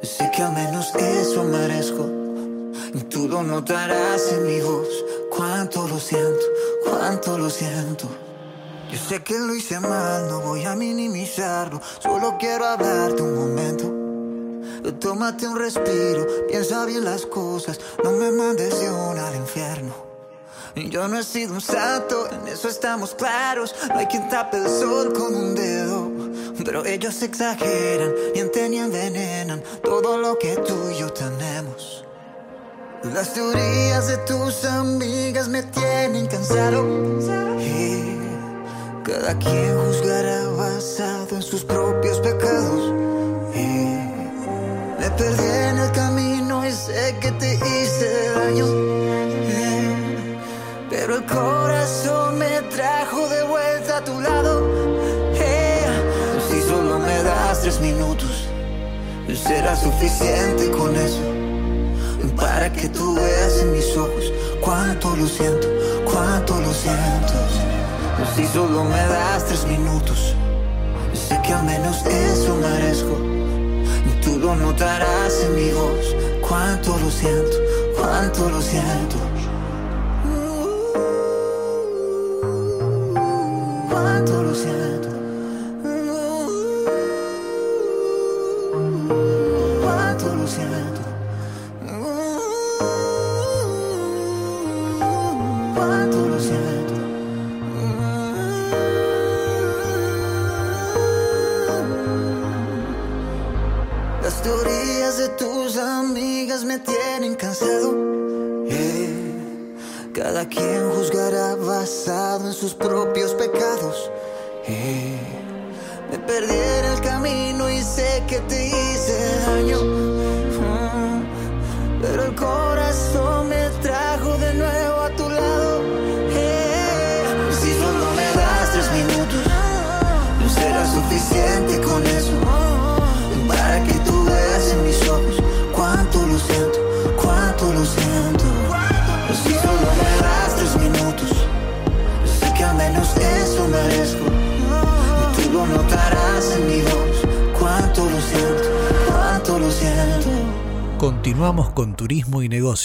sé 0.02 0.32
que 0.36 0.42
al 0.42 0.54
menos 0.54 0.94
eso 0.96 1.44
merezco. 1.44 2.10
Tú 3.10 3.28
lo 3.28 3.44
notarás 3.44 4.32
en 4.32 4.48
mi 4.48 4.62
voz, 4.62 4.88
cuánto 5.30 5.88
lo 5.88 6.00
siento, 6.00 6.46
cuánto 6.86 7.38
lo 7.38 7.50
siento. 7.50 8.08
Yo 8.92 8.98
sé 8.98 9.24
que 9.24 9.38
lo 9.38 9.54
hice 9.54 9.80
mal, 9.80 10.28
no 10.30 10.42
voy 10.42 10.64
a 10.64 10.76
minimizarlo, 10.76 11.82
solo 12.02 12.38
quiero 12.40 12.66
hablarte 12.66 13.22
un 13.22 13.36
momento. 13.36 14.05
Tómate 14.94 15.48
un 15.48 15.58
respiro, 15.58 16.26
piensa 16.48 16.86
bien 16.86 17.06
las 17.06 17.26
cosas, 17.26 17.80
no 18.04 18.12
me 18.12 18.32
mandes 18.32 18.80
de 18.80 18.90
una 18.90 19.28
al 19.28 19.36
infierno. 19.36 20.06
Yo 20.76 21.08
no 21.08 21.18
he 21.18 21.24
sido 21.24 21.54
un 21.54 21.62
santo, 21.62 22.28
en 22.30 22.50
eso 22.50 22.68
estamos 22.68 23.16
claros. 23.16 23.74
No 23.88 23.98
hay 23.98 24.08
quien 24.08 24.28
tape 24.28 24.58
el 24.58 24.68
sol 24.68 25.14
con 25.14 25.34
un 25.34 25.56
dedo. 25.56 26.12
Pero 26.64 26.86
ellos 26.86 27.22
exageran, 27.22 28.14
mienten 28.34 28.74
y 28.74 28.80
envenenan 28.80 29.64
todo 29.84 30.18
lo 30.18 30.38
que 30.38 30.56
tú 30.58 30.90
y 30.92 31.00
yo 31.00 31.12
tenemos. 31.14 32.04
Las 33.14 33.34
teorías 33.34 34.08
de 34.08 34.18
tus 34.18 34.66
amigas 34.66 35.48
me 35.48 35.64
tienen 35.64 36.28
cansado. 36.28 36.84
Y 37.60 38.20
cada 39.04 39.38
quien 39.40 39.78
juzgará 39.78 40.48
basado 40.50 41.36
en 41.36 41.42
sus 41.42 41.64
propios 41.64 42.20
pecados. 42.20 43.15
Perdí 45.18 45.44
en 45.70 45.78
el 45.80 45.92
camino 45.92 46.66
y 46.66 46.72
sé 46.72 47.16
que 47.22 47.32
te 47.34 47.56
hice 47.56 48.30
daño. 48.36 48.66
Pero 50.90 51.16
el 51.18 51.26
corazón 51.26 52.38
me 52.38 52.62
trajo 52.76 53.28
de 53.30 53.44
vuelta 53.44 53.98
a 53.98 54.04
tu 54.04 54.20
lado. 54.22 54.54
Eh, 55.36 55.86
Si 56.50 56.62
solo 56.62 57.00
me 57.00 57.24
das 57.24 57.62
tres 57.62 57.80
minutos, 57.80 58.48
será 59.36 59.76
suficiente 59.76 60.70
con 60.72 60.96
eso. 60.96 61.22
para 62.36 62.70
que 62.72 62.90
tú 62.90 63.16
veas 63.16 63.60
en 63.62 63.72
mis 63.72 63.96
ojos 63.96 64.26
cuánto 64.62 65.16
lo 65.16 65.28
siento, 65.28 65.68
cuánto 66.12 66.60
lo 66.60 66.74
siento. 66.74 67.34
Si 68.36 68.46
solo 68.48 68.84
me 68.84 69.04
das 69.16 69.46
tres 69.46 69.66
minutos, 69.66 70.36
sé 71.14 71.40
que 71.44 71.54
al 71.54 71.64
menos 71.64 72.06
eso 72.06 72.56
merezco. 72.56 73.16
Y 74.06 74.22
tú 74.24 74.40
lo 74.40 74.56
notarás 74.56 75.42
en 75.44 75.56
mi 75.56 75.72
voz, 75.72 76.16
cuánto 76.42 76.98
lo 76.98 77.10
siento, 77.10 77.58
cuánto 77.98 78.50
lo 78.50 78.62
siento. 78.62 79.25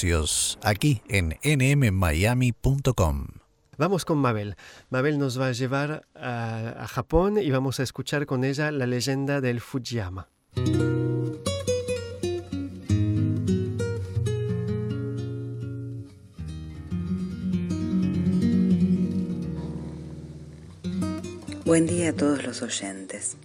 Negocios, 0.03 0.59
aquí 0.63 1.03
en 1.09 1.37
nmmiami.com. 1.45 3.27
Vamos 3.77 4.07
con 4.07 4.17
Mabel. 4.17 4.57
Mabel 4.89 5.19
nos 5.19 5.39
va 5.39 5.49
a 5.49 5.53
llevar 5.53 6.07
a, 6.15 6.85
a 6.85 6.89
Japón 6.89 7.37
y 7.37 7.51
vamos 7.51 7.81
a 7.81 7.83
escuchar 7.83 8.25
con 8.25 8.43
ella 8.45 8.71
la 8.71 8.87
leyenda 8.87 9.43
del 9.43 9.61
Fujiyama. 9.61 10.29
Buen 21.67 21.87
día 21.87 22.09
a 22.11 22.13
todos 22.15 22.43
los 22.43 22.63
oyentes. 22.63 23.37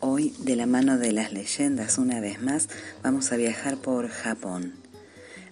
Hoy, 0.00 0.34
de 0.40 0.56
la 0.56 0.66
mano 0.66 0.98
de 0.98 1.12
las 1.12 1.32
leyendas, 1.32 1.98
una 1.98 2.18
vez 2.20 2.42
más, 2.42 2.68
vamos 3.04 3.30
a 3.30 3.36
viajar 3.36 3.76
por 3.76 4.08
Japón. 4.08 4.79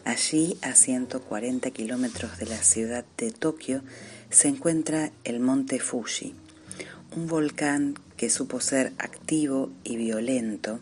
Allí, 0.08 0.56
a 0.62 0.74
140 0.74 1.70
kilómetros 1.70 2.38
de 2.38 2.46
la 2.46 2.56
ciudad 2.62 3.04
de 3.18 3.30
Tokio, 3.30 3.82
se 4.30 4.48
encuentra 4.48 5.12
el 5.24 5.38
monte 5.38 5.80
Fuji, 5.80 6.34
un 7.14 7.26
volcán 7.26 7.92
que 8.16 8.30
supo 8.30 8.58
ser 8.58 8.94
activo 8.96 9.70
y 9.84 9.96
violento, 9.98 10.80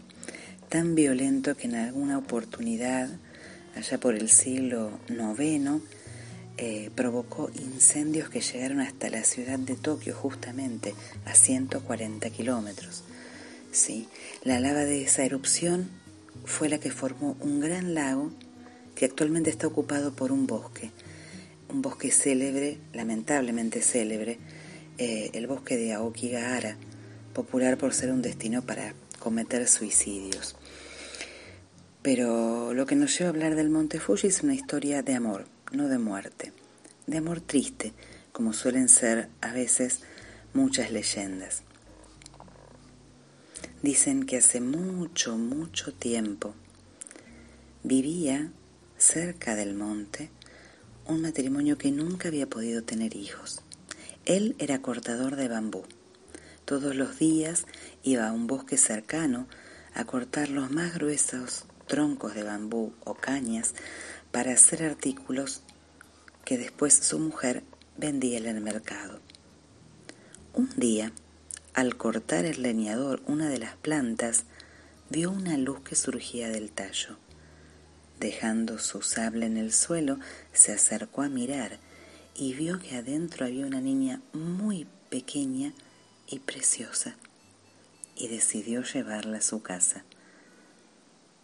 tan 0.68 0.95
violento 0.95 1.57
que 1.57 1.66
en 1.66 1.74
alguna 1.74 2.18
oportunidad, 2.18 3.09
allá 3.74 3.99
por 3.99 4.14
el 4.14 4.31
siglo 4.31 4.93
IX, 5.09 5.83
eh, 6.57 6.93
provocó 6.95 7.51
incendios 7.57 8.29
que 8.29 8.41
llegaron 8.41 8.79
hasta 8.79 9.11
la 9.11 9.24
ciudad 9.24 9.59
de 9.59 9.74
Tokio, 9.74 10.14
justamente 10.14 10.95
a 11.24 11.35
140 11.35 12.31
kilómetros. 12.31 13.03
Sí, 13.72 14.07
la 14.45 14.61
lava 14.61 14.85
de 14.85 15.03
esa 15.03 15.24
erupción 15.24 15.91
fue 16.45 16.68
la 16.68 16.79
que 16.79 16.93
formó 16.93 17.37
un 17.41 17.59
gran 17.59 17.93
lago 17.93 18.31
que 18.97 19.05
actualmente 19.05 19.51
está 19.51 19.68
ocupado 19.68 20.12
por 20.12 20.32
un 20.32 20.47
bosque, 20.47 20.90
un 21.68 21.82
bosque 21.82 22.11
célebre, 22.11 22.78
lamentablemente 22.94 23.82
célebre, 23.82 24.38
eh, 24.99 25.30
el 25.34 25.47
bosque 25.47 25.76
de 25.76 25.92
Aokigahara, 25.92 26.78
popular 27.34 27.76
por 27.76 27.92
ser 27.92 28.11
un 28.11 28.22
destino 28.22 28.62
para 28.62 28.94
cometer 29.20 29.68
suicidios. 29.68 30.57
Pero 32.01 32.72
lo 32.72 32.86
que 32.86 32.97
nos 32.97 33.16
lleva 33.16 33.28
a 33.28 33.32
hablar 33.32 33.55
del 33.55 33.68
Monte 33.68 34.01
Fuji 34.01 34.28
es 34.28 34.42
una 34.42 34.55
historia 34.55 35.03
de 35.03 35.14
amor, 35.14 35.44
no 35.72 35.88
de 35.88 35.99
muerte, 35.99 36.53
de 37.07 37.18
amor 37.18 37.42
triste, 37.42 37.92
como 38.32 38.55
suelen 38.55 38.88
ser 38.88 39.28
a 39.42 39.53
veces 39.53 40.01
muchas 40.55 40.90
leyendas. 40.90 41.62
Dicen 43.82 44.24
que 44.24 44.38
hace 44.38 44.62
mucho, 44.62 45.36
mucho 45.36 45.92
tiempo 45.92 46.55
vivía 47.82 48.51
cerca 48.99 49.55
del 49.55 49.74
monte 49.74 50.30
un 51.07 51.22
matrimonio 51.22 51.78
que 51.78 51.92
nunca 51.92 52.28
había 52.28 52.49
podido 52.49 52.82
tener 52.82 53.14
hijos. 53.16 53.62
Él 54.24 54.57
era 54.59 54.82
cortador 54.82 55.36
de 55.36 55.49
bambú. 55.49 55.84
Todos 56.64 56.97
los 56.97 57.18
días 57.18 57.64
iba 58.03 58.26
a 58.28 58.32
un 58.32 58.47
bosque 58.47 58.76
cercano 58.76 59.47
a 59.94 60.05
cortar 60.05 60.49
los 60.49 60.70
más 60.70 60.94
gruesos 60.94 61.64
troncos 61.86 62.34
de 62.34 62.42
bambú 62.42 62.92
o 63.05 63.14
cañas 63.14 63.74
para 64.32 64.53
hacer 64.53 64.82
artículos 64.82 65.62
que 66.44 66.59
después 66.59 66.94
su 66.94 67.18
mujer 67.18 67.62
vendía 67.97 68.38
en 68.38 68.47
el 68.47 68.61
mercado. 68.61 69.20
Un 70.55 70.70
día, 70.76 71.12
al 71.74 71.97
cortar 71.97 72.44
el 72.44 72.62
leñador 72.62 73.22
una 73.26 73.49
de 73.49 73.59
las 73.59 73.76
plantas, 73.76 74.44
vio 75.09 75.30
una 75.30 75.57
luz 75.57 75.80
que 75.80 75.94
surgía 75.94 76.49
del 76.49 76.70
tallo. 76.70 77.16
Dejando 78.21 78.79
su 78.79 79.03
sable 79.03 79.47
en 79.47 79.57
el 79.57 79.73
suelo, 79.73 80.19
se 80.53 80.73
acercó 80.73 81.23
a 81.23 81.29
mirar 81.29 81.79
y 82.35 82.55
vio 82.55 82.79
que 82.79 82.97
adentro 82.97 83.47
había 83.47 83.67
una 83.67 83.81
niña 83.81 84.21
muy 84.33 84.87
pequeña 85.11 85.73
y 86.27 86.39
preciosa, 86.41 87.17
y 88.14 88.29
decidió 88.29 88.83
llevarla 88.83 89.39
a 89.39 89.43
su 89.43 89.62
casa. 89.62 90.05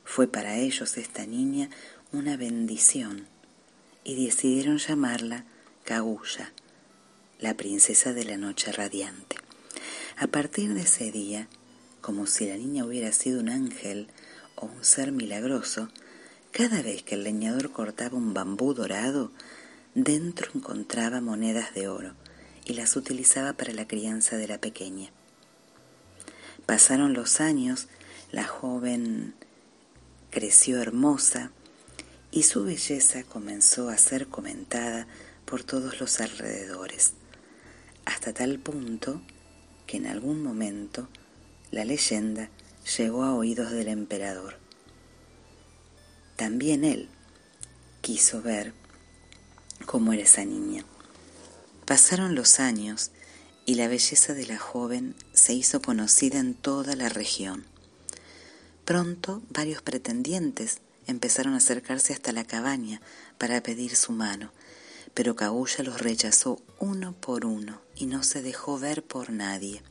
Fue 0.04 0.26
para 0.26 0.58
ellos 0.58 0.96
esta 0.96 1.26
niña 1.26 1.70
una 2.10 2.36
bendición, 2.36 3.26
y 4.04 4.26
decidieron 4.26 4.78
llamarla 4.78 5.44
Kaguya, 5.84 6.52
la 7.38 7.54
princesa 7.54 8.12
de 8.12 8.24
la 8.24 8.36
noche 8.36 8.72
radiante. 8.72 9.36
A 10.16 10.26
partir 10.26 10.74
de 10.74 10.82
ese 10.82 11.10
día, 11.10 11.48
como 12.00 12.26
si 12.26 12.46
la 12.46 12.56
niña 12.56 12.84
hubiera 12.84 13.12
sido 13.12 13.40
un 13.40 13.48
ángel 13.48 14.08
o 14.56 14.66
un 14.66 14.84
ser 14.84 15.12
milagroso, 15.12 15.88
cada 16.52 16.82
vez 16.82 17.02
que 17.02 17.14
el 17.14 17.24
leñador 17.24 17.72
cortaba 17.72 18.16
un 18.16 18.34
bambú 18.34 18.74
dorado, 18.74 19.32
dentro 19.94 20.50
encontraba 20.54 21.22
monedas 21.22 21.74
de 21.74 21.88
oro 21.88 22.12
y 22.66 22.74
las 22.74 22.94
utilizaba 22.94 23.54
para 23.54 23.72
la 23.72 23.88
crianza 23.88 24.36
de 24.36 24.48
la 24.48 24.58
pequeña. 24.58 25.10
Pasaron 26.66 27.14
los 27.14 27.40
años, 27.40 27.88
la 28.30 28.44
joven 28.44 29.34
creció 30.30 30.80
hermosa 30.80 31.50
y 32.30 32.44
su 32.44 32.64
belleza 32.64 33.24
comenzó 33.24 33.88
a 33.88 33.96
ser 33.96 34.28
comentada 34.28 35.06
por 35.46 35.64
todos 35.64 36.00
los 36.00 36.20
alrededores, 36.20 37.14
hasta 38.04 38.32
tal 38.34 38.58
punto 38.58 39.22
que 39.86 39.96
en 39.96 40.06
algún 40.06 40.42
momento 40.42 41.08
la 41.70 41.84
leyenda 41.86 42.50
llegó 42.96 43.24
a 43.24 43.34
oídos 43.34 43.70
del 43.70 43.88
emperador. 43.88 44.61
También 46.36 46.84
él 46.84 47.08
quiso 48.00 48.42
ver 48.42 48.72
cómo 49.86 50.12
era 50.12 50.22
esa 50.22 50.44
niña. 50.44 50.84
Pasaron 51.86 52.34
los 52.34 52.58
años 52.58 53.10
y 53.66 53.76
la 53.76 53.88
belleza 53.88 54.34
de 54.34 54.46
la 54.46 54.58
joven 54.58 55.14
se 55.32 55.52
hizo 55.52 55.82
conocida 55.82 56.38
en 56.38 56.54
toda 56.54 56.96
la 56.96 57.08
región. 57.08 57.64
Pronto 58.84 59.42
varios 59.50 59.82
pretendientes 59.82 60.78
empezaron 61.06 61.54
a 61.54 61.58
acercarse 61.58 62.12
hasta 62.12 62.32
la 62.32 62.44
cabaña 62.44 63.00
para 63.38 63.62
pedir 63.62 63.94
su 63.94 64.12
mano, 64.12 64.52
pero 65.14 65.36
Kaguya 65.36 65.84
los 65.84 66.00
rechazó 66.00 66.60
uno 66.78 67.12
por 67.12 67.44
uno 67.44 67.80
y 67.94 68.06
no 68.06 68.24
se 68.24 68.42
dejó 68.42 68.78
ver 68.78 69.04
por 69.04 69.30
nadie. 69.30 69.82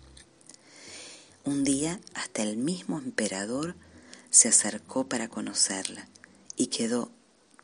Un 1.45 1.63
día 1.63 1.99
hasta 2.13 2.43
el 2.43 2.57
mismo 2.57 2.99
emperador 2.99 3.75
se 4.31 4.49
acercó 4.49 5.07
para 5.07 5.27
conocerla 5.27 6.10
y 6.61 6.67
quedó 6.67 7.09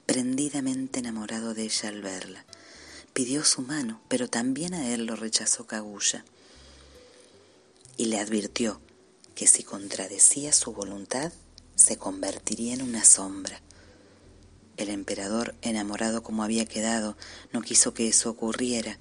prendidamente 0.08 0.98
enamorado 0.98 1.54
de 1.54 1.66
ella 1.66 1.90
al 1.90 2.02
verla. 2.02 2.48
Pidió 3.14 3.46
su 3.46 3.62
mano, 3.62 4.02
pero 4.08 4.28
también 4.28 4.74
a 4.74 4.92
él 4.92 5.06
lo 5.06 5.16
rechazó 5.16 5.68
Kaguya. 5.68 6.26
Y 7.96 8.06
le 8.06 8.18
advirtió 8.18 8.82
que 9.36 9.46
si 9.46 9.62
contradecía 9.62 10.52
su 10.52 10.74
voluntad, 10.74 11.32
se 11.76 11.98
convertiría 11.98 12.74
en 12.74 12.82
una 12.82 13.06
sombra. 13.06 13.62
El 14.78 14.90
emperador, 14.90 15.54
enamorado 15.62 16.24
como 16.24 16.44
había 16.44 16.66
quedado, 16.66 17.16
no 17.54 17.62
quiso 17.62 17.94
que 17.94 18.08
eso 18.08 18.32
ocurriera 18.32 18.98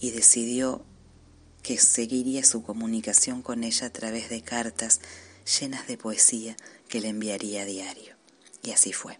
y 0.00 0.12
decidió 0.12 0.82
que 1.62 1.76
seguiría 1.76 2.42
su 2.42 2.62
comunicación 2.62 3.42
con 3.42 3.64
ella 3.64 3.88
a 3.88 3.92
través 3.92 4.30
de 4.30 4.40
cartas 4.40 5.02
llenas 5.60 5.86
de 5.86 5.98
poesía 5.98 6.56
que 6.88 7.02
le 7.02 7.08
enviaría 7.08 7.60
a 7.60 7.66
diario. 7.66 8.16
Y 8.62 8.70
así 8.70 8.94
fue. 8.94 9.18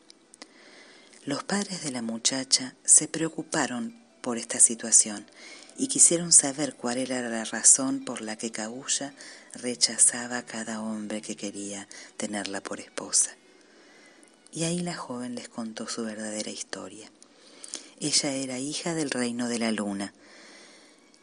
Los 1.26 1.42
padres 1.42 1.82
de 1.82 1.90
la 1.90 2.02
muchacha 2.02 2.76
se 2.84 3.08
preocuparon 3.08 3.96
por 4.20 4.38
esta 4.38 4.60
situación 4.60 5.26
y 5.76 5.88
quisieron 5.88 6.30
saber 6.30 6.76
cuál 6.76 6.98
era 6.98 7.20
la 7.20 7.44
razón 7.44 8.04
por 8.04 8.20
la 8.20 8.36
que 8.36 8.52
Kaguya 8.52 9.12
rechazaba 9.52 10.38
a 10.38 10.46
cada 10.46 10.80
hombre 10.80 11.22
que 11.22 11.34
quería 11.34 11.88
tenerla 12.16 12.62
por 12.62 12.78
esposa. 12.78 13.32
Y 14.52 14.62
ahí 14.62 14.78
la 14.78 14.94
joven 14.94 15.34
les 15.34 15.48
contó 15.48 15.88
su 15.88 16.04
verdadera 16.04 16.52
historia. 16.52 17.10
Ella 17.98 18.32
era 18.32 18.60
hija 18.60 18.94
del 18.94 19.10
reino 19.10 19.48
de 19.48 19.58
la 19.58 19.72
luna, 19.72 20.14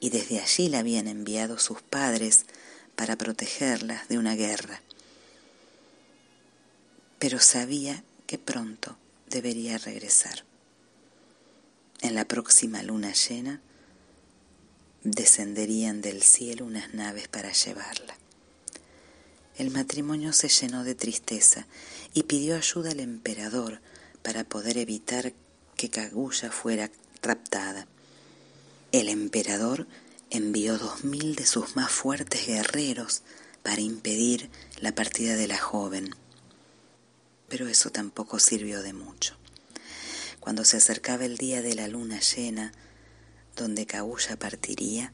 y 0.01 0.09
desde 0.09 0.41
allí 0.41 0.67
la 0.67 0.79
habían 0.79 1.07
enviado 1.07 1.59
sus 1.59 1.81
padres 1.81 2.45
para 2.97 3.15
protegerla 3.15 4.03
de 4.09 4.17
una 4.17 4.35
guerra. 4.35 4.81
Pero 7.19 7.39
sabía 7.39 8.03
que 8.27 8.37
pronto 8.37 8.97
debería 9.33 9.79
regresar. 9.79 10.45
En 12.01 12.13
la 12.13 12.25
próxima 12.25 12.83
luna 12.83 13.13
llena 13.13 13.61
descenderían 15.03 16.01
del 16.01 16.21
cielo 16.21 16.65
unas 16.65 16.93
naves 16.93 17.27
para 17.27 17.51
llevarla. 17.51 18.15
El 19.57 19.71
matrimonio 19.71 20.33
se 20.33 20.49
llenó 20.49 20.83
de 20.83 20.93
tristeza 20.93 21.65
y 22.13 22.23
pidió 22.23 22.55
ayuda 22.55 22.91
al 22.91 22.99
emperador 22.99 23.81
para 24.21 24.43
poder 24.43 24.77
evitar 24.77 25.33
que 25.75 25.89
Kaguya 25.89 26.51
fuera 26.51 26.91
raptada. 27.23 27.87
El 28.91 29.09
emperador 29.09 29.87
envió 30.29 30.77
dos 30.77 31.03
mil 31.03 31.35
de 31.35 31.47
sus 31.47 31.75
más 31.75 31.91
fuertes 31.91 32.45
guerreros 32.45 33.23
para 33.63 33.81
impedir 33.81 34.51
la 34.79 34.93
partida 34.93 35.35
de 35.35 35.47
la 35.47 35.57
joven. 35.57 36.15
Pero 37.53 37.67
eso 37.67 37.91
tampoco 37.91 38.39
sirvió 38.39 38.81
de 38.81 38.93
mucho. 38.93 39.35
Cuando 40.39 40.65
se 40.65 40.77
acercaba 40.77 41.25
el 41.25 41.37
día 41.37 41.61
de 41.61 41.75
la 41.75 41.87
luna 41.87 42.19
llena, 42.19 42.73
donde 43.55 43.85
Kaguya 43.85 44.39
partiría, 44.39 45.11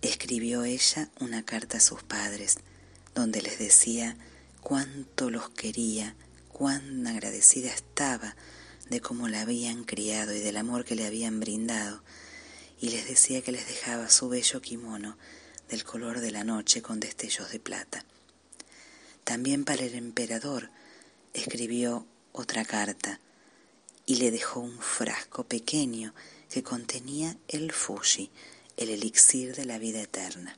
escribió 0.00 0.64
ella 0.64 1.10
una 1.20 1.44
carta 1.44 1.76
a 1.76 1.80
sus 1.80 2.02
padres, 2.02 2.56
donde 3.14 3.42
les 3.42 3.58
decía 3.58 4.16
cuánto 4.62 5.28
los 5.28 5.50
quería, 5.50 6.16
cuán 6.48 7.06
agradecida 7.06 7.70
estaba 7.70 8.36
de 8.88 9.02
cómo 9.02 9.28
la 9.28 9.42
habían 9.42 9.84
criado 9.84 10.32
y 10.32 10.38
del 10.38 10.56
amor 10.56 10.86
que 10.86 10.96
le 10.96 11.04
habían 11.04 11.40
brindado, 11.40 12.02
y 12.80 12.88
les 12.88 13.06
decía 13.06 13.42
que 13.42 13.52
les 13.52 13.68
dejaba 13.68 14.08
su 14.08 14.30
bello 14.30 14.62
kimono 14.62 15.18
del 15.68 15.84
color 15.84 16.20
de 16.20 16.30
la 16.30 16.44
noche 16.44 16.80
con 16.80 17.00
destellos 17.00 17.52
de 17.52 17.60
plata. 17.60 18.02
También 19.24 19.66
para 19.66 19.82
el 19.82 19.94
emperador 19.94 20.70
escribió 21.34 22.06
otra 22.32 22.64
carta 22.64 23.20
y 24.06 24.16
le 24.16 24.30
dejó 24.30 24.60
un 24.60 24.78
frasco 24.78 25.44
pequeño 25.44 26.14
que 26.48 26.62
contenía 26.62 27.36
el 27.48 27.72
fushi, 27.72 28.30
el 28.76 28.90
elixir 28.90 29.54
de 29.54 29.66
la 29.66 29.78
vida 29.78 30.00
eterna. 30.00 30.56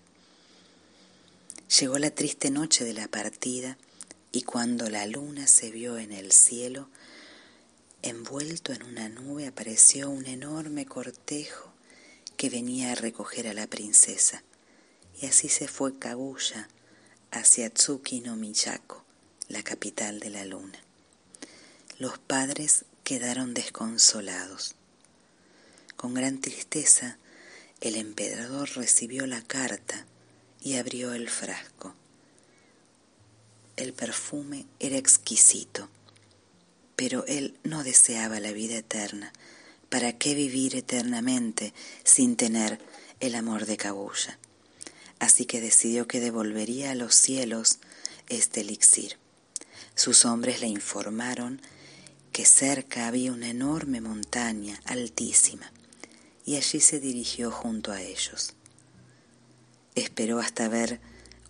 Llegó 1.81 1.99
la 1.99 2.11
triste 2.11 2.51
noche 2.51 2.85
de 2.85 2.93
la 2.93 3.09
partida 3.09 3.77
y 4.31 4.43
cuando 4.43 4.89
la 4.91 5.07
luna 5.07 5.47
se 5.47 5.70
vio 5.70 5.99
en 5.99 6.12
el 6.12 6.33
cielo, 6.33 6.89
envuelto 8.03 8.72
en 8.72 8.83
una 8.83 9.09
nube 9.09 9.47
apareció 9.47 10.11
un 10.11 10.27
enorme 10.27 10.87
cortejo 10.87 11.72
que 12.37 12.51
venía 12.51 12.93
a 12.93 12.95
recoger 12.95 13.49
a 13.49 13.55
la 13.55 13.66
princesa. 13.66 14.45
Y 15.20 15.27
así 15.27 15.49
se 15.49 15.66
fue 15.66 15.99
Kaguya 15.99 16.68
hacia 17.31 17.70
Tsuki 17.70 18.20
no 18.20 18.37
Miyako, 18.37 19.06
la 19.49 19.63
capital 19.63 20.21
de 20.21 20.31
la 20.31 20.45
luna. 20.45 20.79
Los 21.99 22.19
padres 22.19 22.85
quedaron 23.05 23.55
desconsolados. 23.55 24.75
Con 25.97 26.15
gran 26.15 26.41
tristeza, 26.41 27.19
el 27.81 27.97
emperador 27.97 28.71
recibió 28.77 29.27
la 29.27 29.43
carta 29.43 30.07
y 30.61 30.77
abrió 30.77 31.15
el 31.15 31.29
frasco. 31.29 31.95
El 33.77 33.93
perfume 33.93 34.67
era 34.81 34.97
exquisito, 34.97 35.89
pero 36.97 37.25
él 37.27 37.59
no 37.63 37.85
deseaba 37.85 38.41
la 38.41 38.53
vida 38.53 38.77
eterna, 38.77 39.33
¿Para 39.89 40.13
qué 40.13 40.35
vivir 40.35 40.75
eternamente 40.75 41.73
sin 42.03 42.37
tener 42.37 42.81
el 43.21 43.37
amor 43.37 43.67
de 43.67 43.77
Kaguya? 43.77 44.39
Así 45.21 45.47
que 45.47 45.61
decidió 45.61 46.09
que 46.09 46.19
devolvería 46.19 46.91
a 46.91 46.95
los 46.97 47.15
cielos 47.15 47.79
este 48.29 48.63
elixir. 48.63 49.17
Sus 49.97 50.27
hombres 50.27 50.61
le 50.61 50.67
informaron 50.67 51.61
que 52.31 52.45
cerca 52.45 53.09
había 53.09 53.33
una 53.33 53.49
enorme 53.49 54.03
montaña 54.03 54.79
altísima 54.85 55.73
y 56.45 56.57
allí 56.57 56.81
se 56.81 57.01
dirigió 57.01 57.51
junto 57.51 57.93
a 57.93 58.03
ellos. 58.03 58.53
Esperó 59.95 60.39
hasta 60.39 60.69
ver 60.69 61.01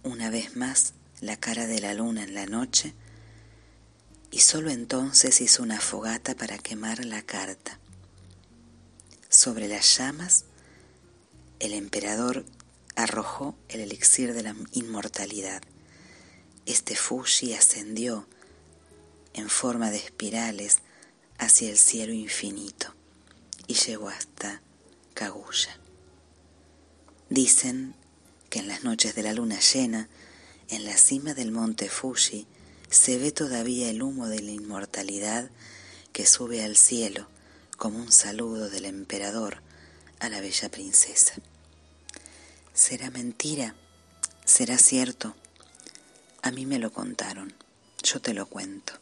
una 0.04 0.30
vez 0.30 0.54
más 0.54 0.94
la 1.20 1.36
cara 1.36 1.66
de 1.66 1.80
la 1.80 1.92
luna 1.92 2.22
en 2.22 2.34
la 2.34 2.46
noche 2.46 2.94
y 4.30 4.38
sólo 4.38 4.70
entonces 4.70 5.40
hizo 5.40 5.64
una 5.64 5.80
fogata 5.80 6.36
para 6.36 6.56
quemar 6.56 7.04
la 7.04 7.22
carta. 7.22 7.80
Sobre 9.28 9.66
las 9.66 9.98
llamas, 9.98 10.44
el 11.58 11.72
emperador 11.72 12.44
arrojó 12.94 13.58
el 13.68 13.80
elixir 13.80 14.34
de 14.34 14.44
la 14.44 14.54
inmortalidad. 14.70 15.62
Este 16.64 16.94
Fushi 16.94 17.52
ascendió 17.52 18.28
en 19.36 19.48
forma 19.48 19.90
de 19.90 19.98
espirales 19.98 20.78
hacia 21.38 21.70
el 21.70 21.78
cielo 21.78 22.12
infinito 22.12 22.94
y 23.66 23.74
llegó 23.74 24.08
hasta 24.08 24.62
Kaguya. 25.14 25.78
Dicen 27.28 27.94
que 28.50 28.60
en 28.60 28.68
las 28.68 28.82
noches 28.82 29.14
de 29.14 29.22
la 29.22 29.32
luna 29.32 29.60
llena, 29.60 30.08
en 30.68 30.84
la 30.84 30.96
cima 30.96 31.34
del 31.34 31.52
monte 31.52 31.88
Fuji, 31.88 32.46
se 32.90 33.18
ve 33.18 33.30
todavía 33.30 33.90
el 33.90 34.02
humo 34.02 34.28
de 34.28 34.40
la 34.40 34.52
inmortalidad 34.52 35.50
que 36.12 36.26
sube 36.26 36.64
al 36.64 36.76
cielo 36.76 37.28
como 37.76 37.98
un 37.98 38.12
saludo 38.12 38.70
del 38.70 38.86
emperador 38.86 39.60
a 40.18 40.28
la 40.28 40.40
bella 40.40 40.70
princesa. 40.70 41.34
¿Será 42.72 43.10
mentira? 43.10 43.74
¿Será 44.44 44.78
cierto? 44.78 45.34
A 46.42 46.50
mí 46.52 46.64
me 46.64 46.78
lo 46.78 46.92
contaron, 46.92 47.54
yo 48.02 48.20
te 48.20 48.32
lo 48.32 48.46
cuento. 48.46 48.94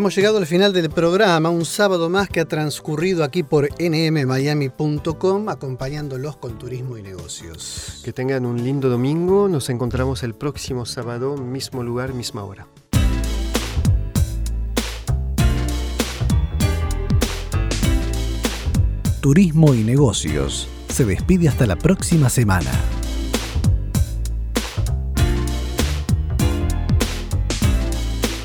Hemos 0.00 0.16
llegado 0.16 0.38
al 0.38 0.46
final 0.46 0.72
del 0.72 0.88
programa, 0.88 1.50
un 1.50 1.66
sábado 1.66 2.08
más 2.08 2.30
que 2.30 2.40
ha 2.40 2.46
transcurrido 2.46 3.22
aquí 3.22 3.42
por 3.42 3.68
nmmiami.com 3.78 5.48
acompañándolos 5.50 6.38
con 6.38 6.56
turismo 6.56 6.96
y 6.96 7.02
negocios. 7.02 8.00
Que 8.02 8.10
tengan 8.10 8.46
un 8.46 8.64
lindo 8.64 8.88
domingo, 8.88 9.46
nos 9.46 9.68
encontramos 9.68 10.22
el 10.22 10.34
próximo 10.34 10.86
sábado, 10.86 11.36
mismo 11.36 11.82
lugar, 11.82 12.14
misma 12.14 12.44
hora. 12.44 12.66
Turismo 19.20 19.74
y 19.74 19.84
negocios 19.84 20.66
se 20.88 21.04
despide 21.04 21.46
hasta 21.50 21.66
la 21.66 21.76
próxima 21.76 22.30
semana. 22.30 22.70